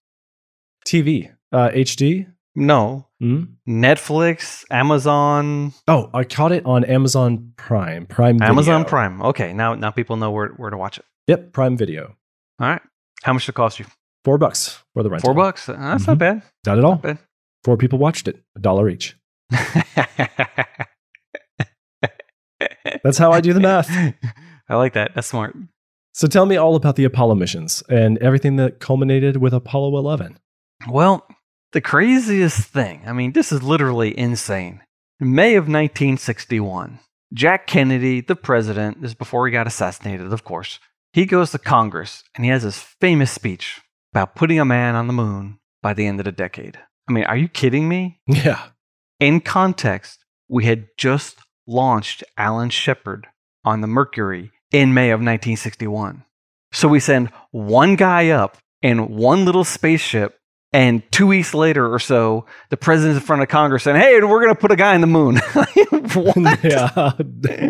TV, 0.85 1.31
uh, 1.53 1.69
HD. 1.69 2.27
No. 2.55 3.07
Hmm? 3.21 3.43
Netflix, 3.67 4.65
Amazon, 4.71 5.73
Oh, 5.87 6.09
I 6.13 6.23
caught 6.25 6.51
it 6.51 6.65
on 6.65 6.83
Amazon 6.83 7.53
Prime. 7.55 8.05
Prime. 8.05 8.41
Amazon 8.41 8.83
Prime. 8.85 9.21
Okay, 9.21 9.53
now 9.53 9.75
now 9.75 9.91
people 9.91 10.17
know 10.17 10.31
where, 10.31 10.47
where 10.49 10.69
to 10.69 10.77
watch 10.77 10.97
it. 10.97 11.05
Yep, 11.27 11.53
Prime 11.53 11.77
Video. 11.77 12.15
All 12.59 12.67
right. 12.67 12.81
How 13.23 13.31
much 13.33 13.45
did 13.45 13.49
it 13.51 13.55
cost 13.55 13.79
you? 13.79 13.85
Four 14.25 14.37
bucks 14.37 14.81
for 14.93 15.03
the 15.03 15.09
rental. 15.09 15.27
Four 15.27 15.35
bucks? 15.35 15.67
That's 15.67 16.07
not 16.07 16.17
bad. 16.17 16.41
Not 16.65 16.77
at 16.79 16.83
all. 16.83 16.99
Not. 17.03 17.17
Four 17.63 17.77
people 17.77 17.99
watched 17.99 18.27
it. 18.27 18.41
A 18.57 18.59
dollar 18.59 18.89
each. 18.89 19.15
That's 23.03 23.17
how 23.17 23.31
I 23.31 23.41
do 23.41 23.53
the 23.53 23.59
math. 23.59 23.89
I 24.69 24.75
like 24.75 24.93
that. 24.93 25.11
That's 25.15 25.27
smart. 25.27 25.55
So 26.13 26.27
tell 26.27 26.45
me 26.45 26.57
all 26.57 26.75
about 26.75 26.95
the 26.95 27.05
Apollo 27.05 27.35
missions 27.35 27.83
and 27.89 28.17
everything 28.19 28.55
that 28.57 28.79
culminated 28.79 29.37
with 29.37 29.53
Apollo 29.53 29.97
11. 29.97 30.37
Well, 30.89 31.25
the 31.71 31.81
craziest 31.81 32.67
thing, 32.67 33.03
I 33.05 33.13
mean, 33.13 33.33
this 33.33 33.51
is 33.51 33.63
literally 33.63 34.17
insane. 34.17 34.81
In 35.19 35.35
May 35.35 35.55
of 35.55 35.63
1961, 35.63 36.99
Jack 37.33 37.67
Kennedy, 37.67 38.21
the 38.21 38.35
president, 38.35 39.01
this 39.01 39.11
is 39.11 39.15
before 39.15 39.45
he 39.45 39.51
got 39.51 39.67
assassinated, 39.67 40.33
of 40.33 40.43
course, 40.43 40.79
he 41.13 41.25
goes 41.25 41.51
to 41.51 41.59
Congress 41.59 42.23
and 42.35 42.45
he 42.45 42.51
has 42.51 42.63
this 42.63 42.79
famous 42.79 43.31
speech 43.31 43.81
about 44.13 44.35
putting 44.35 44.59
a 44.59 44.65
man 44.65 44.95
on 44.95 45.07
the 45.07 45.13
moon 45.13 45.59
by 45.81 45.93
the 45.93 46.05
end 46.05 46.19
of 46.19 46.25
the 46.25 46.31
decade. 46.31 46.79
I 47.07 47.11
mean, 47.11 47.23
are 47.25 47.37
you 47.37 47.47
kidding 47.47 47.87
me? 47.87 48.19
Yeah. 48.27 48.69
In 49.19 49.41
context, 49.41 50.23
we 50.47 50.63
had 50.63 50.87
just 50.97 51.39
launched 51.69 52.23
Alan 52.37 52.69
Shepard 52.69 53.27
on 53.63 53.81
the 53.81 53.87
Mercury 53.87 54.51
in 54.71 54.93
May 54.93 55.11
of 55.11 55.19
1961. 55.19 56.23
So 56.71 56.87
we 56.87 56.99
send 56.99 57.29
one 57.51 57.95
guy 57.95 58.29
up 58.29 58.57
in 58.81 59.15
one 59.15 59.45
little 59.45 59.63
spaceship, 59.63 60.37
and 60.73 61.01
two 61.11 61.27
weeks 61.27 61.53
later 61.53 61.91
or 61.91 61.99
so, 61.99 62.45
the 62.69 62.77
president's 62.77 63.21
in 63.21 63.25
front 63.25 63.41
of 63.41 63.49
Congress 63.49 63.83
saying, 63.83 63.99
Hey, 63.99 64.19
we're 64.21 64.41
going 64.41 64.53
to 64.53 64.59
put 64.59 64.71
a 64.71 64.75
guy 64.75 64.93
in 64.95 65.01
the 65.01 65.07
moon. 65.07 65.39
yeah. 66.63 67.11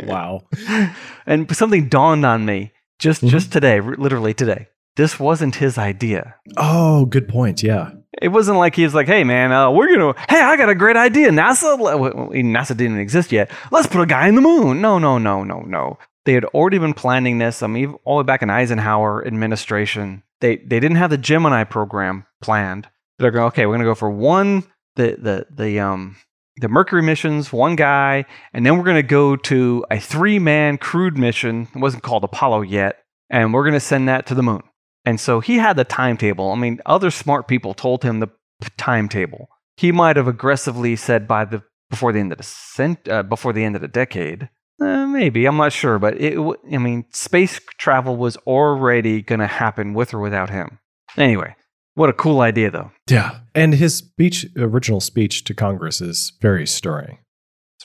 wow. 0.06 0.42
And 1.26 1.56
something 1.56 1.90
dawned 1.90 2.26
on 2.26 2.46
me 2.46 2.72
just, 2.98 3.22
Mhm. 3.22 3.30
just 3.30 3.52
today, 3.54 3.80
literally 3.82 4.34
today. 4.34 4.68
This 4.96 5.20
wasn't 5.20 5.56
his 5.56 5.78
idea. 5.78 6.36
Oh, 6.58 7.06
good 7.06 7.28
point. 7.28 7.62
Yeah. 7.64 7.92
It 8.22 8.30
wasn't 8.30 8.58
like 8.58 8.76
he 8.76 8.84
was 8.84 8.96
like, 8.96 9.08
"Hey, 9.08 9.24
man, 9.24 9.52
uh, 9.52 9.70
we're 9.70 9.96
gonna. 9.96 10.14
Hey, 10.28 10.42
I 10.42 10.58
got 10.58 10.70
a 10.70 10.76
great 10.76 10.98
idea. 10.98 11.30
NASA, 11.30 11.78
NASA 11.78 12.76
didn't 12.76 13.00
exist 13.00 13.32
yet. 13.32 13.52
Let's 13.72 13.88
put 13.88 14.02
a 14.02 14.06
guy 14.06 14.28
in 14.28 14.36
the 14.36 14.42
moon." 14.42 14.82
No, 14.82 14.98
no, 14.98 15.18
no, 15.18 15.44
no, 15.44 15.62
no. 15.62 16.00
They 16.26 16.34
had 16.34 16.46
already 16.46 16.80
been 16.80 16.94
planning 16.94 17.38
this. 17.38 17.62
I 17.62 17.68
mean, 17.68 17.96
all 18.04 18.18
the 18.18 18.24
way 18.24 18.26
back 18.26 18.42
in 18.42 18.50
Eisenhower 18.50 19.26
administration, 19.26 20.24
they 20.42 20.58
they 20.58 20.80
didn't 20.80 20.98
have 20.98 21.12
the 21.12 21.18
Gemini 21.18 21.64
program 21.64 22.26
planned. 22.42 22.88
They're 23.20 23.32
going, 23.32 23.48
okay, 23.48 23.66
we're 23.66 23.74
going 23.74 23.86
to 23.86 23.92
go 23.92 23.96
for 23.96 24.10
one 24.10 24.64
the 24.96 25.16
the 25.20 25.48
the 25.50 25.80
um 25.80 26.18
the 26.58 26.68
Mercury 26.68 27.02
missions, 27.02 27.54
one 27.54 27.76
guy, 27.76 28.26
and 28.54 28.66
then 28.66 28.78
we're 28.78 28.84
going 28.84 28.98
to 28.98 29.04
go 29.04 29.36
to 29.36 29.86
a 29.90 30.00
three 30.00 30.40
man 30.40 30.78
crewed 30.78 31.18
mission. 31.18 31.68
It 31.74 31.80
wasn't 31.80 32.04
called 32.04 32.24
Apollo 32.24 32.64
yet, 32.64 33.04
and 33.30 33.54
we're 33.54 33.64
going 33.64 33.74
to 33.74 33.80
send 33.80 34.10
that 34.10 34.26
to 34.28 34.36
the 34.36 34.44
moon. 34.44 34.64
And 35.06 35.20
so 35.20 35.40
he 35.40 35.58
had 35.58 35.78
the 35.78 35.84
timetable. 35.84 36.52
I 36.52 36.56
mean, 36.56 36.80
other 36.86 37.12
smart 37.12 37.48
people 37.48 37.74
told 37.74 38.04
him 38.04 38.20
the 38.20 38.30
timetable. 38.78 39.50
He 39.78 39.92
might 39.92 40.18
have 40.18 40.28
aggressively 40.28 40.96
said 40.96 41.28
by 41.28 41.46
the 41.46 41.64
before 41.90 42.12
the 42.12 42.20
end 42.20 42.32
of 42.32 42.38
the 42.38 42.44
cent, 42.44 43.08
uh, 43.10 43.24
before 43.24 43.54
the 43.54 43.64
end 43.64 43.76
of 43.76 43.82
the 43.82 43.88
decade. 43.88 44.50
Uh, 44.80 45.08
maybe 45.08 45.46
I'm 45.46 45.58
not 45.58 45.74
sure, 45.74 46.00
but 46.00 46.20
it. 46.22 46.36
w- 46.36 46.58
I 46.72 46.78
mean, 46.78 47.06
space 47.12 47.60
travel 47.78 48.16
was 48.16 48.38
already 48.38 49.22
going 49.22 49.40
to 49.40 49.48
happen 49.48 49.94
with 49.94 50.14
or 50.14 50.20
without 50.20 50.50
him. 50.50 50.80
Anyway, 51.18 51.56
what 51.96 52.10
a 52.10 52.14
cool 52.14 52.42
idea, 52.42 52.72
though. 52.72 52.92
Yeah. 53.10 53.40
And 53.56 53.74
his 53.74 53.96
speech, 53.96 54.46
original 54.56 55.00
speech 55.02 55.44
to 55.46 55.54
Congress 55.54 56.00
is 56.00 56.34
very 56.42 56.68
stirring. 56.68 57.18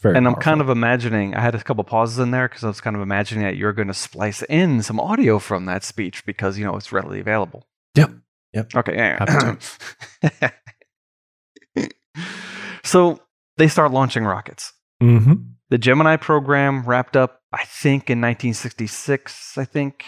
Very 0.05 0.17
and 0.17 0.27
I'm 0.27 0.35
powerful. 0.35 0.43
kind 0.53 0.61
of 0.61 0.69
imagining. 0.69 1.35
I 1.35 1.40
had 1.40 1.55
a 1.55 1.62
couple 1.62 1.83
pauses 1.83 2.19
in 2.19 2.31
there 2.31 2.47
because 2.47 2.62
I 2.62 2.69
was 2.69 2.81
kind 2.83 2.95
of 2.95 3.01
imagining 3.03 3.43
that 3.45 3.57
you're 3.57 3.73
going 3.73 3.88
to 3.88 3.95
splice 3.95 4.43
in 4.43 4.83
some 4.83 5.01
audio 5.01 5.38
from 5.38 5.64
that 5.64 5.83
speech 5.83 6.25
because 6.27 6.59
you 6.59 6.64
know 6.67 6.77
it's 6.77 6.93
readily 6.93 7.21
available. 7.21 7.67
Yep. 7.97 8.11
Yep. 8.53 8.75
Okay. 8.77 8.97
Happy 8.97 9.59
yeah. 10.23 10.51
so 12.85 13.19
they 13.57 13.67
start 13.69 13.93
launching 13.93 14.25
rockets. 14.25 14.73
Mhm. 15.03 15.53
The 15.71 15.79
Gemini 15.79 16.17
program 16.17 16.85
wrapped 16.85 17.17
up, 17.17 17.40
I 17.53 17.64
think, 17.64 18.11
in 18.11 18.21
1966. 18.21 19.57
I 19.59 19.64
think. 19.64 20.05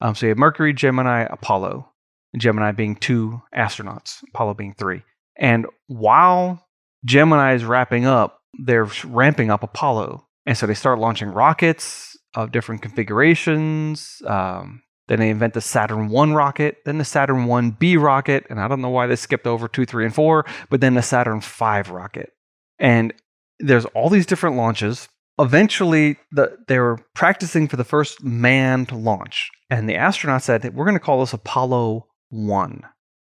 Um, 0.00 0.14
so 0.14 0.26
you 0.26 0.30
have 0.30 0.38
Mercury, 0.38 0.72
Gemini, 0.72 1.26
Apollo. 1.30 1.88
Gemini 2.36 2.72
being 2.72 2.96
two 2.96 3.42
astronauts, 3.54 4.22
Apollo 4.30 4.54
being 4.54 4.74
three. 4.74 5.02
And 5.36 5.66
while 5.86 6.66
Gemini 7.04 7.54
is 7.54 7.64
wrapping 7.64 8.06
up, 8.06 8.40
they're 8.58 8.88
ramping 9.04 9.50
up 9.50 9.62
Apollo. 9.62 10.26
And 10.46 10.56
so 10.56 10.66
they 10.66 10.74
start 10.74 10.98
launching 10.98 11.28
rockets 11.28 12.16
of 12.34 12.52
different 12.52 12.82
configurations. 12.82 14.20
Um, 14.26 14.82
then 15.08 15.20
they 15.20 15.30
invent 15.30 15.54
the 15.54 15.60
Saturn 15.60 16.08
1 16.08 16.32
rocket, 16.32 16.78
then 16.84 16.98
the 16.98 17.04
Saturn 17.04 17.46
1B 17.46 18.00
rocket. 18.00 18.46
And 18.48 18.60
I 18.60 18.68
don't 18.68 18.80
know 18.80 18.90
why 18.90 19.06
they 19.06 19.16
skipped 19.16 19.46
over 19.46 19.68
2, 19.68 19.84
3, 19.84 20.06
and 20.06 20.14
4, 20.14 20.46
but 20.70 20.80
then 20.80 20.94
the 20.94 21.02
Saturn 21.02 21.40
5 21.40 21.90
rocket. 21.90 22.32
And 22.78 23.12
there's 23.58 23.84
all 23.86 24.08
these 24.08 24.26
different 24.26 24.56
launches. 24.56 25.08
Eventually, 25.38 26.16
the, 26.32 26.56
they 26.68 26.78
were 26.78 26.98
practicing 27.14 27.68
for 27.68 27.76
the 27.76 27.84
first 27.84 28.22
manned 28.22 28.92
launch. 28.92 29.50
And 29.68 29.88
the 29.88 29.94
astronauts 29.94 30.42
said, 30.42 30.74
We're 30.74 30.84
going 30.84 30.96
to 30.96 31.00
call 31.00 31.20
this 31.20 31.32
Apollo 31.32 32.06
1. 32.30 32.82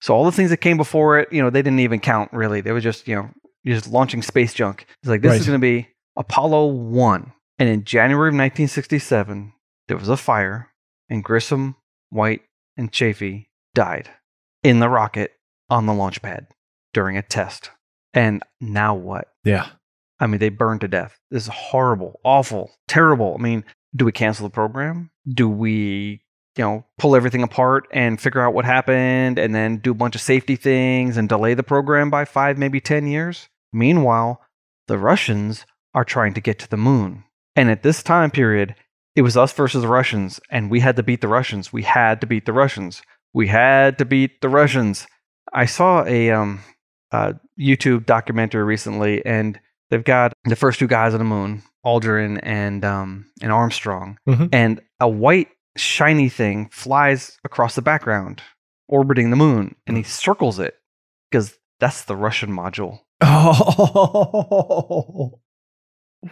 So 0.00 0.14
all 0.14 0.24
the 0.24 0.32
things 0.32 0.50
that 0.50 0.56
came 0.56 0.76
before 0.76 1.20
it, 1.20 1.32
you 1.32 1.40
know, 1.40 1.48
they 1.48 1.62
didn't 1.62 1.80
even 1.80 2.00
count 2.00 2.32
really. 2.32 2.60
They 2.60 2.72
were 2.72 2.80
just, 2.80 3.06
you 3.06 3.14
know, 3.14 3.30
just 3.66 3.88
launching 3.88 4.22
space 4.22 4.54
junk. 4.54 4.86
It's 5.02 5.08
like, 5.08 5.22
this 5.22 5.30
Right. 5.30 5.40
is 5.40 5.46
going 5.46 5.58
to 5.60 5.62
be 5.62 5.88
Apollo 6.16 6.66
1. 6.66 7.32
And 7.58 7.68
in 7.68 7.84
January 7.84 8.28
of 8.28 8.34
1967, 8.34 9.52
there 9.88 9.96
was 9.96 10.08
a 10.08 10.16
fire, 10.16 10.68
and 11.08 11.22
Grissom, 11.22 11.76
White, 12.10 12.42
and 12.76 12.90
Chaffee 12.90 13.50
died 13.74 14.10
in 14.62 14.80
the 14.80 14.88
rocket 14.88 15.32
on 15.70 15.86
the 15.86 15.94
launch 15.94 16.22
pad 16.22 16.46
during 16.92 17.16
a 17.16 17.22
test. 17.22 17.70
And 18.14 18.42
now 18.60 18.94
what? 18.94 19.28
Yeah. 19.44 19.66
I 20.20 20.26
mean, 20.26 20.38
they 20.38 20.48
burned 20.50 20.82
to 20.82 20.88
death. 20.88 21.18
This 21.30 21.44
is 21.44 21.48
horrible, 21.52 22.20
awful, 22.24 22.70
terrible. 22.88 23.36
I 23.38 23.42
mean, 23.42 23.64
do 23.94 24.04
we 24.04 24.12
cancel 24.12 24.46
the 24.46 24.52
program? 24.52 25.10
Do 25.28 25.48
we, 25.48 26.22
you 26.56 26.64
know, 26.64 26.84
pull 26.98 27.16
everything 27.16 27.42
apart 27.42 27.88
and 27.92 28.20
figure 28.20 28.40
out 28.40 28.54
what 28.54 28.64
happened 28.64 29.38
and 29.38 29.54
then 29.54 29.78
do 29.78 29.90
a 29.90 29.94
bunch 29.94 30.14
of 30.14 30.20
safety 30.20 30.56
things 30.56 31.16
and 31.16 31.28
delay 31.28 31.54
the 31.54 31.62
program 31.62 32.08
by 32.10 32.24
five, 32.24 32.56
maybe 32.58 32.80
10 32.80 33.06
years? 33.06 33.48
Meanwhile, 33.72 34.40
the 34.88 34.98
Russians 34.98 35.66
are 35.94 36.04
trying 36.04 36.34
to 36.34 36.40
get 36.40 36.58
to 36.60 36.68
the 36.70 36.76
moon. 36.76 37.24
And 37.56 37.70
at 37.70 37.82
this 37.82 38.02
time 38.02 38.30
period, 38.30 38.74
it 39.14 39.22
was 39.22 39.36
us 39.36 39.52
versus 39.52 39.82
the 39.82 39.88
Russians, 39.88 40.40
and 40.50 40.70
we 40.70 40.80
had 40.80 40.96
to 40.96 41.02
beat 41.02 41.20
the 41.20 41.28
Russians. 41.28 41.72
We 41.72 41.82
had 41.82 42.20
to 42.22 42.26
beat 42.26 42.46
the 42.46 42.52
Russians. 42.52 43.02
We 43.34 43.48
had 43.48 43.98
to 43.98 44.04
beat 44.06 44.40
the 44.40 44.48
Russians. 44.48 45.06
I 45.52 45.66
saw 45.66 46.04
a 46.04 46.30
um, 46.30 46.60
uh, 47.10 47.34
YouTube 47.60 48.06
documentary 48.06 48.64
recently, 48.64 49.24
and 49.26 49.60
they've 49.90 50.02
got 50.04 50.32
the 50.44 50.56
first 50.56 50.78
two 50.78 50.86
guys 50.86 51.12
on 51.12 51.18
the 51.18 51.24
moon, 51.24 51.62
Aldrin 51.84 52.40
and 52.42 52.84
um, 52.86 53.26
and 53.42 53.52
Armstrong, 53.52 54.18
Mhm. 54.26 54.48
and 54.52 54.80
a 54.98 55.08
white 55.08 55.48
shiny 55.76 56.30
thing 56.30 56.68
flies 56.70 57.38
across 57.44 57.74
the 57.74 57.82
background, 57.82 58.42
orbiting 58.88 59.28
the 59.28 59.36
moon, 59.36 59.74
and 59.86 59.96
he 59.98 60.02
circles 60.02 60.58
it 60.58 60.74
because 61.30 61.54
that's 61.82 62.04
the 62.04 62.16
Russian 62.16 62.50
module. 62.50 63.00
Oh. 63.22 65.38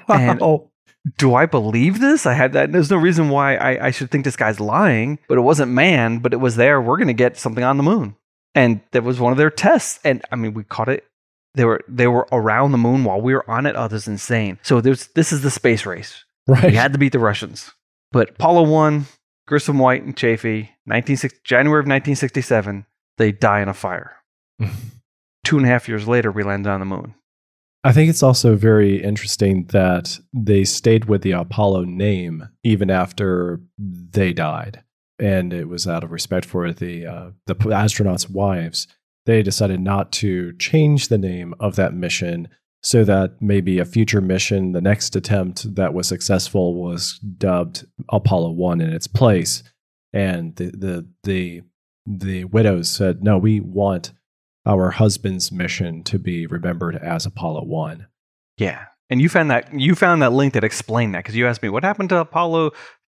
And- 0.09 0.41
Wow. 0.41 0.71
do 1.19 1.35
I 1.35 1.47
believe 1.47 2.01
this? 2.01 2.27
I 2.27 2.35
had 2.35 2.53
that. 2.53 2.73
There's 2.73 2.91
no 2.91 2.97
reason 2.97 3.31
why 3.31 3.57
I, 3.57 3.87
I 3.87 3.91
should 3.91 4.11
think 4.11 4.25
this 4.25 4.37
guy's 4.37 4.61
lying, 4.61 5.19
but 5.29 5.39
it 5.39 5.41
wasn't 5.41 5.73
manned, 5.73 6.23
but 6.23 6.33
it 6.33 6.37
was 6.37 6.57
there. 6.57 6.81
We're 6.81 6.97
going 6.99 7.09
to 7.09 7.15
get 7.15 7.37
something 7.37 7.65
on 7.65 7.77
the 7.77 7.83
moon. 7.83 8.15
And 8.55 8.81
that 8.93 9.03
was 9.03 9.19
one 9.19 9.33
of 9.33 9.39
their 9.39 9.51
tests. 9.51 9.99
And 10.05 10.23
I 10.31 10.37
mean, 10.37 10.55
we 10.55 10.63
caught 10.63 10.89
it. 10.89 11.05
They 11.55 11.65
were 11.65 11.81
they 11.89 12.07
were 12.07 12.29
around 12.31 12.71
the 12.73 12.79
moon 12.79 13.03
while 13.05 13.21
we 13.21 13.35
were 13.35 13.49
on 13.51 13.67
it. 13.67 13.75
Oh, 13.77 13.89
this 13.89 14.03
is 14.03 14.09
insane. 14.09 14.59
So 14.63 14.81
there's 14.81 15.09
this 15.09 15.33
is 15.33 15.43
the 15.43 15.51
space 15.51 15.85
race. 15.87 16.25
right. 16.47 16.65
We 16.71 16.77
had 16.77 16.93
to 16.93 16.99
beat 16.99 17.13
the 17.13 17.19
Russians. 17.19 17.73
But 18.13 18.31
Apollo 18.31 18.69
1, 18.69 19.07
Grissom 19.49 19.79
White 19.79 20.03
and 20.05 20.17
Chaffee, 20.17 20.71
1960, 20.85 21.41
January 21.45 21.81
of 21.81 21.87
1967, 21.87 22.87
they 23.19 23.33
die 23.33 23.63
in 23.63 23.69
a 23.69 23.75
fire. 23.75 24.17
Two 25.51 25.57
and 25.57 25.67
a 25.67 25.69
half 25.69 25.89
years 25.89 26.07
later, 26.07 26.31
we 26.31 26.45
landed 26.45 26.71
on 26.71 26.79
the 26.79 26.87
moon. 26.87 27.13
I 27.83 27.91
think 27.91 28.09
it's 28.09 28.23
also 28.23 28.55
very 28.55 29.03
interesting 29.03 29.65
that 29.73 30.21
they 30.33 30.63
stayed 30.63 31.07
with 31.07 31.23
the 31.23 31.33
Apollo 31.33 31.87
name 31.87 32.49
even 32.63 32.89
after 32.89 33.61
they 33.77 34.33
died, 34.33 34.85
and 35.19 35.53
it 35.53 35.69
was 35.69 35.89
out 35.89 36.05
of 36.05 36.13
respect 36.13 36.47
for 36.47 36.73
the 36.73 37.05
uh, 37.05 37.31
the 37.49 37.57
astronauts' 37.57 38.31
wives. 38.31 38.87
They 39.27 39.43
decided 39.43 39.81
not 39.81 40.13
to 40.13 40.53
change 40.59 41.09
the 41.09 41.19
name 41.19 41.57
of 41.59 41.75
that 41.75 41.95
mission 41.95 42.47
so 42.85 43.03
that 43.03 43.43
maybe 43.43 43.81
a 43.81 43.85
future 43.85 44.21
mission, 44.21 44.71
the 44.71 44.81
next 44.81 45.17
attempt 45.17 45.75
that 45.75 45.93
was 45.93 46.07
successful, 46.07 46.81
was 46.81 47.19
dubbed 47.19 47.87
Apollo 48.09 48.53
One 48.53 48.81
in 48.81 48.93
its 48.93 49.09
place. 49.09 49.65
And 50.13 50.55
the 50.55 50.67
the 50.67 51.09
the 51.25 51.63
the 52.07 52.45
widows 52.45 52.89
said, 52.89 53.25
"No, 53.25 53.37
we 53.37 53.59
want." 53.59 54.13
Our 54.67 54.91
husband's 54.91 55.51
mission 55.51 56.03
to 56.05 56.19
be 56.19 56.47
remembered 56.47 56.97
as 56.97 57.27
Apollo 57.27 57.65
1. 57.65 58.07
Yeah. 58.59 58.85
And 59.09 59.21
you 59.21 59.29
found 59.29 59.51
that 59.51 59.73
you 59.73 59.95
found 59.95 60.23
that 60.23 60.33
link 60.33 60.55
that 60.55 60.63
explained 60.65 61.15
that 61.15 61.21
because 61.21 61.35
you 61.35 61.47
asked 61.47 61.63
me 61.63 61.69
what 61.69 61.83
happened 61.83 62.11
to 62.11 62.19
Apollo 62.19 62.73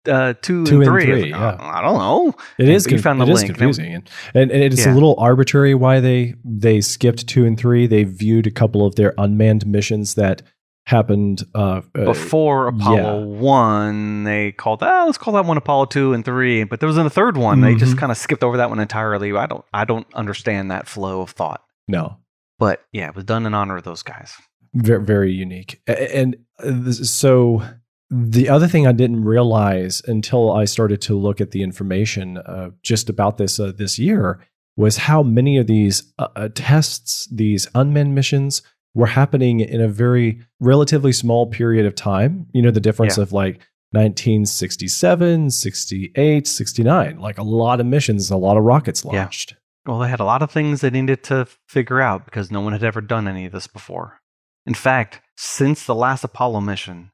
uh, 0.08 0.34
two, 0.42 0.64
Two 0.66 0.80
and 0.80 0.82
and 0.82 0.84
three. 0.84 1.12
I 1.12 1.16
like, 1.20 1.30
yeah. 1.30 1.56
"Oh, 1.60 1.64
I 1.64 1.80
don't 1.80 1.98
know. 1.98 2.34
It 2.58 2.68
is, 2.68 2.90
you 2.90 2.98
found 2.98 3.20
the 3.20 3.24
it 3.26 3.30
is 3.30 3.42
link. 3.42 3.50
Confusing. 3.54 3.94
And, 3.94 4.10
and, 4.34 4.50
and 4.50 4.62
it's 4.64 4.84
Yeah. 4.84 4.92
a 4.92 4.94
little 4.94 5.14
arbitrary 5.18 5.74
why 5.76 6.00
they, 6.00 6.34
they 6.44 6.80
skipped 6.80 7.28
2 7.28 7.44
and 7.44 7.56
3. 7.56 7.86
They 7.86 8.02
viewed 8.02 8.48
a 8.48 8.50
couple 8.50 8.84
of 8.84 8.96
their 8.96 9.14
unmanned 9.16 9.64
missions 9.64 10.14
that 10.14 10.42
happened 10.84 11.42
uh, 11.54 11.80
uh, 11.94 12.04
Before 12.04 12.68
Apollo 12.68 13.24
one, 13.26 14.24
they 14.24 14.52
called 14.52 14.82
oh, 14.82 15.04
let's 15.06 15.18
call 15.18 15.34
that 15.34 15.44
one 15.44 15.56
Apollo 15.56 15.86
two 15.86 16.12
and 16.12 16.24
three. 16.24 16.64
But 16.64 16.80
there 16.80 16.86
was 16.86 16.98
in 16.98 17.04
the 17.04 17.10
third 17.10 17.36
one. 17.36 17.60
They 17.60 17.74
just 17.74 17.94
Mhm. 17.94 17.98
kind 17.98 18.12
of 18.12 18.18
skipped 18.18 18.42
over 18.42 18.56
that 18.56 18.68
one 18.70 18.80
entirely. 18.80 19.32
I 19.32 19.46
don't 19.46 19.64
I 19.72 19.84
don't 19.84 20.06
understand 20.14 20.70
that 20.70 20.88
flow 20.88 21.20
of 21.22 21.30
thought. 21.30 21.62
No. 21.88 22.16
But 22.58 22.82
yeah, 22.92 23.08
it 23.08 23.14
was 23.14 23.24
done 23.24 23.46
in 23.46 23.54
honor 23.54 23.76
of 23.76 23.84
those 23.84 24.02
guys. 24.02 24.34
very, 24.74 25.04
very 25.04 25.32
unique. 25.32 25.80
And 25.86 26.36
uh, 26.58 26.92
so 26.92 27.62
the 28.10 28.48
other 28.48 28.66
thing 28.68 28.86
I 28.86 28.92
didn't 28.92 29.24
realize 29.24 30.00
until 30.06 30.50
I 30.52 30.64
started 30.64 31.00
to 31.02 31.14
look 31.18 31.40
at 31.40 31.50
the 31.50 31.62
information 31.62 32.38
uh, 32.38 32.70
just 32.82 33.08
about 33.10 33.36
this 33.38 33.58
uh, 33.60 33.72
this 33.76 33.98
year 33.98 34.40
was 34.76 34.96
how 34.96 35.22
many 35.22 35.58
of 35.58 35.66
these 35.66 36.12
uh, 36.18 36.48
tests, 36.54 37.28
these 37.30 37.66
unmanned 37.74 38.14
missions, 38.14 38.62
were 38.94 39.06
happening 39.06 39.60
in 39.60 39.80
a 39.80 39.88
very 39.88 40.40
relatively 40.60 41.12
small 41.12 41.46
period 41.46 41.86
of 41.86 41.94
time. 41.94 42.46
You 42.52 42.62
know, 42.62 42.70
the 42.70 42.80
difference 42.80 43.16
Yeah. 43.16 43.22
of 43.22 43.32
like 43.32 43.60
1967, 43.92 45.50
68, 45.50 46.46
69, 46.46 47.18
like 47.18 47.38
a 47.38 47.42
lot 47.42 47.80
of 47.80 47.86
missions, 47.86 48.30
a 48.30 48.36
lot 48.36 48.56
of 48.56 48.64
rockets 48.64 49.04
Yeah. 49.04 49.22
launched. 49.22 49.54
Well, 49.86 49.98
they 49.98 50.08
had 50.08 50.20
a 50.20 50.24
lot 50.24 50.42
of 50.42 50.50
things 50.50 50.80
they 50.80 50.90
needed 50.90 51.22
to 51.24 51.46
figure 51.68 52.00
out 52.00 52.24
because 52.24 52.50
no 52.50 52.60
one 52.60 52.72
had 52.72 52.84
ever 52.84 53.00
done 53.00 53.26
any 53.26 53.46
of 53.46 53.52
this 53.52 53.66
before. 53.66 54.20
In 54.66 54.74
fact, 54.74 55.20
since 55.36 55.84
the 55.84 55.94
last 55.94 56.22
Apollo 56.22 56.60
mission, 56.60 57.10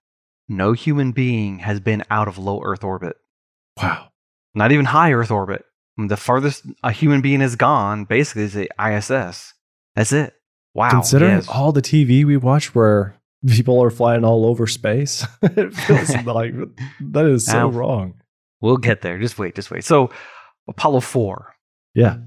no 0.48 0.72
human 0.72 1.12
being 1.12 1.60
has 1.60 1.80
been 1.80 2.04
out 2.10 2.28
of 2.28 2.36
low 2.38 2.60
Earth 2.62 2.84
orbit, 2.84 3.16
Wow. 3.82 4.08
not 4.54 4.70
even 4.72 4.86
high 4.86 5.12
Earth 5.12 5.30
orbit. 5.30 5.64
I 5.96 6.02
mean, 6.02 6.08
the 6.08 6.16
farthest 6.16 6.64
a 6.82 6.92
human 6.92 7.20
being 7.22 7.40
has 7.40 7.56
gone 7.56 8.04
basically 8.04 8.42
is 8.44 8.52
the 8.54 8.70
ISS. 8.78 9.54
That's 9.94 10.12
it. 10.12 10.34
Wow. 10.78 10.90
Considering 10.90 11.32
yes. 11.36 11.48
all 11.48 11.72
the 11.72 11.82
TV 11.82 12.24
we 12.24 12.36
watch 12.36 12.72
where 12.72 13.16
people 13.48 13.82
are 13.82 13.90
flying 13.90 14.24
all 14.24 14.46
over 14.46 14.68
space, 14.68 15.26
it 15.42 15.74
feels 15.74 16.14
like 16.24 16.54
that 17.00 17.26
is 17.26 17.44
so 17.46 17.52
Now- 17.52 17.68
wrong. 17.70 18.14
We'll 18.60 18.76
get 18.76 19.02
there. 19.02 19.18
Just 19.18 19.38
wait, 19.38 19.54
just 19.54 19.70
wait. 19.72 19.84
So, 19.84 20.10
Apollo 20.68 21.00
4, 21.00 21.54
Yeah. 21.94 22.18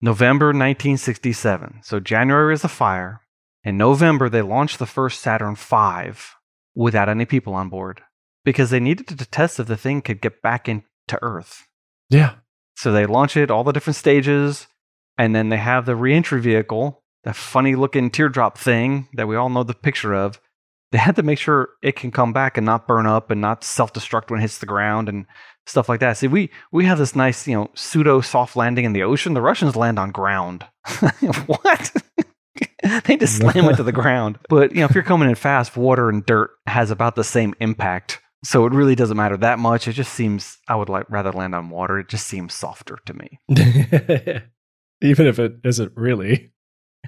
November 0.00 0.46
1967. 0.46 1.80
So 1.82 1.98
January 2.00 2.54
is 2.54 2.62
the 2.62 2.68
fire. 2.68 3.20
In 3.64 3.76
November, 3.76 4.28
they 4.28 4.42
launched 4.42 4.78
the 4.78 4.86
first 4.86 5.20
Saturn 5.20 5.56
V 5.56 6.12
without 6.74 7.08
any 7.08 7.24
people 7.24 7.54
on 7.54 7.68
board 7.68 8.02
because 8.44 8.70
they 8.70 8.78
needed 8.80 9.06
to 9.08 9.16
test 9.26 9.58
if 9.58 9.66
the 9.66 9.76
thing 9.76 10.02
could 10.02 10.20
get 10.20 10.42
back 10.42 10.68
into 10.68 10.84
Earth. 11.22 11.66
Yeah. 12.10 12.34
So 12.76 12.92
they 12.92 13.06
launch 13.06 13.36
it, 13.36 13.50
all 13.50 13.64
the 13.64 13.72
different 13.72 13.96
stages, 13.96 14.66
and 15.18 15.34
then 15.34 15.48
they 15.48 15.56
have 15.56 15.86
the 15.86 15.96
reentry 15.96 16.40
vehicle, 16.40 17.02
that 17.26 17.34
funny 17.34 17.74
looking 17.74 18.08
teardrop 18.08 18.56
thing 18.56 19.08
that 19.14 19.26
we 19.26 19.34
all 19.34 19.50
know 19.50 19.64
the 19.64 19.74
picture 19.74 20.14
of. 20.14 20.40
They 20.92 20.98
had 20.98 21.16
to 21.16 21.24
make 21.24 21.40
sure 21.40 21.70
it 21.82 21.96
can 21.96 22.12
come 22.12 22.32
back 22.32 22.56
and 22.56 22.64
not 22.64 22.86
burn 22.86 23.04
up 23.04 23.32
and 23.32 23.40
not 23.40 23.64
self 23.64 23.92
destruct 23.92 24.30
when 24.30 24.38
it 24.38 24.42
hits 24.42 24.58
the 24.58 24.66
ground 24.66 25.08
and 25.08 25.26
stuff 25.66 25.88
like 25.88 25.98
that. 26.00 26.16
See, 26.16 26.28
we 26.28 26.50
we 26.70 26.84
have 26.84 26.98
this 26.98 27.16
nice, 27.16 27.48
you 27.48 27.56
know, 27.56 27.70
pseudo 27.74 28.20
soft 28.20 28.54
landing 28.54 28.84
in 28.84 28.92
the 28.92 29.02
ocean. 29.02 29.34
The 29.34 29.42
Russians 29.42 29.74
land 29.74 29.98
on 29.98 30.12
ground. 30.12 30.64
what? 31.46 31.92
they 33.04 33.16
just 33.16 33.38
slam 33.38 33.64
it 33.64 33.76
to 33.76 33.82
the 33.82 33.92
ground. 33.92 34.38
But 34.48 34.72
you 34.72 34.78
know, 34.78 34.86
if 34.86 34.94
you're 34.94 35.02
coming 35.02 35.28
in 35.28 35.34
fast, 35.34 35.76
water 35.76 36.08
and 36.08 36.24
dirt 36.24 36.52
has 36.68 36.92
about 36.92 37.16
the 37.16 37.24
same 37.24 37.54
impact. 37.58 38.20
So 38.44 38.66
it 38.66 38.72
really 38.72 38.94
doesn't 38.94 39.16
matter 39.16 39.36
that 39.38 39.58
much. 39.58 39.88
It 39.88 39.94
just 39.94 40.12
seems 40.12 40.58
I 40.68 40.76
would 40.76 40.88
like 40.88 41.10
rather 41.10 41.32
land 41.32 41.56
on 41.56 41.70
water. 41.70 41.98
It 41.98 42.08
just 42.08 42.28
seems 42.28 42.54
softer 42.54 43.00
to 43.06 43.14
me. 43.14 43.40
Even 45.02 45.26
if 45.26 45.40
it 45.40 45.56
isn't 45.64 45.92
really. 45.96 46.52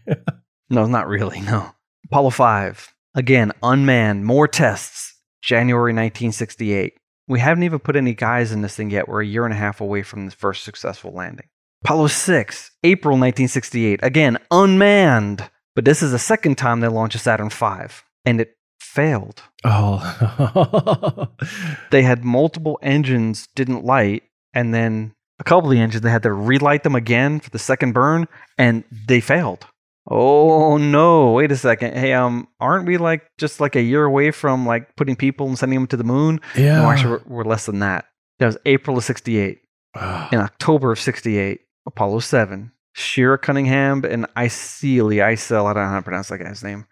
no, 0.70 0.86
not 0.86 1.08
really. 1.08 1.40
No. 1.40 1.72
Apollo 2.06 2.30
5. 2.30 2.94
Again, 3.14 3.52
unmanned, 3.62 4.24
more 4.24 4.48
tests. 4.48 5.14
January 5.42 5.92
1968. 5.92 6.94
We 7.26 7.40
haven't 7.40 7.62
even 7.62 7.78
put 7.78 7.96
any 7.96 8.14
guys 8.14 8.52
in 8.52 8.62
this 8.62 8.74
thing 8.74 8.90
yet. 8.90 9.08
We're 9.08 9.22
a 9.22 9.26
year 9.26 9.44
and 9.44 9.54
a 9.54 9.56
half 9.56 9.80
away 9.80 10.02
from 10.02 10.26
the 10.26 10.32
first 10.32 10.64
successful 10.64 11.12
landing. 11.12 11.46
Apollo 11.84 12.08
6, 12.08 12.70
April 12.82 13.12
1968. 13.12 14.00
Again, 14.02 14.38
unmanned. 14.50 15.48
But 15.74 15.84
this 15.84 16.02
is 16.02 16.10
the 16.10 16.18
second 16.18 16.58
time 16.58 16.80
they 16.80 16.88
launched 16.88 17.14
a 17.14 17.18
Saturn 17.18 17.50
V, 17.50 17.94
and 18.24 18.40
it 18.40 18.56
failed. 18.80 19.42
Oh. 19.64 21.28
They 21.90 22.02
had 22.02 22.24
multiple 22.24 22.78
engines 22.82 23.48
didn't 23.54 23.84
light, 23.84 24.24
and 24.52 24.74
then 24.74 25.14
a 25.38 25.44
couple 25.44 25.70
of 25.70 25.74
the 25.74 25.80
engines 25.80 26.02
they 26.02 26.10
had 26.10 26.24
to 26.24 26.32
relight 26.32 26.82
them 26.82 26.94
again 26.94 27.40
for 27.40 27.50
the 27.50 27.58
second 27.58 27.92
burn, 27.92 28.28
and 28.58 28.84
they 28.90 29.20
failed. 29.20 29.66
Oh 30.10 30.78
no! 30.78 31.32
Wait 31.32 31.52
a 31.52 31.56
second. 31.56 31.94
Hey, 31.94 32.14
um, 32.14 32.48
aren't 32.60 32.86
we 32.86 32.96
like 32.96 33.30
just 33.36 33.60
like 33.60 33.76
a 33.76 33.82
year 33.82 34.04
away 34.04 34.30
from 34.30 34.64
like 34.64 34.96
putting 34.96 35.16
people 35.16 35.46
and 35.46 35.58
sending 35.58 35.78
them 35.78 35.86
to 35.88 35.96
the 35.96 36.04
moon? 36.04 36.40
yeah. 36.56 36.80
No, 36.80 36.90
actually, 36.90 37.10
we're, 37.10 37.22
we're 37.26 37.44
less 37.44 37.66
than 37.66 37.80
that. 37.80 38.06
That 38.38 38.46
was 38.46 38.56
April 38.64 38.96
of 38.96 39.04
'68. 39.04 39.60
Ah. 39.94 40.28
In 40.32 40.40
October 40.40 40.92
of 40.92 40.98
'68, 41.00 41.60
Apollo 41.86 42.20
7, 42.20 42.70
Schirra 42.96 43.40
Cunningham 43.40 44.04
and 44.04 44.26
Iseli, 44.34 45.16
Isel, 45.16 45.66
I 45.66 45.72
don't 45.72 45.84
know 45.84 45.88
how 45.90 45.96
to 45.96 46.02
pronounce 46.02 46.28
that 46.28 46.38
guy's 46.38 46.62
name. 46.62 46.86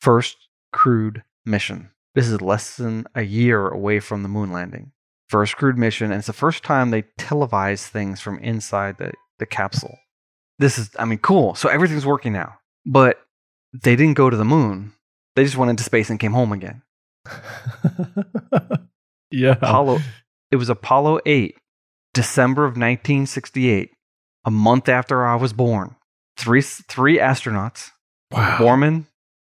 First 0.00 0.36
crewed 0.72 1.22
mission. 1.44 1.90
This 2.14 2.28
is 2.28 2.40
less 2.40 2.76
than 2.76 3.06
a 3.14 3.22
year 3.22 3.68
away 3.68 4.00
from 4.00 4.22
the 4.22 4.28
moon 4.28 4.52
landing. 4.52 4.92
First 5.28 5.56
crewed 5.56 5.76
mission, 5.76 6.10
and 6.10 6.18
it's 6.18 6.26
the 6.26 6.32
first 6.32 6.64
time 6.64 6.90
they 6.90 7.02
televise 7.18 7.86
things 7.86 8.20
from 8.20 8.38
inside 8.38 8.96
the, 8.98 9.12
the 9.38 9.46
capsule. 9.46 9.98
This 10.58 10.78
is, 10.78 10.90
I 10.98 11.04
mean, 11.04 11.18
cool. 11.18 11.54
So 11.54 11.68
everything's 11.68 12.06
working 12.06 12.32
now. 12.32 12.58
But 12.84 13.20
they 13.72 13.96
didn't 13.96 14.14
go 14.14 14.30
to 14.30 14.36
the 14.36 14.44
moon. 14.44 14.92
They 15.36 15.44
just 15.44 15.56
went 15.56 15.70
into 15.70 15.84
space 15.84 16.10
and 16.10 16.18
came 16.18 16.32
home 16.32 16.52
again. 16.52 16.82
yeah. 19.30 19.52
Apollo, 19.52 19.98
it 20.50 20.56
was 20.56 20.68
Apollo 20.68 21.20
8, 21.26 21.56
December 22.14 22.64
of 22.64 22.70
1968, 22.70 23.90
a 24.44 24.50
month 24.50 24.88
after 24.88 25.24
I 25.24 25.36
was 25.36 25.52
born. 25.52 25.94
Three, 26.36 26.62
three 26.62 27.18
astronauts, 27.18 27.90
Wow. 28.30 28.58
Borman, 28.58 29.06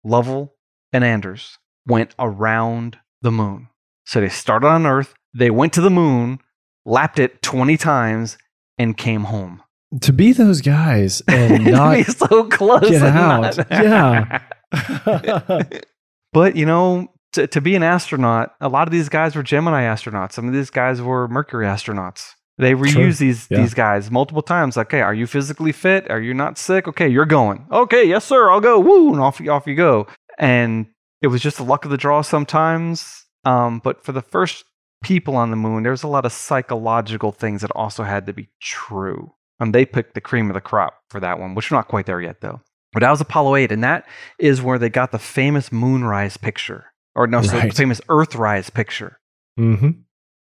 Lovell, 0.04 0.54
and 0.92 1.04
Anders, 1.04 1.58
went 1.86 2.14
around 2.18 2.98
the 3.22 3.30
moon. 3.30 3.68
So 4.06 4.20
they 4.20 4.28
started 4.28 4.66
on 4.66 4.86
Earth, 4.86 5.14
they 5.34 5.50
went 5.50 5.72
to 5.74 5.80
the 5.80 5.90
moon, 5.90 6.40
lapped 6.84 7.18
it 7.18 7.42
20 7.42 7.76
times, 7.76 8.36
and 8.78 8.96
came 8.96 9.24
home. 9.24 9.62
To 10.00 10.12
be 10.12 10.32
those 10.32 10.60
guys 10.60 11.22
and 11.28 11.64
not 11.72 11.96
Be 11.96 12.02
so 12.04 12.44
close. 12.48 12.88
get 12.88 13.02
and 13.02 13.16
out. 13.18 13.56
not- 13.56 13.66
Yeah. 14.72 15.68
But 16.32 16.56
you 16.56 16.66
know, 16.66 17.08
to, 17.34 17.46
to 17.46 17.60
be 17.60 17.76
an 17.76 17.82
astronaut, 17.84 18.54
a 18.60 18.68
lot 18.68 18.88
of 18.88 18.92
these 18.92 19.08
guys 19.08 19.36
were 19.36 19.42
Gemini 19.44 19.82
astronauts. 19.82 20.32
Some 20.32 20.48
of 20.48 20.52
these 20.54 20.70
guys 20.70 21.00
were 21.00 21.28
Mercury 21.28 21.64
astronauts. 21.66 22.30
They 22.58 22.72
reuse 22.74 22.92
True. 22.92 23.12
these 23.12 23.46
Yeah. 23.50 23.58
these 23.60 23.74
guys 23.74 24.10
multiple 24.10 24.42
times. 24.42 24.76
Like, 24.76 24.88
okay, 24.88 25.00
are 25.00 25.14
you 25.14 25.26
physically 25.28 25.70
fit? 25.72 26.10
Are 26.10 26.20
you 26.20 26.34
not 26.34 26.58
sick? 26.58 26.88
Okay, 26.88 27.08
you're 27.08 27.24
going. 27.24 27.66
Okay, 27.70 28.04
yes, 28.04 28.24
sir. 28.24 28.50
I'll 28.50 28.60
go. 28.60 28.80
Woo, 28.80 29.12
and 29.12 29.20
off 29.20 29.40
you 29.40 29.50
off 29.52 29.66
you 29.66 29.74
go. 29.76 30.06
And 30.38 30.86
it 31.22 31.28
was 31.28 31.40
just 31.40 31.56
the 31.58 31.62
luck 31.64 31.84
of 31.84 31.90
the 31.92 31.96
draw 31.96 32.22
sometimes. 32.22 33.24
Um, 33.44 33.80
but 33.82 34.04
for 34.04 34.12
the 34.12 34.22
first 34.22 34.64
people 35.02 35.36
on 35.36 35.50
the 35.50 35.56
moon, 35.56 35.82
there 35.84 35.92
was 35.92 36.02
a 36.02 36.08
lot 36.08 36.24
of 36.24 36.32
psychological 36.32 37.30
things 37.32 37.60
that 37.62 37.70
also 37.72 38.02
had 38.04 38.26
to 38.26 38.32
be 38.32 38.48
true. 38.60 39.32
And 39.60 39.74
they 39.74 39.84
picked 39.86 40.14
the 40.14 40.20
cream 40.20 40.50
of 40.50 40.54
the 40.54 40.60
crop 40.60 40.94
for 41.10 41.20
that 41.20 41.38
one, 41.38 41.54
which 41.54 41.70
we're 41.70 41.76
not 41.76 41.88
quite 41.88 42.06
there 42.06 42.20
yet, 42.20 42.40
though. 42.40 42.60
But 42.92 43.00
that 43.00 43.10
was 43.10 43.20
Apollo 43.20 43.56
8, 43.56 43.72
and 43.72 43.84
that 43.84 44.06
is 44.38 44.62
where 44.62 44.78
they 44.78 44.88
got 44.88 45.10
the 45.12 45.18
famous 45.18 45.72
moonrise 45.72 46.36
picture. 46.36 46.86
Or 47.14 47.26
no, 47.26 47.42
so 47.42 47.58
the 47.60 47.70
famous 47.70 48.00
Earthrise 48.08 48.72
picture. 48.72 49.18
hmm 49.56 49.90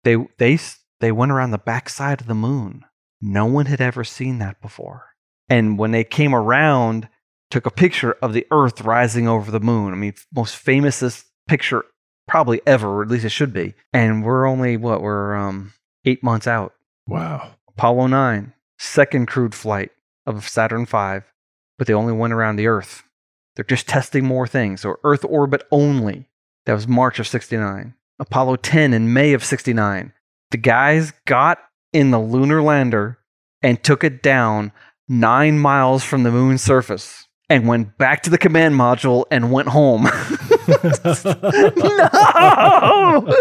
They 0.04 0.16
they 0.38 0.58
they 1.00 1.12
went 1.12 1.32
around 1.32 1.50
the 1.52 1.58
backside 1.58 2.20
of 2.20 2.26
the 2.26 2.34
moon. 2.34 2.84
No 3.22 3.46
one 3.46 3.66
had 3.66 3.80
ever 3.80 4.04
seen 4.04 4.38
that 4.38 4.60
before. 4.60 5.06
And 5.48 5.78
when 5.78 5.90
they 5.90 6.04
came 6.04 6.34
around, 6.34 7.08
took 7.50 7.66
a 7.66 7.70
picture 7.70 8.12
of 8.22 8.32
the 8.32 8.46
Earth 8.50 8.82
rising 8.82 9.26
over 9.26 9.50
the 9.50 9.60
moon. 9.60 9.92
I 9.92 9.96
mean, 9.96 10.14
most 10.34 10.62
famousest 10.64 11.24
picture 11.48 11.84
probably 12.28 12.60
ever, 12.66 12.88
or 12.88 13.02
at 13.02 13.08
least 13.08 13.24
it 13.24 13.30
should 13.30 13.52
be. 13.52 13.74
And 13.92 14.22
we're 14.24 14.46
only 14.46 14.76
what 14.76 15.02
we're 15.02 15.34
um 15.34 15.72
eight 16.04 16.22
months 16.22 16.46
out. 16.46 16.74
Wow. 17.06 17.52
Apollo 17.68 18.06
9, 18.08 18.52
second 18.80 19.26
crewed 19.26 19.54
flight 19.54 19.90
of 20.26 20.48
Saturn 20.48 20.86
V, 20.86 21.20
but 21.78 21.86
they 21.86 21.92
only 21.92 22.14
went 22.14 22.32
around 22.32 22.56
the 22.56 22.66
Earth. 22.66 23.04
They're 23.54 23.64
just 23.64 23.86
testing 23.86 24.24
more 24.24 24.46
things. 24.46 24.80
So 24.80 24.96
Earth 25.04 25.24
orbit 25.24 25.62
only. 25.70 26.28
That 26.64 26.72
was 26.74 26.88
March 26.88 27.18
of 27.18 27.26
69. 27.26 27.94
Apollo 28.18 28.56
10 28.56 28.94
in 28.94 29.12
May 29.12 29.34
of 29.34 29.44
69. 29.44 30.12
The 30.50 30.56
guys 30.56 31.12
got 31.26 31.58
in 31.92 32.10
the 32.10 32.18
lunar 32.18 32.62
lander 32.62 33.18
and 33.62 33.82
took 33.82 34.02
it 34.02 34.22
down 34.22 34.72
nine 35.08 35.58
miles 35.58 36.02
from 36.02 36.22
the 36.22 36.30
moon's 36.30 36.62
surface 36.62 37.26
and 37.50 37.66
went 37.68 37.98
back 37.98 38.22
to 38.22 38.30
the 38.30 38.38
command 38.38 38.76
module 38.76 39.24
and 39.30 39.52
went 39.52 39.68
home. 39.68 40.04
no! 40.68 40.84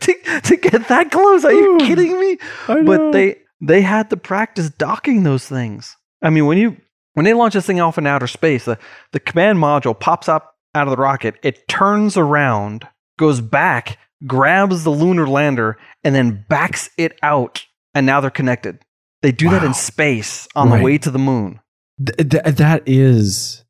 to, 0.00 0.40
to 0.42 0.56
get 0.56 0.88
that 0.88 1.08
close? 1.10 1.44
Are 1.44 1.52
you 1.52 1.78
kidding 1.80 2.18
me? 2.20 2.38
But 2.66 3.12
they 3.12 3.36
they 3.60 3.82
had 3.82 4.10
to 4.10 4.16
practice 4.16 4.70
docking 4.70 5.22
those 5.22 5.46
things. 5.46 5.96
I 6.22 6.30
mean, 6.30 6.46
when 6.46 6.58
you 6.58 6.76
when 7.14 7.24
they 7.24 7.32
launch 7.32 7.54
this 7.54 7.66
thing 7.66 7.80
off 7.80 7.96
in 7.96 8.06
outer 8.06 8.26
space, 8.26 8.66
the, 8.66 8.78
the 9.12 9.20
command 9.20 9.58
module 9.58 9.98
pops 9.98 10.28
up 10.28 10.54
out 10.74 10.86
of 10.86 10.90
the 10.90 11.02
rocket, 11.02 11.36
it 11.42 11.66
turns 11.66 12.18
around, 12.18 12.86
goes 13.18 13.40
back, 13.40 13.98
grabs 14.26 14.84
the 14.84 14.90
lunar 14.90 15.26
lander, 15.26 15.78
and 16.04 16.14
then 16.14 16.44
backs 16.50 16.90
it 16.98 17.18
out, 17.22 17.64
and 17.94 18.04
now 18.04 18.20
they're 18.20 18.30
connected. 18.30 18.78
They 19.22 19.32
do 19.32 19.48
that 19.48 19.64
in 19.64 19.72
space 19.72 20.46
on 20.54 20.68
the 20.68 20.84
way 20.84 20.98
to 20.98 21.10
the 21.10 21.18
moon. 21.18 21.60
Th- 22.04 22.28
th- 22.28 22.56
that 22.56 22.82
is 22.84 23.64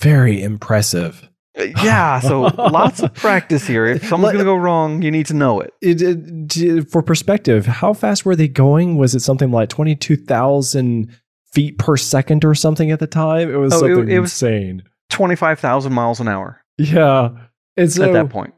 very 0.00 0.42
impressive. 0.42 1.29
Uh, 1.60 1.82
Yeah, 1.84 2.20
so 2.20 2.42
lots 2.42 3.00
of 3.02 3.14
practice 3.14 3.66
here. 3.66 3.86
If 3.86 4.06
something's 4.08 4.32
going 4.32 4.44
to 4.44 4.44
go 4.44 4.56
wrong, 4.56 5.02
you 5.02 5.10
need 5.10 5.26
to 5.26 5.34
know 5.34 5.60
it. 5.60 5.72
It, 5.80 6.00
it- 6.02 6.46
d- 6.48 6.80
for 6.80 7.02
perspective, 7.02 7.66
how 7.66 7.92
fast 7.92 8.24
were 8.24 8.34
they 8.36 8.48
going? 8.48 8.96
Was 8.96 9.14
it 9.14 9.20
something 9.20 9.50
like 9.50 9.68
22,000 9.68 11.16
feet 11.52 11.78
per 11.78 11.96
second 11.96 12.44
or 12.44 12.54
something 12.54 12.90
at 12.90 13.00
the 13.00 13.06
time? 13.06 13.50
It 13.52 13.56
was 13.56 13.72
Oh, 13.74 13.80
something 13.80 14.08
it 14.10 14.16
insane. 14.18 14.82
25,000 15.10 15.92
miles 15.92 16.20
an 16.20 16.28
hour 16.28 16.60
Yeah. 16.78 17.30
And 17.76 17.90
so 17.92 18.04
at 18.04 18.12
that 18.12 18.28
point. 18.30 18.54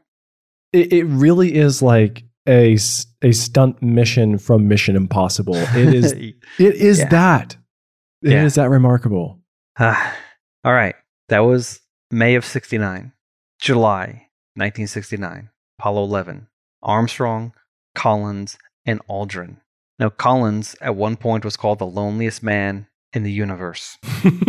It, 0.71 0.91
it 0.93 1.03
really 1.05 1.53
is 1.55 1.81
like 1.81 2.23
a, 2.47 2.73
a 3.21 3.31
stunt 3.31 3.81
mission 3.81 4.37
from 4.37 4.67
Mission 4.67 4.95
Impossible. 4.95 5.55
It 5.55 5.93
is 5.93 6.11
it 6.13 6.35
is 6.59 6.99
Yeah. 6.99 7.09
that. 7.09 7.57
It 8.21 8.33
is 8.33 8.57
Yeah. 8.57 8.63
that 8.63 8.69
remarkable. 8.69 9.39
All 9.79 9.93
right. 10.65 10.95
That 11.29 11.39
was 11.39 11.79
May 12.13 12.35
of 12.35 12.45
69. 12.45 13.11
July 13.59 14.27
1969. 14.55 15.49
Apollo 15.79 16.03
11. 16.03 16.47
Armstrong, 16.83 17.53
Collins, 17.95 18.57
and 18.85 19.01
Aldrin. 19.07 19.57
Now, 19.97 20.09
Collins 20.09 20.75
at 20.79 20.95
one 20.95 21.15
point 21.15 21.43
was 21.43 21.57
called 21.57 21.79
the 21.79 21.87
loneliest 21.87 22.43
man 22.43 22.87
in 23.13 23.23
the 23.23 23.31
universe 23.31 23.97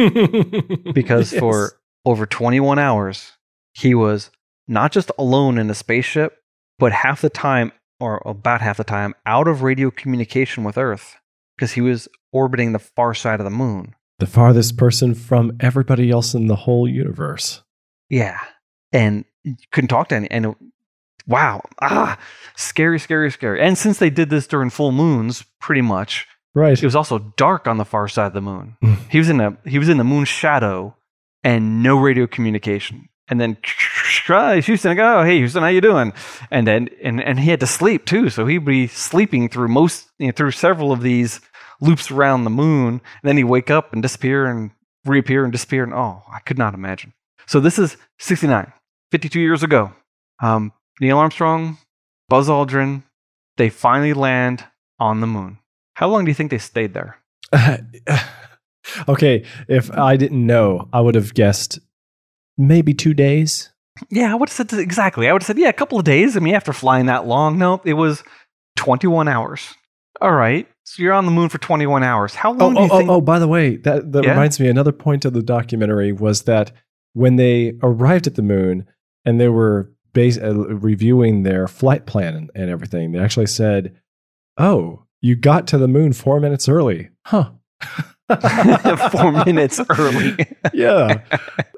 because 0.92 1.33
Yes. 1.33 1.38
for 1.38 1.72
over 2.05 2.27
21 2.27 2.79
hours, 2.79 3.33
he 3.72 3.94
was 3.94 4.31
not 4.68 4.92
just 4.92 5.11
alone 5.18 5.57
in 5.59 5.70
a 5.70 5.74
spaceship, 5.74 6.38
but 6.79 6.92
half 6.92 7.20
the 7.22 7.31
time, 7.31 7.72
or 8.00 8.22
about 8.27 8.61
half 8.61 8.77
the 8.77 8.85
time, 8.85 9.14
out 9.24 9.48
of 9.48 9.62
radio 9.62 9.90
communication 9.90 10.64
with 10.64 10.77
Earth 10.77 11.16
because 11.57 11.72
he 11.72 11.81
was 11.81 12.09
orbiting 12.33 12.72
the 12.72 12.79
far 12.79 13.14
side 13.14 13.40
of 13.40 13.44
the 13.44 13.50
moon. 13.50 13.94
The 14.18 14.27
farthest 14.27 14.77
person 14.77 15.14
from 15.14 15.57
everybody 15.61 16.11
else 16.11 16.35
in 16.35 16.46
the 16.46 16.57
whole 16.57 16.88
universe. 16.88 17.62
Yeah. 18.09 18.38
And 18.92 19.24
couldn't 19.72 19.88
talk 19.88 20.09
to 20.09 20.16
any. 20.16 20.31
And 20.31 20.46
it- 20.46 20.57
wow. 21.27 21.62
Ah, 21.83 22.18
scary, 22.57 22.98
scary, 23.00 23.31
scary. 23.31 23.61
And 23.61 23.77
since 23.77 23.98
they 23.98 24.11
did 24.11 24.31
this 24.31 24.46
during 24.46 24.70
full 24.70 24.92
moons, 24.92 25.44
pretty 25.61 25.83
much, 25.83 26.27
Right. 26.55 26.79
it 26.81 26.85
was 26.85 26.94
also 26.96 27.18
dark 27.37 27.66
on 27.66 27.79
the 27.79 27.85
far 27.85 28.07
side 28.09 28.27
of 28.29 28.33
the 28.35 28.40
moon. 28.40 28.77
He 29.11 29.18
was 29.18 29.29
in 29.29 29.40
a 29.40 29.57
he 29.64 29.79
was 29.79 29.88
in 29.88 29.98
the 29.98 30.05
moon's 30.05 30.29
shadow 30.29 30.96
and 31.44 31.83
no 31.85 31.96
radio 31.96 32.27
communication. 32.27 33.09
And 33.29 33.40
then 33.40 33.57
"Hi, 34.27 34.61
Houston, 34.61 34.90
I 34.90 34.94
go, 34.94 35.20
oh, 35.20 35.24
hey 35.24 35.38
Houston, 35.38 35.62
how 35.62 35.68
you 35.68 35.81
doing? 35.81 36.12
And 36.50 36.66
then 36.66 36.88
and, 37.03 37.20
and 37.22 37.38
he 37.40 37.50
had 37.50 37.61
to 37.61 37.66
sleep 37.66 38.07
too, 38.07 38.29
so 38.31 38.44
he'd 38.46 38.64
be 38.64 38.87
sleeping 38.88 39.48
through 39.48 39.68
most 39.68 40.09
you 40.18 40.27
know, 40.27 40.33
through 40.33 40.50
several 40.53 40.90
of 40.92 41.00
these 41.03 41.40
loops 41.84 42.10
around 42.10 42.44
the 42.44 42.50
moon. 42.50 42.94
And 42.94 43.00
then 43.22 43.36
he'd 43.36 43.44
wake 43.44 43.70
up 43.70 43.92
and 43.92 44.02
disappear 44.02 44.46
and 44.46 44.70
reappear 45.04 45.44
and 45.44 45.52
disappear. 45.52 45.84
And 45.84 45.94
oh, 45.94 46.22
I 46.32 46.40
could 46.40 46.58
not 46.58 46.74
imagine. 46.74 47.12
So 47.46 47.60
this 47.60 47.78
is 47.78 47.96
69, 48.18 48.72
52 49.10 49.40
years 49.40 49.62
ago. 49.62 49.92
Um, 50.42 50.72
Neil 51.00 51.18
Armstrong, 51.18 51.78
Buzz 52.28 52.48
Aldrin, 52.48 53.02
they 53.56 53.68
finally 53.68 54.14
land 54.14 54.64
on 54.98 55.20
the 55.20 55.26
moon. 55.26 55.58
How 55.94 56.08
long 56.08 56.24
do 56.24 56.30
you 56.30 56.34
think 56.34 56.50
they 56.50 56.58
stayed 56.58 56.94
there? 56.94 57.18
okay, 59.08 59.44
if 59.68 59.90
I 59.92 60.16
didn't 60.16 60.44
know, 60.44 60.88
I 60.92 61.00
would 61.00 61.14
have 61.14 61.34
guessed 61.34 61.78
maybe 62.56 62.94
two 62.94 63.14
days. 63.14 63.70
Yeah, 64.10 64.32
I 64.32 64.34
would 64.34 64.48
have 64.48 64.68
said 64.68 64.72
exactly. 64.78 65.28
I 65.28 65.32
would 65.32 65.42
have 65.42 65.46
said, 65.46 65.58
yeah, 65.58 65.68
a 65.68 65.72
couple 65.74 65.98
of 65.98 66.04
days. 66.04 66.36
I 66.36 66.40
mean, 66.40 66.54
after 66.54 66.72
flying 66.72 67.06
that 67.06 67.26
long, 67.26 67.58
no, 67.58 67.80
it 67.84 67.94
was 67.94 68.24
21 68.76 69.28
hours. 69.28 69.74
All 70.20 70.33
right. 70.33 70.66
So 70.85 71.03
you're 71.03 71.12
on 71.14 71.24
the 71.24 71.31
moon 71.33 71.48
for 71.48 71.59
21 71.59 72.03
hours. 72.03 72.35
How 72.35 72.50
Oh, 72.53 72.57
long 72.57 72.74
do 72.74 72.81
oh, 72.81 72.85
you 72.85 72.90
oh, 72.92 72.98
think? 72.98 73.11
oh, 73.11 73.20
by 73.20 73.38
the 73.38 73.48
way, 73.48 73.77
that, 73.79 74.12
that 74.12 74.24
Yeah? 74.24 74.31
reminds 74.31 74.61
me, 74.61 74.68
another 74.68 74.92
point 74.92 75.24
of 75.24 75.33
the 75.33 75.42
documentary 75.42 76.12
was 76.12 76.42
that 76.42 76.72
when 77.14 77.37
they 77.37 77.74
arrived 77.83 78.27
at 78.27 78.35
the 78.35 78.42
moon 78.42 78.87
and 79.24 79.40
they 79.40 79.48
were 79.48 79.90
base, 80.12 80.38
uh, 80.38 80.55
reviewing 80.55 81.42
their 81.42 81.66
flight 81.66 82.07
plan 82.07 82.35
and, 82.35 82.50
and 82.55 82.70
everything, 82.70 83.12
they 83.12 83.18
actually 83.18 83.46
said, 83.46 83.96
Oh, 84.59 85.05
you 85.20 85.35
got 85.37 85.66
to 85.68 85.79
the 85.79 85.88
moon 85.88 86.12
four 86.12 86.38
minutes 86.38 86.68
early. 86.68 87.09
Huh. 87.24 87.50
Four 89.11 89.33
minutes 89.44 89.81
early. 89.98 90.35
yeah. 90.72 91.20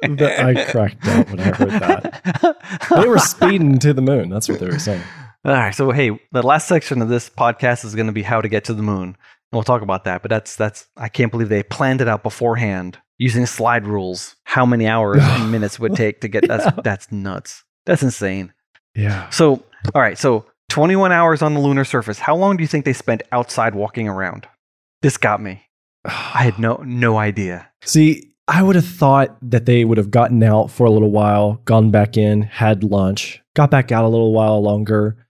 I 0.03 0.66
cracked 0.70 1.05
up 1.09 1.29
when 1.31 1.40
I 1.40 1.51
heard 1.53 1.70
that. 1.70 2.57
They 3.03 3.09
were 3.09 3.18
speeding 3.18 3.79
to 3.81 3.92
the 3.92 4.03
moon. 4.03 4.29
That's 4.29 4.49
what 4.49 4.61
they 4.61 4.66
were 4.68 4.79
saying. 4.79 5.03
All 5.46 5.52
right. 5.52 5.72
So, 5.72 5.92
hey, 5.92 6.18
the 6.32 6.42
last 6.42 6.66
section 6.66 7.00
of 7.00 7.09
this 7.09 7.30
podcast 7.30 7.85
is 7.85 7.94
going 7.94 8.09
to 8.09 8.12
be 8.12 8.22
how 8.24 8.40
to 8.40 8.48
get 8.48 8.64
to 8.64 8.74
the 8.74 8.82
moon. 8.82 9.11
And 9.11 9.16
we'll 9.52 9.62
talk 9.62 9.80
about 9.80 10.02
that. 10.02 10.20
But 10.22 10.28
that's, 10.28 10.56
that's, 10.56 10.88
I 10.96 11.09
can't 11.09 11.30
believe 11.30 11.48
they 11.48 11.62
planned 11.62 12.00
it 12.00 12.09
out 12.09 12.24
beforehand 12.24 12.98
using 13.18 13.46
slide 13.46 13.87
rules. 13.87 14.35
How 14.42 14.66
many 14.66 14.88
hours 14.88 15.20
and 15.22 15.52
minutes 15.52 15.78
would 15.78 15.94
take 15.94 16.20
to 16.22 16.28
get 16.28 16.48
that's, 16.48 16.64
Yeah. 16.76 16.82
that's 16.82 17.12
nuts. 17.12 17.62
That's 17.85 18.02
insane. 18.02 18.52
Yeah. 18.96 19.30
So, 19.30 19.62
all 19.94 20.02
right. 20.02 20.18
So, 20.18 20.46
21 20.70 21.12
hours 21.12 21.42
on 21.42 21.54
the 21.54 21.61
lunar 21.61 21.85
surface. 21.85 22.18
How 22.18 22.35
long 22.35 22.56
do 22.56 22.64
you 22.64 22.68
think 22.68 22.85
they 22.85 22.92
spent 22.92 23.22
outside 23.30 23.76
walking 23.76 24.09
around? 24.09 24.48
This 25.02 25.16
got 25.16 25.40
me. 25.40 25.62
I 26.04 26.42
had 26.42 26.59
no 26.59 26.82
no 26.85 27.18
idea. 27.18 27.68
See, 27.85 28.32
I 28.48 28.64
would 28.64 28.74
have 28.74 28.87
thought 28.87 29.37
that 29.42 29.66
they 29.66 29.85
would 29.85 29.98
have 29.98 30.11
gotten 30.11 30.42
out 30.42 30.72
for 30.72 30.87
a 30.87 30.90
little 30.90 31.11
while, 31.11 31.61
gone 31.64 31.90
back 31.92 32.16
in, 32.16 32.42
had 32.42 32.82
lunch, 32.82 33.42
got 33.54 33.70
back 33.70 33.92
out 33.92 34.04
a 34.04 34.09
little 34.09 34.32
while 34.32 34.61
longer, 34.61 35.25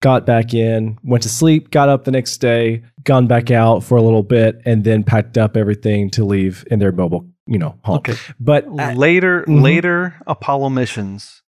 got 0.00 0.26
back 0.26 0.54
in, 0.54 0.98
went 1.02 1.22
to 1.22 1.28
sleep, 1.28 1.70
got 1.70 1.88
up 1.88 2.04
the 2.04 2.10
next 2.10 2.38
day, 2.38 2.82
gone 3.04 3.26
back 3.26 3.50
out 3.50 3.84
for 3.84 3.96
a 3.96 4.02
little 4.02 4.22
bit, 4.22 4.60
and 4.64 4.84
then 4.84 5.04
packed 5.04 5.38
up 5.38 5.56
everything 5.56 6.10
to 6.10 6.24
leave 6.24 6.64
in 6.70 6.78
their 6.78 6.92
mobile, 6.92 7.26
you 7.46 7.58
know, 7.58 7.78
home. 7.84 7.98
Okay. 7.98 8.14
But 8.38 8.66
uh, 8.66 8.92
later 8.92 9.44
mhm. 9.46 9.62
later 9.62 10.20
Apollo 10.26 10.70
missions, 10.70 11.42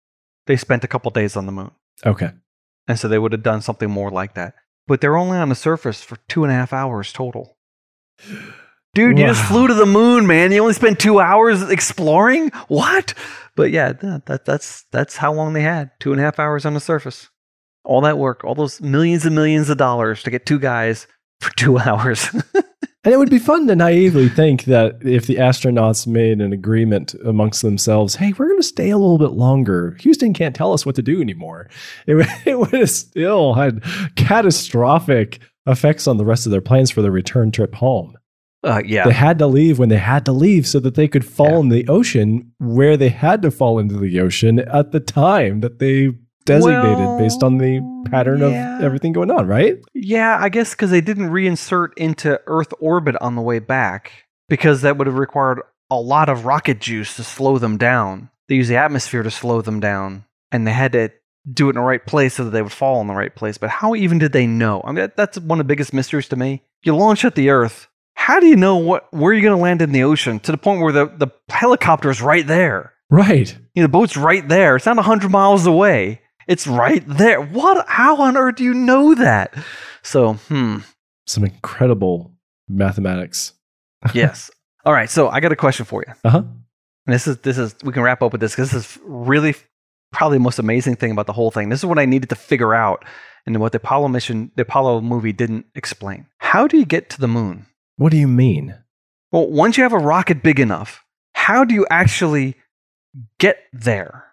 they 0.48 0.58
spent 0.58 0.84
a 0.84 0.88
couple 0.88 1.12
days 1.12 1.36
on 1.36 1.46
the 1.46 1.52
moon, 1.52 1.72
okay, 2.06 2.32
and 2.88 3.00
so 3.00 3.08
they 3.08 3.20
would 3.20 3.32
have 3.32 3.44
done 3.44 3.62
something 3.62 3.90
more 3.90 4.12
like 4.12 4.34
that. 4.36 4.56
But 4.88 5.02
they're 5.02 5.18
only 5.18 5.38
on 5.38 5.50
the 5.50 5.56
surface 5.56 6.04
for 6.04 6.18
two 6.28 6.44
and 6.44 6.52
a 6.52 6.56
half 6.56 6.74
hours 6.74 7.14
total. 7.14 7.58
Dude, 8.94 9.18
you 9.18 9.26
just 9.26 9.46
flew 9.46 9.68
to 9.68 9.74
the 9.74 9.86
moon, 9.86 10.28
man. 10.28 10.52
You 10.52 10.60
only 10.62 10.74
spent 10.74 11.00
two 11.00 11.22
hours 11.22 11.62
exploring. 11.70 12.50
What? 12.68 13.14
But 13.56 13.72
yeah, 13.72 13.94
that, 13.94 14.26
that 14.26 14.44
that's 14.44 14.84
that's 14.92 15.16
how 15.16 15.32
long 15.32 15.54
they 15.54 15.62
had. 15.62 15.92
Two 16.02 16.12
and 16.12 16.20
a 16.20 16.24
half 16.26 16.40
hours 16.40 16.66
on 16.66 16.74
the 16.74 16.82
surface. 16.82 17.30
All 17.84 18.02
that 18.02 18.18
work, 18.18 18.44
all 18.44 18.56
those 18.56 18.80
millions 18.82 19.26
and 19.26 19.36
millions 19.36 19.70
of 19.70 19.78
dollars 19.78 20.24
to 20.24 20.30
get 20.32 20.46
two 20.46 20.60
guys 20.60 21.08
for 21.40 21.52
two 21.56 21.78
hours. 21.80 22.28
and 23.04 23.14
it 23.14 23.18
would 23.18 23.30
be 23.32 23.40
fun 23.40 23.66
to 23.68 23.76
naively 23.76 24.30
think 24.30 24.66
that 24.66 24.98
if 25.02 25.26
the 25.26 25.38
astronauts 25.38 26.06
made 26.06 26.40
an 26.42 26.54
agreement 26.54 27.16
amongst 27.26 27.64
themselves, 27.64 28.16
hey, 28.16 28.34
we're 28.38 28.48
going 28.48 28.60
to 28.60 28.64
stay 28.64 28.92
a 28.92 28.98
little 28.98 29.18
bit 29.18 29.32
longer. 29.32 29.98
Houston 30.02 30.34
can't 30.34 30.56
tell 30.56 30.74
us 30.74 30.86
what 30.86 30.94
to 30.96 31.02
do 31.02 31.20
anymore. 31.22 31.70
It, 32.06 32.14
would- 32.16 32.28
it 32.46 32.60
would 32.60 32.74
have 32.74 32.90
still 32.92 33.56
had 33.56 33.82
catastrophic 34.16 35.40
effects 35.68 36.08
on 36.08 36.18
the 36.18 36.26
rest 36.26 36.46
of 36.46 36.52
their 36.52 36.62
plans 36.62 36.92
for 36.92 37.02
their 37.02 37.12
return 37.12 37.52
trip 37.52 37.76
home. 37.76 38.16
uh, 38.64 38.82
yeah. 38.86 39.06
They 39.06 39.14
had 39.14 39.40
to 39.40 39.48
leave 39.48 39.80
when 39.80 39.90
they 39.90 39.98
had 39.98 40.26
to 40.26 40.32
leave 40.32 40.68
so 40.68 40.80
that 40.80 40.96
they 40.96 41.08
could 41.08 41.26
fall 41.26 41.52
Yeah. 41.54 41.60
in 41.62 41.70
the 41.70 41.88
ocean 41.88 42.52
where 42.60 42.98
they 42.98 43.10
had 43.10 43.42
to 43.44 43.52
fall 43.52 43.80
into 43.80 43.98
the 43.98 44.20
ocean 44.20 44.60
at 44.60 44.92
the 44.92 45.00
time 45.00 45.62
that 45.62 45.80
they 45.80 46.12
designated 46.46 46.98
Well, 46.98 47.18
based 47.20 47.44
on 47.44 47.58
the 47.58 47.82
pattern 48.10 48.40
yeah. 48.40 48.78
of 48.78 48.84
everything 48.84 49.14
going 49.14 49.32
on, 49.32 49.48
right? 49.48 49.78
Yeah, 49.94 50.38
I 50.40 50.50
guess 50.50 50.72
because 50.72 50.92
they 50.92 51.02
didn't 51.02 51.30
reinsert 51.30 51.90
into 51.98 52.40
Earth 52.48 52.74
orbit 52.80 53.16
on 53.22 53.36
the 53.36 53.42
way 53.42 53.60
back, 53.60 54.12
because 54.50 54.82
that 54.82 54.98
would 54.98 55.08
have 55.08 55.18
required 55.18 55.62
a 55.90 56.00
lot 56.00 56.30
of 56.30 56.46
rocket 56.46 56.80
juice 56.80 57.16
to 57.18 57.24
slow 57.24 57.58
them 57.58 57.78
down. 57.78 58.30
They 58.48 58.56
use 58.56 58.68
the 58.68 58.78
atmosphere 58.78 59.24
to 59.24 59.32
slow 59.32 59.62
them 59.62 59.80
down, 59.80 60.26
and 60.52 60.68
they 60.68 60.74
had 60.74 60.94
to 60.94 61.10
do 61.52 61.68
it 61.68 61.72
in 61.72 61.76
the 61.76 61.82
right 61.82 62.06
place 62.06 62.36
so 62.36 62.44
that 62.44 62.52
they 62.52 62.62
would 62.62 62.72
fall 62.72 63.02
in 63.02 63.08
the 63.08 63.14
right 63.14 63.34
place. 63.36 63.58
But 63.58 63.70
how 63.70 63.96
even 63.96 64.20
did 64.20 64.32
they 64.32 64.46
know? 64.46 64.82
I 64.84 64.88
mean, 64.88 64.96
that, 64.96 65.16
that's 65.16 65.40
one 65.40 65.60
of 65.60 65.66
the 65.66 65.72
biggest 65.72 65.94
mysteries 65.94 66.28
to 66.30 66.36
me. 66.36 66.64
You 66.84 66.96
launch 66.96 67.26
at 67.26 67.36
the 67.36 67.50
Earth. 67.50 67.88
How 68.14 68.40
do 68.40 68.46
you 68.46 68.56
know 68.56 68.78
what 68.78 69.12
where 69.12 69.34
you're 69.34 69.42
going 69.42 69.58
to 69.58 69.62
land 69.62 69.82
in 69.82 69.92
the 69.92 70.04
ocean 70.04 70.40
to 70.42 70.52
the 70.52 70.58
point 70.58 70.82
where 70.82 70.92
the, 70.92 71.08
the 71.08 71.28
helicopter 71.50 72.10
is 72.10 72.22
right 72.22 72.46
there? 72.46 72.94
Right. 73.10 73.58
You 73.74 73.82
know, 73.82 73.88
the 73.88 73.92
boat's 73.92 74.16
right 74.16 74.48
there. 74.48 74.76
It's 74.76 74.86
not 74.86 74.96
100 74.96 75.32
miles 75.32 75.66
away. 75.66 76.22
It's 76.48 76.68
right 76.68 77.04
there. 77.08 77.42
What? 77.42 77.88
How 77.88 78.18
on 78.22 78.38
earth 78.38 78.56
do 78.56 78.64
you 78.64 78.74
know 78.74 79.16
that? 79.16 79.54
So, 80.04 80.34
hmm. 80.34 80.78
Some 81.28 81.44
incredible 81.44 82.34
mathematics. 82.68 83.54
Yes. 84.16 84.50
All 84.84 84.94
right. 84.94 85.12
So 85.12 85.30
I 85.30 85.40
got 85.42 85.52
a 85.52 85.56
question 85.56 85.86
for 85.86 86.04
you. 86.08 86.14
Uh 86.26 86.30
huh. 86.30 86.44
And 87.06 87.14
this 87.14 87.28
is 87.28 87.38
this 87.38 87.60
is 87.60 87.76
we 87.84 87.94
can 87.94 88.02
wrap 88.02 88.24
up 88.24 88.32
with 88.32 88.42
this 88.42 88.54
because 88.54 88.72
this 88.72 88.96
is 88.96 89.00
really 89.04 89.54
probably 90.12 90.38
the 90.38 90.44
most 90.44 90.58
amazing 90.58 90.96
thing 90.96 91.12
about 91.12 91.28
the 91.28 91.34
whole 91.34 91.52
thing. 91.52 91.70
This 91.70 91.80
is 91.80 91.86
what 91.86 92.00
I 92.00 92.06
needed 92.06 92.30
to 92.30 92.36
figure 92.36 92.74
out, 92.74 93.06
and 93.46 93.60
what 93.60 93.72
the 93.72 93.78
Apollo 93.78 94.08
mission, 94.08 94.52
the 94.56 94.64
Apollo 94.64 95.02
movie, 95.02 95.34
didn't 95.34 95.66
explain. 95.76 96.26
How 96.40 96.68
do 96.68 96.78
you 96.78 96.86
get 96.86 97.10
to 97.12 97.22
the 97.22 97.28
moon? 97.28 97.68
What 97.98 98.12
do 98.12 98.18
you 98.18 98.28
mean? 98.28 98.76
Well, 99.32 99.48
once 99.48 99.78
you 99.78 99.84
have 99.84 99.94
a 99.94 100.00
rocket 100.00 100.44
big 100.44 100.60
enough, 100.60 101.04
how 101.34 101.64
do 101.64 101.74
you 101.74 101.86
actually 101.90 102.56
get 103.40 103.58
there? 103.72 104.26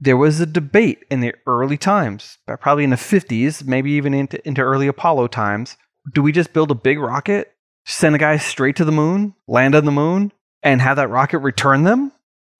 There 0.00 0.16
was 0.16 0.40
a 0.40 0.46
debate 0.46 1.04
in 1.10 1.20
the 1.20 1.34
early 1.46 1.76
times, 1.76 2.38
uh, 2.48 2.56
probably 2.56 2.84
in 2.84 2.90
the 2.90 2.96
50s, 2.96 3.64
maybe 3.66 3.90
even 3.92 4.14
into, 4.14 4.46
into 4.48 4.62
early 4.62 4.86
Apollo 4.86 5.28
times. 5.28 5.76
Do 6.14 6.22
we 6.22 6.32
just 6.32 6.52
build 6.54 6.70
a 6.70 6.74
big 6.74 6.98
rocket, 6.98 7.52
send 7.84 8.14
a 8.14 8.18
guy 8.18 8.38
straight 8.38 8.76
to 8.76 8.84
the 8.86 8.92
moon, 8.92 9.34
land 9.46 9.74
on 9.74 9.84
the 9.84 9.92
moon, 9.92 10.32
and 10.62 10.80
have 10.80 10.96
that 10.96 11.08
rocket 11.10 11.38
return 11.40 11.82
them? 11.82 12.12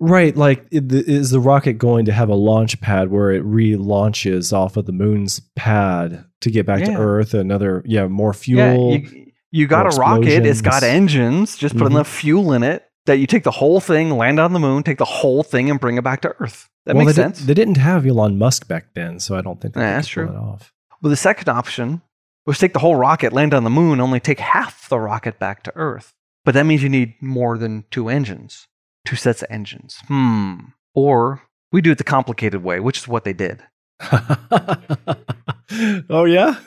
Right. 0.03 0.37
Like, 0.37 0.66
is 0.70 1.31
the 1.31 1.40
rocket 1.40 1.74
going 1.74 2.05
to 2.07 2.12
have 2.12 2.29
a 2.29 2.35
launch 2.35 2.81
pad 2.81 3.11
where 3.11 3.31
it 3.31 3.42
relaunches 3.44 4.53
off 4.53 4.76
of 4.76 4.87
the 4.87 4.92
moon's 4.92 5.40
pad 5.57 6.24
to 6.42 6.50
get 6.50 6.66
back 6.66 6.81
Yeah. 6.81 6.92
to 6.92 6.98
Earth? 6.98 7.35
Another, 7.35 7.83
yeah, 7.87 8.07
more 8.07 8.33
fuel. 8.35 8.92
Yeah, 8.92 8.96
you, 8.98 9.26
you 9.50 9.66
got 9.66 9.92
a 9.92 9.96
rocket, 9.98 10.46
it's 10.46 10.61
got 10.62 10.83
engines, 10.83 11.57
just 11.57 11.76
put 11.76 11.88
Mhm. 11.88 11.92
enough 11.92 12.09
fuel 12.09 12.53
in 12.53 12.62
it 12.62 12.85
that 13.11 13.18
you 13.18 13.27
take 13.27 13.42
the 13.42 13.51
whole 13.51 13.81
thing, 13.81 14.11
land 14.11 14.38
on 14.38 14.52
the 14.52 14.61
moon, 14.61 14.85
take 14.85 14.98
the 14.98 15.04
whole 15.04 15.42
thing, 15.42 15.69
and 15.69 15.81
bring 15.81 15.98
it 15.98 16.04
back 16.04 16.21
to 16.21 16.33
Earth. 16.38 16.69
That 16.87 16.94
well, 16.94 17.04
makes 17.04 17.17
they, 17.17 17.23
sense. 17.25 17.38
Did, 17.40 17.48
they 17.48 17.54
didn't 17.54 17.79
have 17.79 18.06
Elon 18.06 18.38
Musk 18.38 18.69
back 18.69 18.94
then, 18.94 19.19
so 19.19 19.37
I 19.37 19.40
don't 19.42 19.61
think 19.61 19.75
that 19.75 19.81
Yeah, 19.81 19.87
they 19.90 19.96
that's 19.96 20.15
pull 20.15 20.27
true. 20.27 20.33
it 20.33 20.38
off. 20.38 20.73
Well, 21.02 21.11
the 21.11 21.17
second 21.17 21.48
option 21.48 22.02
was 22.46 22.58
take 22.58 22.73
the 22.73 22.79
whole 22.79 22.94
rocket, 22.94 23.33
land 23.33 23.52
on 23.52 23.65
the 23.65 23.71
moon, 23.71 24.00
only 24.00 24.21
take 24.21 24.38
half 24.38 24.88
the 24.88 25.00
rocket 25.00 25.40
back 25.40 25.65
to 25.65 25.73
Earth. 25.75 26.15
But 26.44 26.54
that 26.54 26.67
means 26.67 26.85
you 26.85 26.88
need 26.88 27.15
more 27.21 27.58
than 27.58 27.85
two 27.90 28.08
engines, 28.08 28.69
two 29.04 29.17
sets 29.17 29.42
of 29.42 29.48
engines. 29.50 29.98
Hmm. 30.06 30.58
Or 30.94 31.42
we 31.73 31.81
do 31.81 31.90
it 31.90 31.98
the 31.98 32.04
complicated 32.04 32.63
way, 32.63 32.79
which 32.79 32.98
is 32.98 33.08
what 33.08 33.25
they 33.25 33.33
did. 33.33 33.61
oh 36.08 36.25
yeah. 36.27 36.58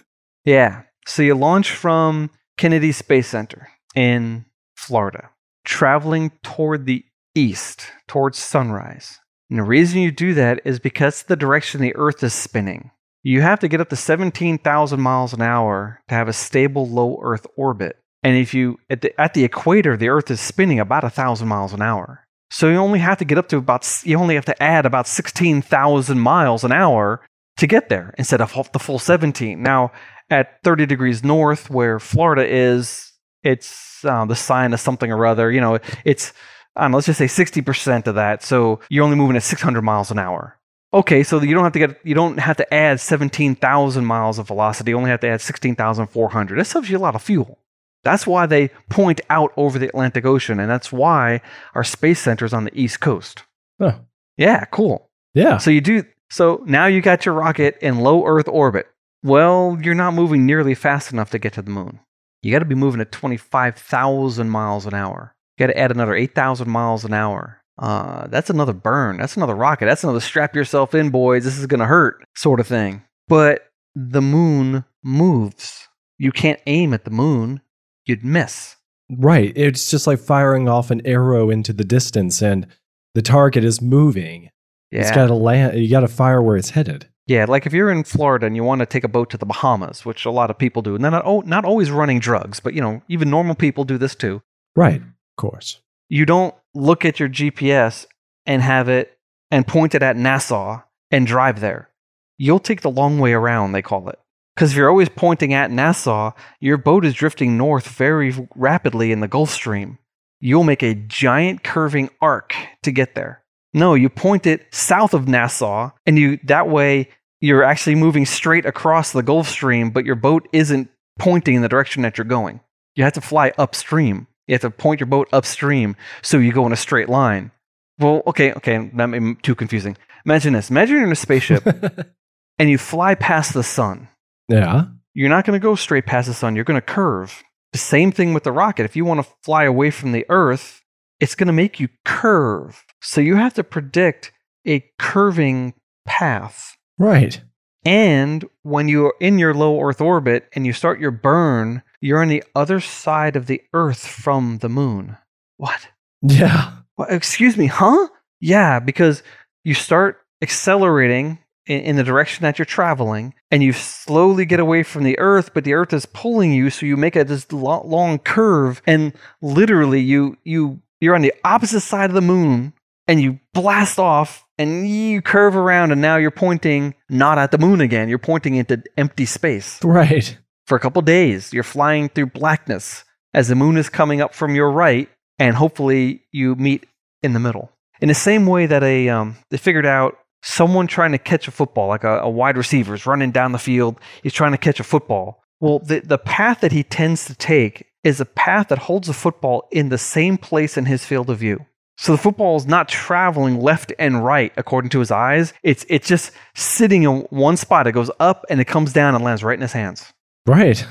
Yeah. 0.44 0.84
So 1.08 1.22
you 1.24 1.36
launch 1.36 1.72
from 1.72 2.32
Kennedy 2.58 2.92
Space 2.92 3.28
Center 3.28 3.70
in 3.96 4.46
Florida, 4.76 5.30
traveling 5.64 6.32
toward 6.44 6.86
the 6.86 7.06
east, 7.36 7.88
towards 8.08 8.38
sunrise. 8.38 9.20
And 9.50 9.60
the 9.60 9.64
reason 9.64 10.02
you 10.02 10.12
do 10.12 10.34
that 10.34 10.62
is 10.66 10.80
because 10.80 11.24
the 11.24 11.36
direction 11.36 11.82
the 11.82 11.96
Earth 11.96 12.24
is 12.24 12.34
spinning. 12.34 12.92
You 13.22 13.42
have 13.42 13.60
to 13.60 13.68
get 13.68 13.80
up 13.80 13.90
to 13.90 13.96
17,000 13.96 15.00
miles 15.00 15.34
an 15.34 15.42
hour 15.42 16.02
to 16.10 16.16
have 16.16 16.28
a 16.28 16.34
stable 16.34 16.88
low 16.88 17.20
Earth 17.24 17.48
orbit. 17.56 17.98
And 18.24 18.38
if 18.38 18.54
you 18.54 18.80
at 18.90 19.02
the, 19.02 19.20
at 19.20 19.34
the 19.34 19.44
equator, 19.44 19.98
the 19.98 20.10
Earth 20.10 20.32
is 20.32 20.40
spinning 20.40 20.80
about 20.80 21.04
a 21.04 21.10
thousand 21.10 21.48
miles 21.48 21.74
an 21.74 21.82
hour. 21.82 22.26
So 22.50 22.70
you 22.70 22.78
only 22.78 23.00
have 23.00 23.18
to 23.18 23.26
get 23.26 23.38
up 23.38 23.50
to 23.50 23.58
about 23.58 24.02
you 24.04 24.18
only 24.18 24.36
have 24.36 24.46
to 24.46 24.64
add 24.64 24.86
about 24.86 25.08
sixteen 25.08 25.62
thousand 25.62 26.20
miles 26.20 26.64
an 26.64 26.72
hour 26.72 27.26
to 27.58 27.68
get 27.68 27.90
there 27.90 28.14
instead 28.18 28.42
of 28.42 28.72
the 28.72 28.80
full 28.80 29.00
seventeen. 29.00 29.62
Now 29.62 29.92
at 30.30 30.62
thirty 30.64 30.86
degrees 30.86 31.24
north, 31.24 31.70
where 31.70 32.00
Florida 32.00 32.46
is, 32.48 33.12
it's 33.44 34.04
uh, 34.06 34.26
the 34.26 34.36
sine 34.36 34.74
of 34.74 34.80
something 34.80 35.12
or 35.12 35.26
other. 35.26 35.52
You 35.52 35.62
know, 35.62 35.80
it's 36.06 36.34
know, 36.76 36.90
let's 36.90 37.06
just 37.06 37.20
say 37.20 37.28
sixty 37.28 37.62
percent 37.62 38.08
of 38.08 38.16
that. 38.16 38.44
So 38.44 38.80
you're 38.90 39.04
only 39.04 39.18
moving 39.18 39.36
at 39.36 39.44
six 39.44 39.62
hundred 39.62 39.84
miles 39.84 40.12
an 40.12 40.20
hour. 40.20 40.58
Okay, 40.94 41.24
so 41.24 41.42
you 41.42 41.56
don't 41.56 41.64
have 41.64 41.74
to 41.74 41.80
get 41.80 42.00
you 42.04 42.14
don't 42.14 42.38
have 42.38 42.58
to 42.58 42.74
add 42.74 43.00
seventeen 43.00 43.56
thousand 43.56 44.06
miles 44.06 44.40
of 44.40 44.48
velocity. 44.48 44.92
You 44.92 44.98
only 44.98 45.10
have 45.10 45.22
to 45.22 45.28
add 45.28 45.42
sixteen 45.42 45.76
thousand 45.76 46.08
four 46.08 46.30
hundred. 46.30 46.60
That 46.60 46.66
saves 46.66 46.90
you 46.90 46.98
a 46.98 47.00
lot 47.00 47.16
of 47.16 47.22
fuel. 47.22 47.60
That's 48.04 48.28
why 48.28 48.46
they 48.46 48.68
point 48.90 49.22
out 49.30 49.54
over 49.56 49.80
the 49.80 49.88
Atlantic 49.88 50.26
Ocean, 50.26 50.60
and 50.60 50.70
that's 50.70 50.92
why 50.92 51.42
our 51.74 51.84
space 51.86 52.20
center 52.20 52.46
is 52.46 52.54
on 52.54 52.66
the 52.66 52.80
East 52.80 53.00
Coast. 53.00 53.44
Huh. 53.80 54.00
Yeah, 54.38 54.66
cool. 54.66 55.10
Yeah. 55.34 55.58
So 55.58 55.72
you 55.72 55.82
do 55.82 56.04
so 56.30 56.64
now 56.66 56.86
you 56.86 57.02
got 57.02 57.26
your 57.26 57.36
rocket 57.36 57.78
in 57.82 58.00
low 58.00 58.26
Earth 58.26 58.48
orbit. 58.48 58.88
Well, 59.24 59.80
you're 59.82 59.96
not 59.96 60.14
moving 60.14 60.46
nearly 60.46 60.76
fast 60.76 61.14
enough 61.14 61.30
to 61.32 61.40
get 61.40 61.54
to 61.54 61.62
the 61.62 61.72
moon. 61.72 62.02
You 62.44 62.52
got 62.52 62.60
to 62.60 62.66
be 62.66 62.76
moving 62.76 63.02
at 63.02 63.12
25,000 63.12 64.50
miles 64.50 64.86
an 64.86 64.94
hour. 64.94 65.34
You 65.58 65.66
got 65.66 65.74
to 65.74 65.80
add 65.80 65.92
another 65.92 66.14
8,000 66.14 66.70
miles 66.70 67.06
an 67.06 67.14
hour. 67.14 67.62
Uh, 67.80 68.28
that's 68.28 68.50
another 68.50 68.74
burn. 68.74 69.18
That's 69.18 69.38
another 69.38 69.56
rocket. 69.56 69.86
That's 69.86 70.04
another 70.04 70.20
strap 70.20 70.56
yourself 70.56 70.94
in, 70.94 71.10
boys. 71.10 71.44
This 71.44 71.58
is 71.58 71.66
going 71.66 71.80
to 71.80 71.86
hurt 71.86 72.24
sort 72.36 72.60
of 72.60 72.68
thing. 72.68 73.02
But 73.28 73.68
the 73.96 74.22
moon 74.22 74.84
moves. 75.04 75.88
You 76.20 76.32
can't 76.32 76.60
aim 76.68 76.94
at 76.94 77.06
the 77.06 77.12
moon 77.12 77.62
you'd 78.06 78.24
miss. 78.24 78.76
Right. 79.10 79.54
It's 79.56 79.90
just 79.90 80.08
like 80.08 80.20
firing 80.20 80.68
off 80.68 80.92
an 80.92 81.02
arrow 81.06 81.50
into 81.50 81.74
the 81.74 81.84
distance 81.84 82.42
and 82.42 82.68
the 83.16 83.22
target 83.22 83.64
is 83.64 83.82
moving. 83.82 84.50
Yeah. 84.92 85.02
It's 85.02 85.12
got 85.12 85.28
to 85.28 85.34
land. 85.34 85.78
You 85.80 85.90
got 85.90 86.02
to 86.02 86.08
fire 86.08 86.42
where 86.42 86.58
it's 86.58 86.72
headed. 86.72 87.08
Yeah, 87.26 87.46
like 87.48 87.66
if 87.66 87.74
you're 87.74 87.92
in 87.92 88.04
Florida 88.04 88.46
and 88.46 88.56
you 88.56 88.64
want 88.64 88.80
to 88.80 88.86
take 88.86 89.06
a 89.06 89.10
boat 89.10 89.30
to 89.30 89.38
the 89.38 89.46
Bahamas, 89.46 90.06
which 90.06 90.26
a 90.26 90.32
lot 90.32 90.50
of 90.50 90.58
people 90.58 90.82
do, 90.82 90.96
and 90.96 91.04
they're 91.04 91.12
not, 91.12 91.26
oh, 91.26 91.42
not 91.42 91.64
always 91.64 91.90
running 91.90 92.20
drugs, 92.20 92.60
but 92.60 92.74
you 92.74 92.82
know, 92.82 93.02
even 93.08 93.30
normal 93.30 93.56
people 93.56 93.86
do 93.86 93.98
this 93.98 94.16
too. 94.16 94.42
Right. 94.76 95.02
Of 95.02 95.36
course. 95.38 95.80
You 96.10 96.26
don't 96.26 96.54
look 96.74 97.06
at 97.06 97.20
your 97.20 97.30
GPS 97.30 98.06
and 98.46 98.62
have 98.62 98.90
it 98.90 99.18
and 99.52 99.66
point 99.66 99.96
it 99.96 100.04
at 100.04 100.18
Nassau 100.18 100.82
and 101.12 101.26
drive 101.26 101.62
there. 101.62 101.90
You'll 102.38 102.60
take 102.60 102.82
the 102.82 102.92
long 102.92 103.20
way 103.20 103.34
around, 103.34 103.72
they 103.72 103.82
call 103.82 104.10
it. 104.10 104.20
Because 104.56 104.72
if 104.72 104.78
you're 104.78 104.90
always 104.90 105.10
pointing 105.10 105.54
at 105.54 105.72
Nassau, 105.72 106.32
your 106.60 106.78
boat 106.78 107.06
is 107.06 107.14
drifting 107.14 107.58
north 107.58 107.88
very 107.88 108.36
rapidly 108.56 109.12
in 109.12 109.20
the 109.20 109.28
Gulf 109.28 109.50
Stream. 109.50 109.98
You'll 110.40 110.64
make 110.64 110.84
a 110.84 110.94
giant 110.94 111.64
curving 111.64 112.10
arc 112.22 112.54
to 112.84 112.92
get 112.92 113.16
there. 113.16 113.43
No, 113.74 113.96
you 113.96 114.10
point 114.10 114.46
it 114.46 114.68
south 114.74 115.14
of 115.14 115.28
Nassau, 115.28 115.92
and 116.06 116.18
you 116.18 116.40
that 116.44 116.70
way 116.70 117.10
you're 117.42 117.64
actually 117.64 117.96
moving 117.96 118.26
straight 118.26 118.66
across 118.66 119.12
the 119.12 119.24
Gulf 119.24 119.50
Stream, 119.50 119.90
but 119.90 120.06
your 120.06 120.16
boat 120.16 120.48
isn't 120.54 120.90
pointing 121.20 121.56
in 121.56 121.62
the 121.62 121.70
direction 121.70 122.04
that 122.04 122.18
you're 122.18 122.26
going. 122.26 122.62
You 122.96 123.04
have 123.04 123.14
to 123.14 123.22
fly 123.22 123.52
upstream. 123.58 124.28
You 124.48 124.54
have 124.54 124.62
to 124.62 124.70
point 124.70 125.00
your 125.00 125.08
boat 125.08 125.28
upstream 125.34 125.96
so 126.22 126.38
you 126.38 126.52
go 126.54 126.66
in 126.66 126.74
a 126.74 126.78
straight 126.78 127.10
line. 127.10 127.52
Well, 128.00 128.24
okay, 128.28 128.54
okay, 128.54 128.90
that 128.94 129.08
may 129.08 129.20
be 129.20 129.36
too 129.36 129.56
confusing. 129.56 129.98
Imagine 130.26 130.54
this. 130.54 130.70
Imagine 130.70 130.96
you're 130.96 131.06
in 131.06 131.12
a 131.12 131.16
spaceship 131.16 131.66
and 132.60 132.70
you 132.70 132.78
fly 132.78 133.16
past 133.16 133.54
the 133.54 133.64
sun. 133.64 134.08
Yeah. 134.48 134.86
You're 135.14 135.30
not 135.30 135.46
going 135.46 135.60
to 135.60 135.64
go 135.64 135.76
straight 135.76 136.06
past 136.06 136.28
the 136.28 136.34
sun. 136.34 136.56
You're 136.56 136.66
going 136.66 136.80
to 136.80 136.82
curve. 136.82 137.44
The 137.72 137.78
same 137.78 138.12
thing 138.12 138.34
with 138.34 138.44
the 138.44 138.52
rocket. 138.52 138.86
If 138.86 138.96
you 138.96 139.06
want 139.06 139.26
to 139.26 139.32
fly 139.44 139.64
away 139.64 139.90
from 139.90 140.12
the 140.12 140.26
Earth, 140.30 140.83
it's 141.24 141.36
going 141.36 141.48
to 141.48 141.54
make 141.54 141.80
you 141.80 141.88
curve. 142.04 142.84
So 143.02 143.22
you 143.22 143.38
have 143.38 143.54
to 143.54 143.64
predict 143.64 144.34
a 144.68 144.84
curving 145.00 145.74
path. 146.06 146.76
Right. 147.00 147.42
And 147.86 148.44
when 148.64 148.90
you're 148.90 149.14
in 149.22 149.40
your 149.40 149.54
low 149.54 149.80
Earth 149.80 150.02
orbit 150.02 150.50
and 150.54 150.66
you 150.66 150.74
start 150.74 151.00
your 151.00 151.12
burn, 151.12 151.82
you're 152.02 152.22
on 152.22 152.28
the 152.28 152.44
other 152.56 152.82
side 152.82 153.38
of 153.38 153.48
the 153.48 153.62
Earth 153.72 154.06
from 154.06 154.58
the 154.58 154.68
moon. 154.68 155.16
What? 155.56 155.88
Yeah. 156.22 156.74
What? 156.98 157.10
Excuse 157.10 157.56
me, 157.56 157.68
huh? 157.68 158.10
Yeah, 158.42 158.82
because 158.82 159.24
you 159.64 159.76
start 159.76 160.20
accelerating 160.42 161.40
in, 161.68 161.80
in 161.84 161.96
the 161.96 162.04
direction 162.04 162.44
that 162.44 162.60
you're 162.60 162.66
traveling, 162.66 163.34
and 163.50 163.64
you 163.64 163.72
slowly 163.72 164.44
get 164.44 164.60
away 164.60 164.84
from 164.84 165.06
the 165.06 165.18
Earth, 165.20 165.54
but 165.54 165.64
the 165.64 165.74
Earth 165.74 165.94
is 165.94 166.06
pulling 166.06 166.52
you, 166.52 166.70
so 166.70 166.86
you 166.86 166.98
make 166.98 167.16
a 167.16 167.24
this 167.24 167.50
long 167.54 168.20
curve, 168.20 168.82
and 168.86 169.14
literally 169.42 170.02
you 170.02 170.38
you 170.44 170.82
you're 171.04 171.16
on 171.16 171.22
the 171.22 171.34
opposite 171.44 171.82
side 171.82 172.10
of 172.10 172.14
the 172.14 172.22
moon, 172.22 172.74
and 173.08 173.22
you 173.22 173.40
blast 173.54 174.00
off, 174.00 174.46
and 174.58 174.88
you 174.88 175.22
curve 175.22 175.56
around, 175.56 175.92
and 175.92 176.02
now 176.02 176.16
you're 176.18 176.32
pointing 176.32 176.96
not 177.10 177.38
at 177.38 177.52
the 177.52 177.58
moon 177.58 177.82
again. 177.82 178.08
You're 178.10 178.18
pointing 178.20 178.56
into 178.56 178.82
empty 178.98 179.26
space 179.26 179.80
Right. 179.84 180.38
for 180.68 180.76
a 180.76 180.80
couple 180.80 181.02
days. 181.02 181.52
You're 181.54 181.64
flying 181.64 182.10
through 182.10 182.28
blackness 182.28 183.04
as 183.34 183.48
the 183.48 183.56
moon 183.56 183.78
is 183.78 183.90
coming 183.90 184.22
up 184.22 184.34
from 184.34 184.56
your 184.56 184.72
right, 184.72 185.10
and 185.40 185.56
hopefully 185.56 186.24
you 186.32 186.56
meet 186.56 186.86
in 187.22 187.34
the 187.34 187.40
middle. 187.40 187.72
In 188.02 188.08
the 188.08 188.14
same 188.16 188.46
way 188.46 188.66
that 188.66 188.84
a 188.84 189.10
um, 189.10 189.36
they 189.50 189.58
figured 189.58 189.86
out 189.86 190.18
someone 190.42 190.88
trying 190.88 191.14
to 191.14 191.18
catch 191.18 191.48
a 191.48 191.52
football, 191.52 191.88
like 191.88 192.04
a, 192.04 192.20
a 192.20 192.30
wide 192.30 192.58
receiver 192.58 192.94
is 192.94 193.06
running 193.06 193.32
down 193.32 193.52
the 193.54 193.58
field, 193.60 194.00
he's 194.22 194.34
trying 194.34 194.52
to 194.52 194.58
catch 194.58 194.80
a 194.80 194.84
football. 194.84 195.42
Well, 195.62 195.80
the, 195.80 196.02
the 196.02 196.18
path 196.18 196.60
that 196.62 196.74
he 196.74 196.84
tends 196.84 197.26
to 197.26 197.36
take 197.36 197.86
is 198.04 198.20
a 198.20 198.26
path 198.26 198.68
that 198.70 198.80
holds 198.80 199.08
the 199.08 199.14
football 199.14 199.68
in 199.72 199.90
the 199.90 199.98
same 199.98 200.38
place 200.38 200.78
in 200.78 200.86
his 200.86 201.06
field 201.06 201.30
of 201.30 201.40
view. 201.40 201.66
So 201.98 202.12
the 202.12 202.18
football 202.18 202.58
is 202.58 202.66
not 202.66 202.90
traveling 202.90 203.60
left 203.60 203.94
and 204.00 204.24
right 204.24 204.52
according 204.58 204.90
to 204.92 205.00
his 205.00 205.12
eyes. 205.12 205.54
It's 205.64 205.86
it's 205.90 206.08
just 206.08 206.32
sitting 206.56 207.04
in 207.04 207.20
one 207.30 207.56
spot. 207.56 207.88
It 207.88 207.92
goes 207.92 208.12
up 208.20 208.46
and 208.50 208.60
it 208.60 208.66
comes 208.66 208.94
down 208.94 209.16
and 209.16 209.24
lands 209.24 209.44
right 209.44 209.56
in 209.56 209.62
his 209.62 209.74
hands. 209.74 210.12
Right. 210.46 210.86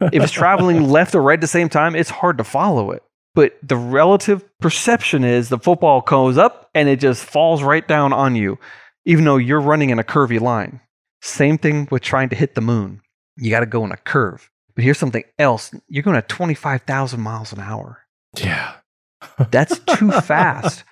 If 0.00 0.22
it's 0.22 0.32
traveling 0.32 0.88
left 0.88 1.14
or 1.14 1.22
right 1.22 1.34
at 1.34 1.40
the 1.40 1.46
same 1.46 1.68
time, 1.68 1.94
it's 1.94 2.10
hard 2.10 2.38
to 2.38 2.44
follow 2.44 2.92
it. 2.92 3.02
But 3.34 3.58
the 3.62 3.76
relative 3.76 4.44
perception 4.60 5.24
is 5.24 5.48
the 5.48 5.58
football 5.58 6.00
goes 6.00 6.38
up 6.38 6.70
and 6.72 6.88
it 6.88 7.00
just 7.00 7.24
falls 7.24 7.62
right 7.62 7.86
down 7.86 8.12
on 8.12 8.36
you, 8.36 8.58
even 9.04 9.24
though 9.24 9.36
you're 9.36 9.60
running 9.60 9.90
in 9.90 9.98
a 9.98 10.04
curvy 10.04 10.40
line. 10.40 10.80
Same 11.20 11.58
thing 11.58 11.88
with 11.90 12.02
trying 12.02 12.28
to 12.28 12.36
hit 12.36 12.54
the 12.54 12.60
moon. 12.60 13.00
You 13.36 13.50
got 13.50 13.60
to 13.60 13.66
go 13.66 13.84
in 13.84 13.90
a 13.90 13.96
curve. 13.96 14.50
But 14.74 14.84
here's 14.84 14.98
something 14.98 15.24
else 15.38 15.72
you're 15.88 16.02
going 16.02 16.16
at 16.16 16.28
25,000 16.28 17.20
miles 17.20 17.52
an 17.52 17.60
hour. 17.60 18.00
yeah. 18.36 18.74
That's 19.50 19.78
too 19.78 20.10
fast. 20.20 20.84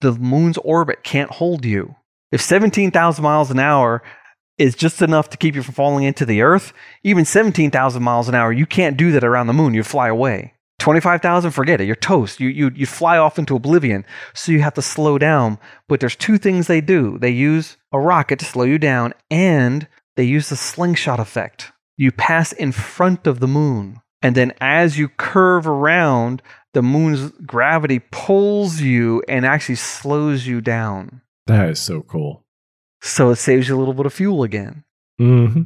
The 0.00 0.12
moon's 0.12 0.58
orbit 0.58 1.04
can't 1.04 1.30
hold 1.30 1.64
you. 1.64 1.96
If 2.32 2.40
17,000 2.40 3.22
miles 3.22 3.50
an 3.50 3.58
hour 3.58 4.02
is 4.58 4.74
just 4.74 5.02
enough 5.02 5.30
to 5.30 5.36
keep 5.36 5.54
you 5.54 5.62
from 5.62 5.74
falling 5.74 6.04
into 6.04 6.26
the 6.26 6.42
earth, 6.42 6.72
even 7.04 7.24
17,000 7.24 8.02
miles 8.02 8.28
an 8.28 8.34
hour, 8.34 8.52
you 8.52 8.66
can't 8.66 8.96
do 8.96 9.12
that 9.12 9.24
around 9.24 9.46
the 9.46 9.52
moon. 9.52 9.74
You'd 9.74 9.86
fly 9.86 10.08
away. 10.08 10.54
25,000, 10.78 11.50
forget 11.52 11.80
it. 11.80 11.86
You're 11.86 11.96
toast. 11.96 12.40
You, 12.40 12.48
you, 12.48 12.70
you 12.74 12.86
fly 12.86 13.16
off 13.16 13.38
into 13.38 13.56
oblivion. 13.56 14.04
So 14.34 14.52
you 14.52 14.60
have 14.60 14.74
to 14.74 14.82
slow 14.82 15.16
down. 15.18 15.58
But 15.88 16.00
there's 16.00 16.16
two 16.16 16.38
things 16.38 16.66
they 16.66 16.80
do 16.80 17.18
they 17.18 17.30
use 17.30 17.76
a 17.92 17.98
rocket 17.98 18.38
to 18.40 18.44
slow 18.44 18.64
you 18.64 18.78
down, 18.78 19.14
and 19.30 19.88
they 20.16 20.24
use 20.24 20.48
the 20.48 20.56
slingshot 20.56 21.20
effect. 21.20 21.72
You 21.96 22.12
pass 22.12 22.52
in 22.52 22.72
front 22.72 23.26
of 23.26 23.40
the 23.40 23.48
moon. 23.48 24.00
And 24.22 24.34
then 24.34 24.52
as 24.60 24.98
you 24.98 25.08
curve 25.08 25.66
around, 25.66 26.42
the 26.74 26.82
moon's 26.82 27.30
gravity 27.46 28.00
pulls 28.10 28.80
you 28.80 29.22
and 29.28 29.46
actually 29.46 29.76
slows 29.76 30.46
you 30.46 30.60
down. 30.60 31.22
That 31.46 31.70
is 31.70 31.78
so 31.78 32.02
cool. 32.02 32.44
So 33.00 33.30
it 33.30 33.36
saves 33.36 33.68
you 33.68 33.76
a 33.76 33.78
little 33.78 33.94
bit 33.94 34.06
of 34.06 34.12
fuel 34.12 34.42
again. 34.42 34.84
hmm 35.18 35.62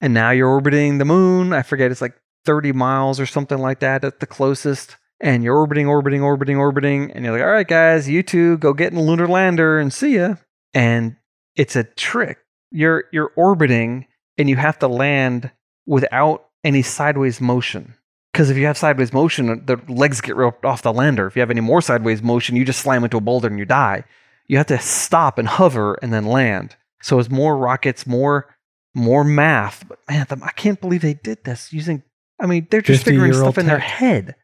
And 0.00 0.14
now 0.14 0.30
you're 0.30 0.48
orbiting 0.48 0.98
the 0.98 1.04
moon. 1.04 1.52
I 1.52 1.62
forget, 1.62 1.90
it's 1.90 2.00
like 2.00 2.16
30 2.44 2.72
miles 2.72 3.20
or 3.20 3.26
something 3.26 3.58
like 3.58 3.80
that 3.80 4.04
at 4.04 4.20
the 4.20 4.26
closest. 4.26 4.96
And 5.20 5.44
you're 5.44 5.56
orbiting, 5.56 5.86
orbiting, 5.86 6.22
orbiting, 6.22 6.56
orbiting. 6.56 7.10
And 7.12 7.24
you're 7.24 7.34
like, 7.34 7.42
all 7.42 7.52
right, 7.52 7.68
guys, 7.68 8.08
you 8.08 8.22
two 8.22 8.58
go 8.58 8.72
get 8.72 8.90
in 8.90 8.96
the 8.96 9.04
lunar 9.04 9.28
lander 9.28 9.78
and 9.78 9.92
see 9.92 10.16
ya. 10.16 10.36
And 10.72 11.16
it's 11.54 11.76
a 11.76 11.84
trick. 11.84 12.38
You're, 12.70 13.04
you're 13.12 13.32
orbiting 13.36 14.06
and 14.38 14.48
you 14.48 14.56
have 14.56 14.78
to 14.80 14.88
land 14.88 15.50
without 15.86 16.46
any 16.64 16.82
sideways 16.82 17.40
motion. 17.40 17.94
Because 18.32 18.50
if 18.50 18.56
you 18.56 18.66
have 18.66 18.78
sideways 18.78 19.12
motion, 19.12 19.64
the 19.66 19.80
legs 19.88 20.20
get 20.20 20.36
ripped 20.36 20.64
off 20.64 20.82
the 20.82 20.92
lander. 20.92 21.26
If 21.26 21.34
you 21.34 21.40
have 21.40 21.50
any 21.50 21.60
more 21.60 21.80
sideways 21.80 22.22
motion, 22.22 22.54
you 22.54 22.64
just 22.64 22.80
slam 22.80 23.02
into 23.02 23.16
a 23.16 23.20
boulder 23.20 23.48
and 23.48 23.58
you 23.58 23.64
die. 23.64 24.04
You 24.46 24.56
have 24.58 24.66
to 24.66 24.78
stop 24.78 25.38
and 25.38 25.48
hover 25.48 25.94
and 26.02 26.12
then 26.12 26.26
land. 26.26 26.76
So 27.02 27.18
it's 27.18 27.30
more 27.30 27.56
rockets, 27.56 28.06
more 28.06 28.54
more 28.94 29.24
math. 29.24 29.86
But 29.88 29.98
man, 30.08 30.26
I 30.42 30.50
can't 30.52 30.80
believe 30.80 31.02
they 31.02 31.14
did 31.14 31.44
this 31.44 31.72
using. 31.72 32.02
I 32.40 32.46
mean, 32.46 32.66
they're 32.70 32.82
just 32.82 33.04
figuring 33.04 33.30
50-year-old 33.32 33.54
stuff 33.54 33.58
in 33.58 33.66
their 33.66 33.78
head. 33.78 34.34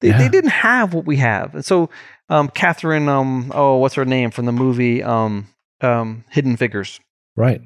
They, 0.00 0.08
Yeah. 0.08 0.18
they 0.18 0.28
didn't 0.28 0.50
have 0.50 0.94
what 0.94 1.04
we 1.04 1.16
have. 1.16 1.54
And 1.54 1.64
so, 1.64 1.90
um, 2.30 2.48
Katherine, 2.48 3.08
um, 3.08 3.52
oh, 3.54 3.76
what's 3.76 3.94
her 3.96 4.04
name 4.06 4.30
from 4.30 4.46
the 4.46 4.52
movie, 4.52 5.02
um, 5.02 5.48
um, 5.82 6.24
Hidden 6.30 6.56
Figures. 6.56 7.00
Right. 7.36 7.60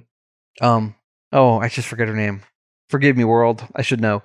Um, 0.60 0.96
oh, 1.32 1.58
I 1.58 1.68
just 1.68 1.86
forget 1.86 2.08
her 2.08 2.16
name. 2.16 2.42
Forgive 2.89 3.16
me, 3.16 3.24
world. 3.24 3.66
I 3.74 3.82
should 3.82 4.01
know. 4.01 4.22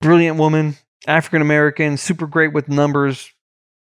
Brilliant 0.00 0.38
woman. 0.38 0.76
African 1.06 1.42
American, 1.42 1.96
super 1.96 2.26
great 2.26 2.52
with 2.52 2.68
numbers, 2.68 3.30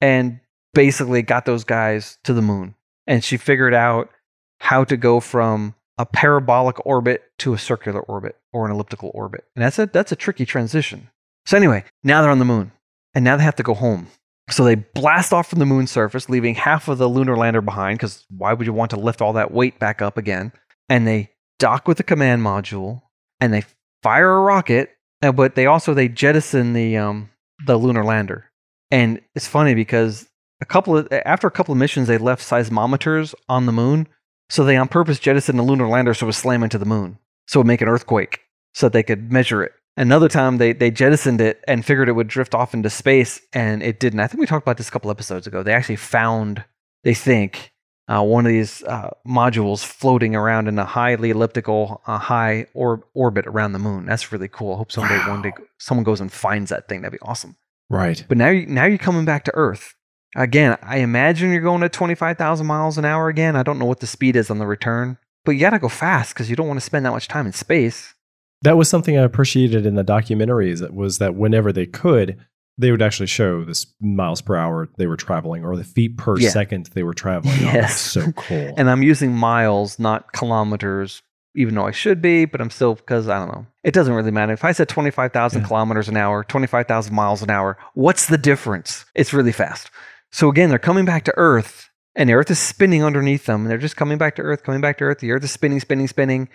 and 0.00 0.40
basically 0.74 1.22
got 1.22 1.44
those 1.44 1.64
guys 1.64 2.18
to 2.24 2.32
the 2.32 2.42
moon. 2.42 2.74
And 3.06 3.22
she 3.22 3.36
figured 3.36 3.74
out 3.74 4.10
how 4.58 4.84
to 4.84 4.96
go 4.96 5.20
from 5.20 5.74
a 5.98 6.06
parabolic 6.06 6.84
orbit 6.86 7.22
to 7.38 7.54
a 7.54 7.58
circular 7.58 8.00
orbit 8.00 8.36
or 8.52 8.66
an 8.66 8.72
elliptical 8.72 9.10
orbit. 9.14 9.44
And 9.54 9.64
that's 9.64 9.78
a 9.78 9.86
that's 9.86 10.12
a 10.12 10.16
tricky 10.16 10.46
transition. 10.46 11.08
So 11.46 11.56
anyway, 11.56 11.84
now 12.02 12.22
they're 12.22 12.30
on 12.30 12.38
the 12.38 12.44
moon. 12.44 12.72
And 13.14 13.24
now 13.24 13.36
they 13.36 13.42
have 13.42 13.56
to 13.56 13.62
go 13.62 13.74
home. 13.74 14.06
So 14.48 14.64
they 14.64 14.74
blast 14.74 15.32
off 15.32 15.48
from 15.48 15.58
the 15.58 15.66
moon 15.66 15.86
surface, 15.86 16.28
leaving 16.28 16.54
half 16.54 16.88
of 16.88 16.98
the 16.98 17.08
lunar 17.08 17.36
lander 17.36 17.60
behind, 17.60 17.98
because 17.98 18.24
why 18.28 18.52
would 18.52 18.66
you 18.66 18.72
want 18.72 18.90
to 18.90 18.96
lift 18.98 19.22
all 19.22 19.34
that 19.34 19.52
weight 19.52 19.78
back 19.78 20.02
up 20.02 20.16
again? 20.16 20.52
And 20.88 21.06
they 21.06 21.30
dock 21.58 21.86
with 21.86 21.98
the 21.98 22.02
command 22.02 22.42
module 22.42 23.02
and 23.40 23.52
they 23.52 23.64
fire 24.02 24.30
a 24.30 24.40
rocket, 24.40 24.90
uh, 25.22 25.32
but 25.32 25.54
they 25.54 25.66
also 25.66 25.94
they 25.94 26.08
jettison 26.08 26.72
the 26.72 26.96
um 26.96 27.30
the 27.66 27.76
lunar 27.76 28.04
lander. 28.04 28.50
And 28.90 29.20
it's 29.34 29.46
funny 29.46 29.74
because 29.74 30.28
a 30.60 30.64
couple 30.64 30.96
of 30.96 31.08
after 31.12 31.46
a 31.46 31.50
couple 31.50 31.72
of 31.72 31.78
missions 31.78 32.08
they 32.08 32.18
left 32.18 32.42
seismometers 32.42 33.34
on 33.48 33.66
the 33.66 33.72
moon, 33.72 34.08
so 34.50 34.64
they 34.64 34.76
on 34.76 34.88
purpose 34.88 35.18
jettisoned 35.18 35.58
the 35.58 35.62
lunar 35.62 35.88
lander 35.88 36.14
so 36.14 36.26
it 36.26 36.28
would 36.28 36.34
slam 36.34 36.62
into 36.62 36.78
the 36.78 36.84
moon, 36.84 37.18
so 37.46 37.58
it 37.58 37.60
would 37.60 37.68
make 37.68 37.80
an 37.80 37.88
earthquake, 37.88 38.40
so 38.74 38.86
that 38.86 38.92
they 38.92 39.02
could 39.02 39.32
measure 39.32 39.62
it. 39.62 39.72
Another 39.96 40.28
time 40.28 40.58
they 40.58 40.72
they 40.72 40.90
jettisoned 40.90 41.40
it 41.40 41.62
and 41.68 41.84
figured 41.84 42.08
it 42.08 42.12
would 42.12 42.28
drift 42.28 42.54
off 42.54 42.74
into 42.74 42.90
space, 42.90 43.40
and 43.52 43.82
it 43.82 44.00
didn't. 44.00 44.20
I 44.20 44.26
think 44.26 44.40
we 44.40 44.46
talked 44.46 44.64
about 44.64 44.78
this 44.78 44.88
a 44.88 44.90
couple 44.90 45.10
episodes 45.10 45.46
ago. 45.46 45.62
They 45.62 45.72
actually 45.72 45.96
found, 45.96 46.64
they 47.04 47.14
think, 47.14 47.71
uh, 48.08 48.22
one 48.22 48.44
of 48.46 48.52
these 48.52 48.82
uh, 48.82 49.10
modules 49.26 49.84
floating 49.84 50.34
around 50.34 50.68
in 50.68 50.78
a 50.78 50.84
highly 50.84 51.30
elliptical, 51.30 52.02
uh, 52.06 52.18
high 52.18 52.66
or- 52.74 53.04
orbit 53.14 53.46
around 53.46 53.72
the 53.72 53.78
moon. 53.78 54.06
That's 54.06 54.32
really 54.32 54.48
cool. 54.48 54.74
I 54.74 54.78
hope 54.78 54.92
someday 54.92 55.18
Wow. 55.18 55.30
one 55.30 55.42
day 55.42 55.52
someone 55.78 56.04
goes 56.04 56.20
and 56.20 56.32
finds 56.32 56.70
that 56.70 56.88
thing. 56.88 57.02
That'd 57.02 57.18
be 57.18 57.24
awesome. 57.26 57.56
Right. 57.88 58.24
But 58.28 58.38
now, 58.38 58.48
you, 58.48 58.66
now 58.66 58.84
you're 58.86 58.98
coming 58.98 59.24
back 59.24 59.44
to 59.44 59.54
Earth. 59.54 59.94
Again, 60.34 60.78
I 60.82 60.98
imagine 60.98 61.52
you're 61.52 61.60
going 61.60 61.82
at 61.82 61.92
25,000 61.92 62.66
miles 62.66 62.96
an 62.98 63.04
hour 63.04 63.28
again. 63.28 63.54
I 63.54 63.62
don't 63.62 63.78
know 63.78 63.84
what 63.84 64.00
the 64.00 64.06
speed 64.06 64.34
is 64.34 64.50
on 64.50 64.58
the 64.58 64.66
return, 64.66 65.18
but 65.44 65.52
you 65.52 65.60
got 65.60 65.70
to 65.70 65.78
go 65.78 65.88
fast 65.90 66.34
because 66.34 66.48
you 66.48 66.56
don't 66.56 66.68
want 66.68 66.80
to 66.80 66.84
spend 66.86 67.04
that 67.04 67.10
much 67.12 67.28
time 67.28 67.46
in 67.46 67.52
space. 67.52 68.14
That 68.62 68.76
was 68.78 68.88
something 68.88 69.18
I 69.18 69.22
appreciated 69.22 69.84
in 69.84 69.94
the 69.96 70.04
documentaries. 70.04 70.80
That 70.80 70.94
was 70.94 71.18
that 71.18 71.34
whenever 71.34 71.72
they 71.72 71.84
could, 71.86 72.38
they 72.78 72.90
would 72.90 73.02
actually 73.02 73.26
show 73.26 73.64
this 73.64 73.86
miles 74.00 74.40
per 74.40 74.56
hour 74.56 74.88
they 74.96 75.06
were 75.06 75.16
traveling 75.16 75.64
or 75.64 75.76
the 75.76 75.84
feet 75.84 76.16
per 76.16 76.38
Yeah. 76.38 76.48
second 76.50 76.88
they 76.94 77.02
were 77.02 77.14
traveling. 77.14 77.54
Oh, 77.60 77.72
Yes. 77.72 77.92
it's 77.92 78.00
so 78.26 78.32
cool. 78.32 78.74
And 78.76 78.88
I'm 78.90 79.02
using 79.02 79.32
miles, 79.34 79.98
not 79.98 80.32
kilometers, 80.32 81.22
even 81.54 81.74
though 81.74 81.86
I 81.86 81.90
should 81.90 82.22
be, 82.22 82.46
but 82.46 82.60
I'm 82.62 82.70
still 82.70 82.94
because 82.94 83.28
I 83.28 83.38
don't 83.38 83.48
know. 83.54 83.66
It 83.84 83.92
doesn't 83.92 84.14
really 84.14 84.30
matter. 84.30 84.52
If 84.54 84.64
I 84.64 84.72
said 84.72 84.88
25,000 84.88 85.60
Yeah. 85.62 85.66
kilometers 85.68 86.08
an 86.08 86.16
hour, 86.16 86.44
25,000 86.44 87.14
miles 87.14 87.42
an 87.42 87.50
hour, 87.50 87.76
what's 87.94 88.26
the 88.26 88.38
difference? 88.38 89.04
It's 89.14 89.34
really 89.34 89.52
fast. 89.52 89.90
So 90.30 90.48
again, 90.48 90.70
they're 90.70 90.78
coming 90.78 91.04
back 91.04 91.24
to 91.24 91.34
Earth, 91.36 91.90
and 92.16 92.28
the 92.30 92.34
Earth 92.34 92.50
is 92.50 92.58
spinning 92.58 93.04
underneath 93.04 93.44
them. 93.44 93.62
And 93.62 93.70
they're 93.70 93.76
just 93.76 93.96
coming 93.98 94.16
back 94.16 94.34
to 94.36 94.42
Earth, 94.42 94.62
coming 94.62 94.80
back 94.80 94.96
to 94.98 95.04
Earth. 95.04 95.18
The 95.18 95.30
Earth 95.32 95.44
is 95.44 95.50
spinning, 95.50 95.80
spinning, 95.80 96.08
spinning. 96.08 96.48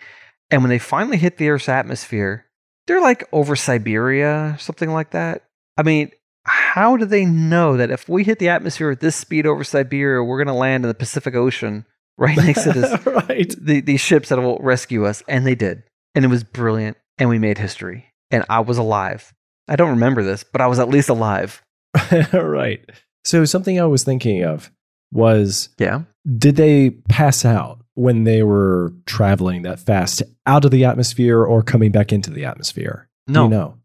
And 0.49 0.63
when 0.63 0.69
they 0.69 0.79
finally 0.79 1.17
hit 1.17 1.37
the 1.37 1.49
Earth's 1.49 1.69
atmosphere, 1.69 2.45
they're 2.87 3.01
like 3.01 3.27
over 3.31 3.55
Siberia, 3.55 4.55
something 4.59 4.91
like 4.91 5.11
that. 5.11 5.43
I 5.77 5.83
mean, 5.83 6.11
how 6.43 6.97
do 6.97 7.05
they 7.05 7.25
know 7.25 7.77
that 7.77 7.91
if 7.91 8.07
we 8.07 8.23
hit 8.23 8.39
the 8.39 8.49
atmosphere 8.49 8.91
at 8.91 8.99
this 8.99 9.15
speed 9.15 9.45
over 9.45 9.63
Siberia, 9.63 10.23
we're 10.23 10.37
going 10.37 10.53
to 10.53 10.53
land 10.53 10.85
in 10.85 10.87
the 10.87 10.95
Pacific 10.95 11.35
Ocean 11.35 11.85
right 12.17 12.37
next 12.37 12.63
to 12.63 12.73
this 12.73 13.05
right. 13.05 13.53
the, 13.59 13.81
these 13.81 14.01
ships 14.01 14.29
that 14.29 14.39
will 14.39 14.57
rescue 14.59 15.05
us, 15.05 15.23
and 15.27 15.45
they 15.45 15.55
did, 15.55 15.83
and 16.15 16.25
it 16.25 16.29
was 16.29 16.43
brilliant, 16.43 16.97
and 17.17 17.29
we 17.29 17.39
made 17.39 17.57
history, 17.57 18.05
and 18.31 18.45
I 18.49 18.61
was 18.61 18.77
alive. 18.77 19.33
I 19.67 19.75
don't 19.75 19.91
remember 19.91 20.23
this, 20.23 20.43
but 20.43 20.61
I 20.61 20.67
was 20.67 20.79
at 20.79 20.89
least 20.89 21.09
alive. 21.09 21.61
right. 22.33 22.79
So 23.23 23.43
something 23.45 23.79
I 23.79 23.85
was 23.85 24.03
thinking 24.03 24.43
of 24.43 24.71
was 25.11 25.69
Yeah, 25.77 26.03
did 26.37 26.55
they 26.55 26.91
pass 26.91 27.45
out 27.45 27.83
when 27.93 28.23
they 28.23 28.43
were 28.43 28.93
traveling 29.05 29.63
that 29.63 29.79
fast 29.79 30.23
out 30.45 30.65
of 30.65 30.71
the 30.71 30.85
atmosphere 30.85 31.43
or 31.43 31.61
coming 31.63 31.91
back 31.91 32.13
into 32.13 32.29
the 32.29 32.45
atmosphere? 32.45 33.09
No, 33.27 33.43
you 33.43 33.49
know? 33.49 33.77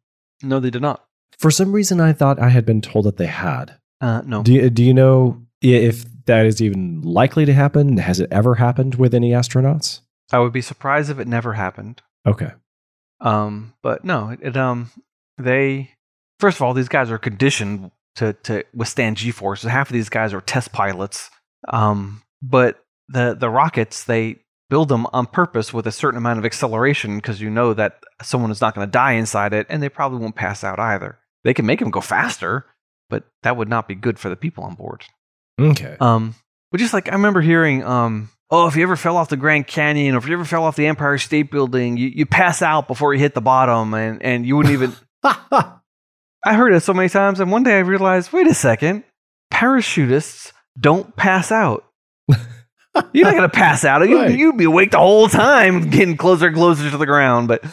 no, 0.43 0.61
they 0.61 0.71
did 0.71 0.83
not. 0.83 1.05
For 1.39 1.51
some 1.51 1.73
reason, 1.73 2.01
I 2.01 2.13
thought 2.13 2.39
I 2.39 2.51
had 2.51 2.65
been 2.65 2.81
told 2.81 3.07
that 3.07 3.17
they 3.17 3.27
had. 3.27 3.77
Uh, 4.01 4.23
no, 4.25 4.43
Do 4.43 4.53
you, 4.53 4.71
do 4.71 4.85
you 4.85 4.95
know 4.95 5.41
if 5.61 6.05
that 6.27 6.47
is 6.47 6.61
even 6.61 7.03
likely 7.03 7.45
to 7.45 7.53
happen? 7.53 7.97
Has 7.99 8.21
it 8.21 8.29
ever 8.33 8.57
happened 8.57 8.97
with 8.97 9.15
any 9.15 9.31
astronauts? 9.31 10.01
I 10.33 10.39
would 10.39 10.53
be 10.53 10.61
surprised 10.61 11.11
if 11.11 11.19
it 11.19 11.29
never 11.29 11.53
happened. 11.53 12.03
Okay. 12.27 12.53
Um, 13.21 13.75
but 13.83 14.05
no, 14.05 14.31
it, 14.31 14.41
it 14.43 14.57
um, 14.57 14.91
they 15.39 15.91
first 16.41 16.59
of 16.59 16.63
all, 16.63 16.75
these 16.75 16.89
guys 16.89 17.11
are 17.11 17.19
conditioned 17.19 17.91
to 18.17 18.33
to 18.45 18.65
withstand 18.75 19.17
G 19.17 19.31
forces. 19.31 19.71
Half 19.71 19.91
of 19.91 19.95
these 19.95 20.09
guys 20.09 20.35
are 20.35 20.41
test 20.41 20.73
pilots. 20.73 21.31
Um, 21.69 22.23
but 22.43 22.83
the 23.09 23.37
the 23.39 23.51
rockets 23.51 24.05
they 24.05 24.37
build 24.69 24.89
them 24.89 25.07
on 25.13 25.27
purpose 25.27 25.73
with 25.73 25.87
a 25.87 25.93
certain 25.93 26.17
amount 26.19 26.39
of 26.39 26.45
acceleration 26.45 27.17
because 27.17 27.41
you 27.41 27.51
know 27.51 27.75
that 27.75 28.03
someone 28.23 28.51
is 28.51 28.61
not 28.61 28.75
going 28.75 28.87
to 28.87 28.91
die 28.91 29.13
inside 29.13 29.53
it, 29.53 29.67
and 29.69 29.83
they 29.83 29.89
probably 29.89 30.19
won't 30.19 30.35
pass 30.35 30.65
out 30.65 30.79
either. 30.79 31.19
They 31.45 31.55
can 31.55 31.67
make 31.67 31.81
them 31.81 31.91
go 31.91 32.01
faster, 32.01 32.67
but 33.11 33.25
that 33.43 33.57
would 33.57 33.69
not 33.69 33.89
be 33.89 33.95
good 33.95 34.19
for 34.19 34.29
the 34.29 34.37
people 34.37 34.65
on 34.65 34.75
board. 34.75 35.05
Okay. 35.61 35.97
Um, 36.01 36.35
but 36.71 36.79
just 36.79 36.95
like 36.95 37.09
I 37.09 37.13
remember 37.13 37.41
hearing, 37.41 37.85
um, 37.85 38.31
oh, 38.51 38.67
if 38.69 38.77
you 38.77 38.83
ever 38.83 38.97
fell 38.97 39.17
off 39.17 39.29
the 39.29 39.37
Grand 39.37 39.67
Canyon 39.67 40.15
or 40.15 40.19
if 40.19 40.27
you 40.27 40.35
ever 40.35 40.45
fell 40.45 40.65
off 40.65 40.77
the 40.77 40.87
Empire 40.87 41.19
State 41.19 41.51
Building, 41.51 41.97
you, 41.97 42.09
you 42.09 42.27
pass 42.27 42.63
out 42.63 42.89
before 42.89 43.13
you 43.13 43.21
hit 43.21 43.35
the 43.35 43.41
bottom, 43.41 43.95
and 43.95 44.23
and 44.23 44.47
you 44.47 44.57
wouldn't 44.57 44.73
even. 44.73 44.95
I 46.45 46.55
heard 46.55 46.73
it 46.73 46.81
so 46.81 46.93
many 46.95 47.09
times, 47.09 47.39
and 47.41 47.53
one 47.53 47.63
day 47.63 47.77
I 47.77 47.81
realized, 47.81 48.33
wait 48.33 48.49
a 48.49 48.55
second, 48.55 49.05
parachutists 49.53 50.53
don't 50.79 51.15
pass 51.15 51.53
out. 51.53 51.85
You're 53.13 53.27
not 53.27 53.35
gonna 53.35 53.49
pass 53.49 53.85
out. 53.85 54.07
You, 54.09 54.19
Right. 54.19 54.37
You'd 54.37 54.57
be 54.57 54.65
awake 54.65 54.91
the 54.91 54.99
whole 54.99 55.29
time, 55.29 55.91
getting 55.91 56.17
closer 56.17 56.49
and 56.49 56.57
closer 56.57 56.91
to 56.91 56.97
the 56.99 57.07
ground. 57.07 57.49
But 57.49 57.65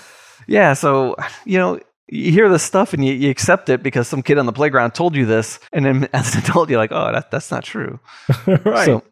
yeah, 0.48 0.74
so 0.74 1.16
you 1.46 1.58
know, 1.58 1.80
you 2.12 2.32
hear 2.32 2.50
this 2.50 2.64
stuff 2.64 2.94
and 2.94 3.06
you, 3.06 3.14
you 3.14 3.30
accept 3.30 3.70
it 3.70 3.84
because 3.84 4.08
some 4.08 4.24
kid 4.24 4.38
on 4.38 4.46
the 4.46 4.54
playground 4.54 4.92
told 4.92 5.16
you 5.16 5.26
this, 5.26 5.60
and 5.72 5.86
then 5.86 6.10
as 6.14 6.36
an 6.36 6.44
adult, 6.44 6.70
you're 6.70 6.80
like, 6.80 6.92
oh, 6.92 7.12
that, 7.12 7.32
that's 7.32 7.52
not 7.52 7.64
true. 7.64 8.00
right. 8.48 8.86
So 8.86 9.04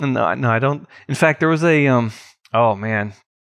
no, 0.00 0.34
no, 0.34 0.50
I 0.50 0.58
don't. 0.58 0.86
In 1.08 1.14
fact, 1.14 1.40
there 1.40 1.48
was 1.48 1.64
a 1.64 1.86
um. 1.88 2.12
Oh 2.52 2.74
man, 2.74 3.12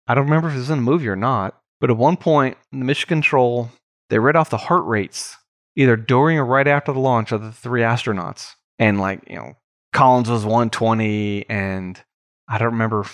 I 0.07 0.15
don't 0.15 0.25
remember 0.25 0.47
if 0.47 0.55
it 0.55 0.59
was 0.59 0.69
in 0.69 0.79
a 0.79 0.81
movie 0.81 1.07
or 1.07 1.15
not. 1.15 1.59
But 1.79 1.91
at 1.91 1.97
one 1.97 2.17
point, 2.17 2.57
the 2.71 2.77
mission 2.77 3.07
control 3.07 3.69
they 4.09 4.19
read 4.19 4.35
off 4.35 4.49
the 4.49 4.57
heart 4.57 4.85
rates 4.85 5.35
either 5.75 5.95
during 5.95 6.39
or 6.39 6.45
right 6.45 6.67
after 6.67 6.91
the 6.91 6.99
launch 6.99 7.31
of 7.31 7.41
the 7.41 7.51
three 7.51 7.81
astronauts, 7.81 8.53
and 8.79 8.99
like 8.99 9.21
you 9.29 9.35
know, 9.35 9.55
Collins 9.93 10.29
was 10.29 10.43
120, 10.43 11.49
and 11.49 12.01
I 12.47 12.57
don't 12.57 12.71
remember. 12.71 13.05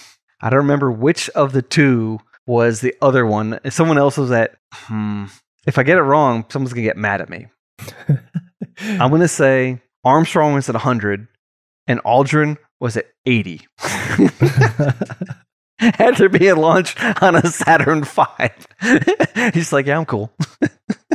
I 0.41 0.49
don't 0.49 0.59
remember 0.59 0.91
which 0.91 1.29
of 1.29 1.53
the 1.53 1.61
two 1.61 2.19
was 2.45 2.81
the 2.81 2.95
other 3.01 3.25
one. 3.25 3.59
Someone 3.69 3.97
else 3.97 4.17
was 4.17 4.31
at. 4.31 4.55
Hmm. 4.73 5.25
If 5.65 5.77
I 5.77 5.83
get 5.83 5.97
it 5.97 6.01
wrong, 6.01 6.45
someone's 6.49 6.73
gonna 6.73 6.83
get 6.83 6.97
mad 6.97 7.21
at 7.21 7.29
me. 7.29 7.47
I'm 8.79 9.09
going 9.09 9.21
to 9.21 9.27
say 9.27 9.81
Armstrong 10.03 10.53
was 10.53 10.69
at 10.69 10.75
100 10.75 11.27
and 11.87 12.03
Aldrin 12.03 12.57
was 12.79 12.97
at 12.97 13.07
80. 13.25 13.61
After 15.79 16.29
being 16.29 16.57
launched 16.57 17.03
on 17.21 17.35
a 17.35 17.45
Saturn 17.47 18.03
V. 18.03 18.23
He's 19.53 19.73
like, 19.73 19.85
yeah, 19.85 19.97
I'm 19.97 20.05
cool. 20.05 20.31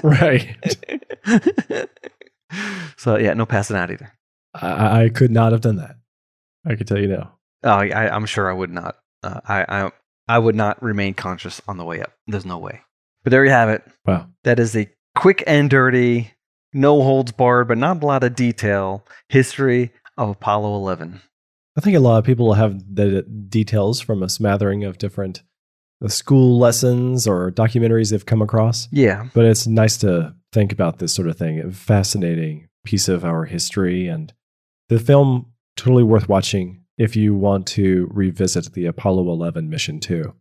right. 0.03 0.57
so, 2.97 3.17
yeah, 3.17 3.35
no 3.35 3.47
passing 3.47 3.77
out 3.77 3.91
either. 3.91 4.13
I, 4.55 5.05
I 5.05 5.09
could 5.09 5.31
not 5.31 5.53
have 5.53 5.61
done 5.63 5.77
that. 5.77 5.97
I 6.67 6.75
can 6.75 6.87
tell 6.87 6.99
you 6.99 7.09
now. 7.09 7.39
Oh, 7.63 7.71
I, 7.71 8.15
I'm 8.15 8.27
sure 8.27 8.51
I 8.51 8.53
would 8.53 8.71
not. 8.71 8.97
Uh, 9.23 9.41
I, 9.47 9.65
I, 9.69 9.91
I 10.29 10.39
would 10.39 10.55
not 10.55 10.83
remain 10.83 11.15
conscious 11.15 11.63
on 11.67 11.79
the 11.79 11.85
way 11.85 12.03
up. 12.03 12.13
There's 12.27 12.45
no 12.45 12.59
way. 12.59 12.83
But 13.29 13.33
there 13.33 13.45
you 13.45 13.51
have 13.51 13.69
it. 13.69 13.83
Wow. 14.07 14.27
That 14.45 14.59
is 14.59 14.75
a 14.75 14.89
quick 15.15 15.45
and 15.47 15.69
dirty, 15.69 16.33
no 16.73 17.03
holds 17.03 17.31
barred, 17.31 17.69
but 17.69 17.77
not 17.77 18.03
a 18.03 18.07
lot 18.07 18.25
of 18.25 18.35
detail 18.35 19.05
history 19.29 19.93
of 20.17 20.31
Apollo 20.31 20.75
11. 20.77 21.21
I 21.77 21.81
think 21.83 21.95
a 21.95 22.01
lot 22.01 22.17
of 22.17 22.25
people 22.25 22.55
have 22.55 22.83
the 22.91 23.21
details 23.21 24.01
from 24.01 24.23
a 24.23 24.31
smattering 24.31 24.85
of 24.85 24.97
different 24.97 25.43
uh, 26.03 26.09
school 26.09 26.59
lessons 26.59 27.29
or 27.29 27.51
documentaries 27.51 28.13
they've 28.13 28.25
come 28.25 28.41
across. 28.41 28.89
Yeah. 28.93 29.29
But 29.35 29.45
it's 29.45 29.67
nice 29.67 29.99
to 29.99 30.35
think 30.55 30.73
about 30.73 30.99
this 30.99 31.13
sort 31.13 31.29
of 31.29 31.37
thing. 31.37 31.61
A 31.61 31.71
fascinating 31.71 32.71
piece 32.87 33.09
of 33.09 33.27
our 33.27 33.45
history 33.45 34.09
and 34.09 34.33
the 34.89 34.99
film 34.99 35.53
totally 35.77 36.03
worth 36.03 36.31
watching 36.31 36.83
if 36.97 37.15
you 37.15 37.35
want 37.35 37.67
to 37.67 38.09
revisit 38.11 38.73
the 38.73 38.87
Apollo 38.87 39.31
11 39.31 39.69
mission 39.69 40.01
too. 40.01 40.33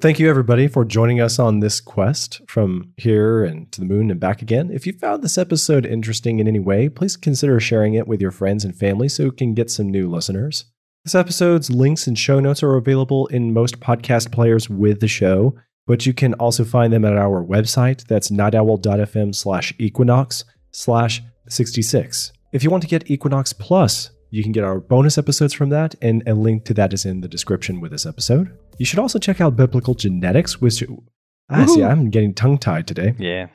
Thank 0.00 0.18
you 0.18 0.28
everybody 0.28 0.66
for 0.68 0.84
joining 0.84 1.20
us 1.20 1.38
on 1.38 1.60
this 1.60 1.80
quest 1.80 2.42
from 2.48 2.92
here 2.96 3.44
and 3.44 3.70
to 3.72 3.80
the 3.80 3.86
moon 3.86 4.10
and 4.10 4.20
back 4.20 4.42
again. 4.42 4.70
If 4.70 4.86
you 4.86 4.92
found 4.92 5.22
this 5.22 5.38
episode 5.38 5.86
interesting 5.86 6.40
in 6.40 6.48
any 6.48 6.58
way, 6.58 6.88
please 6.88 7.16
consider 7.16 7.58
sharing 7.60 7.94
it 7.94 8.06
with 8.06 8.20
your 8.20 8.32
friends 8.32 8.64
and 8.64 8.76
family 8.76 9.08
so 9.08 9.26
it 9.26 9.36
can 9.36 9.54
get 9.54 9.70
some 9.70 9.88
new 9.88 10.10
listeners. 10.10 10.66
This 11.04 11.14
episode's 11.14 11.70
links 11.70 12.06
and 12.06 12.18
show 12.18 12.40
notes 12.40 12.62
are 12.62 12.76
available 12.76 13.28
in 13.28 13.52
most 13.54 13.78
podcast 13.80 14.32
players 14.32 14.68
with 14.68 15.00
the 15.00 15.08
show. 15.08 15.56
but 15.86 16.06
you 16.06 16.14
can 16.14 16.32
also 16.34 16.64
find 16.64 16.92
them 16.92 17.04
at 17.04 17.16
our 17.16 17.44
website. 17.44 18.06
That's 18.06 18.30
nightowl.fm 18.30 19.34
slash 19.34 19.74
equinox 19.78 20.44
slash 20.72 21.22
66. 21.48 22.32
If 22.52 22.64
you 22.64 22.70
want 22.70 22.82
to 22.82 22.88
get 22.88 23.10
Equinox 23.10 23.52
Plus, 23.52 24.10
you 24.34 24.42
can 24.42 24.50
get 24.50 24.64
our 24.64 24.80
bonus 24.80 25.16
episodes 25.16 25.54
from 25.54 25.68
that, 25.68 25.94
and 26.02 26.26
a 26.26 26.34
link 26.34 26.64
to 26.64 26.74
that 26.74 26.92
is 26.92 27.04
in 27.04 27.20
the 27.20 27.28
description 27.28 27.80
with 27.80 27.92
this 27.92 28.04
episode. 28.04 28.50
You 28.78 28.84
should 28.84 28.98
also 28.98 29.20
check 29.20 29.40
out 29.40 29.54
Biblical 29.54 29.94
Genetics, 29.94 30.60
which 30.60 30.82
ah, 31.50 31.66
see, 31.66 31.84
I'm 31.84 32.10
getting 32.10 32.34
tongue 32.34 32.58
tied 32.58 32.88
today. 32.88 33.14
Yeah. 33.16 33.46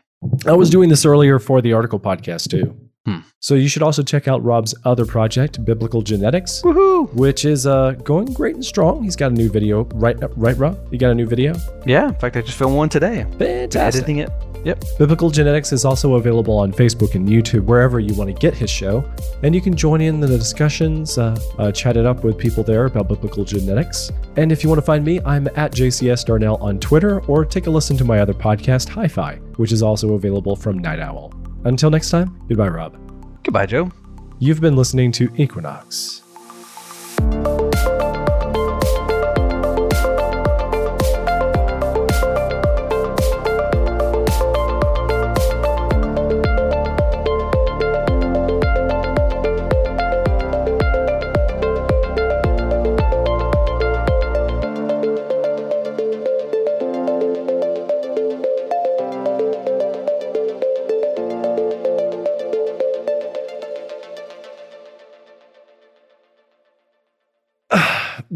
I 0.46 0.54
was 0.54 0.70
doing 0.70 0.88
this 0.88 1.06
earlier 1.06 1.38
for 1.38 1.62
the 1.62 1.74
article 1.74 2.00
podcast 2.00 2.50
too. 2.50 2.80
Hmm. 3.06 3.20
So 3.42 3.56
you 3.56 3.68
should 3.68 3.84
also 3.84 4.04
check 4.04 4.30
out 4.30 4.42
Rob's 4.42 4.74
other 4.86 5.06
project, 5.06 5.64
Biblical 5.66 6.02
Genetics, 6.02 6.62
Woohoo! 6.62 7.14
which 7.14 7.44
is 7.44 7.68
uh, 7.68 7.92
going 8.04 8.32
great 8.34 8.56
and 8.56 8.64
strong. 8.64 9.04
He's 9.04 9.18
got 9.18 9.32
a 9.32 9.36
new 9.36 9.50
video, 9.50 9.84
right? 9.96 10.18
Right, 10.38 10.58
Rob? 10.58 10.80
You 10.92 10.98
got 10.98 11.12
a 11.12 11.16
new 11.16 11.28
video? 11.28 11.56
Yeah. 11.86 12.08
In 12.08 12.16
fact, 12.16 12.38
I 12.38 12.42
just 12.42 12.58
filmed 12.58 12.78
one 12.78 12.88
today. 12.88 13.26
Fantastic. 13.38 14.04
Editing 14.04 14.18
it. 14.20 14.49
Yep. 14.64 14.84
Biblical 14.98 15.30
Genetics 15.30 15.72
is 15.72 15.86
also 15.86 16.16
available 16.16 16.58
on 16.58 16.72
Facebook 16.72 17.16
and 17.16 17.28
YouTube, 17.28 17.66
wherever 17.66 18.00
you 18.00 18.14
want 18.14 18.30
to 18.30 18.34
get 18.34 18.54
his 18.54 18.70
show. 18.70 19.10
And 19.44 19.56
you 19.56 19.62
can 19.62 19.76
join 19.76 20.02
in 20.02 20.20
the 20.20 20.28
discussions, 20.28 21.18
uh, 21.18 21.40
uh, 21.58 21.72
chat 21.72 21.98
it 21.98 22.06
up 22.06 22.24
with 22.24 22.38
people 22.38 22.64
there 22.64 22.86
about 22.86 23.08
biblical 23.08 23.46
genetics. 23.46 24.12
And 24.36 24.52
if 24.52 24.64
you 24.64 24.70
want 24.70 24.80
to 24.80 24.86
find 24.86 25.06
me, 25.06 25.22
I'm 25.26 25.48
at 25.56 25.72
JCS 25.72 26.26
Darnell 26.26 26.58
on 26.58 26.80
Twitter, 26.80 27.22
or 27.22 27.46
take 27.46 27.68
a 27.68 27.70
listen 27.70 27.98
to 27.98 28.04
my 28.04 28.20
other 28.20 28.34
podcast, 28.34 28.90
Hi 28.90 29.08
Fi, 29.08 29.36
which 29.56 29.72
is 29.72 29.82
also 29.82 30.14
available 30.14 30.56
from 30.56 30.78
Night 30.78 31.00
Owl. 31.00 31.34
Until 31.66 31.90
next 31.90 32.10
time, 32.10 32.40
goodbye, 32.48 32.70
Rob. 32.70 32.98
Goodbye, 33.44 33.66
Joe. 33.66 33.92
You've 34.40 34.62
been 34.62 34.76
listening 34.76 35.12
to 35.14 35.30
Equinox. 35.36 36.22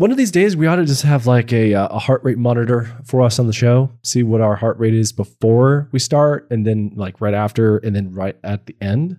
One 0.04 0.12
of 0.12 0.18
these 0.18 0.32
days, 0.32 0.58
we 0.58 0.68
ought 0.68 0.76
to 0.76 0.86
just 0.86 1.04
have 1.04 1.28
like 1.28 1.54
a, 1.54 1.74
uh, 1.74 1.88
a 1.88 1.97
heart 1.97 2.26
rate 2.26 2.38
monitor 2.38 2.93
for 3.06 3.22
us 3.22 3.39
on 3.39 3.47
the 3.47 3.54
show. 3.54 3.89
See 4.01 4.22
what 4.22 4.41
our 4.41 4.58
heart 4.58 4.78
rate 4.78 4.93
is 4.93 5.14
before 5.14 5.88
we 5.93 5.99
start, 5.99 6.45
and 6.51 6.68
then 6.68 6.91
like 6.97 7.22
right 7.22 7.34
after, 7.34 7.78
and 7.78 7.95
then 7.95 8.12
right 8.12 8.36
at 8.43 8.66
the 8.66 8.76
end. 8.82 9.16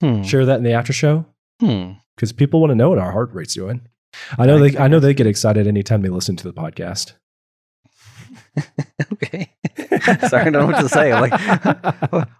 Hmm. 0.00 0.22
Share 0.22 0.46
that 0.46 0.58
in 0.58 0.62
the 0.62 0.74
after 0.74 0.92
show 0.92 1.26
Hmm. 1.58 1.94
because 2.14 2.30
people 2.30 2.60
want 2.60 2.70
to 2.70 2.76
know 2.76 2.88
what 2.88 3.00
our 3.00 3.10
heart 3.10 3.30
rate's 3.32 3.54
doing. 3.54 3.80
I 4.38 4.46
know 4.46 4.60
they. 4.60 4.78
I 4.78 4.86
know 4.86 5.00
they 5.00 5.12
get 5.12 5.26
excited 5.26 5.66
anytime 5.66 6.02
they 6.02 6.08
listen 6.08 6.36
to 6.36 6.44
the 6.44 6.54
podcast. 6.54 7.14
okay. 9.14 9.52
Sorry, 10.28 10.42
I 10.42 10.50
don't 10.50 10.52
know 10.52 10.66
what 10.66 10.80
to 10.80 10.88
say. 10.88 11.10
I'm 11.10 11.28
like, 11.28 11.32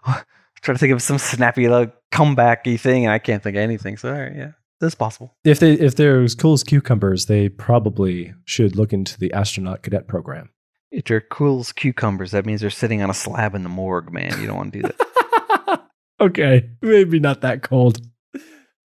trying 0.61 0.75
to 0.75 0.77
think 0.77 0.93
of 0.93 1.01
some 1.01 1.17
snappy, 1.17 1.67
like, 1.67 1.93
comebacky 2.13 2.79
thing, 2.79 3.03
and 3.03 3.11
I 3.11 3.19
can't 3.19 3.43
think 3.43 3.57
of 3.57 3.61
anything. 3.61 3.97
So, 3.97 4.13
all 4.13 4.21
right, 4.21 4.33
yeah, 4.33 4.51
that's 4.79 4.95
possible. 4.95 5.35
if 5.43 5.59
they 5.59 5.73
if 5.73 5.95
they're 5.95 6.21
as 6.21 6.35
cool 6.35 6.53
as 6.53 6.63
cucumbers, 6.63 7.25
they 7.25 7.49
probably 7.49 8.33
should 8.45 8.75
look 8.75 8.93
into 8.93 9.19
the 9.19 9.33
astronaut 9.33 9.83
cadet 9.83 10.07
program. 10.07 10.49
If 10.91 11.05
they're 11.05 11.21
cool 11.21 11.59
as 11.59 11.71
cucumbers, 11.71 12.31
that 12.31 12.45
means 12.45 12.61
they're 12.61 12.69
sitting 12.69 13.01
on 13.01 13.09
a 13.09 13.13
slab 13.13 13.53
in 13.55 13.63
the 13.63 13.69
morgue, 13.69 14.11
man. 14.11 14.39
You 14.41 14.47
don't 14.47 14.57
want 14.57 14.73
to 14.73 14.81
do 14.81 14.87
that. 14.87 15.83
okay, 16.21 16.69
maybe 16.81 17.19
not 17.19 17.41
that 17.41 17.61
cold. 17.61 17.99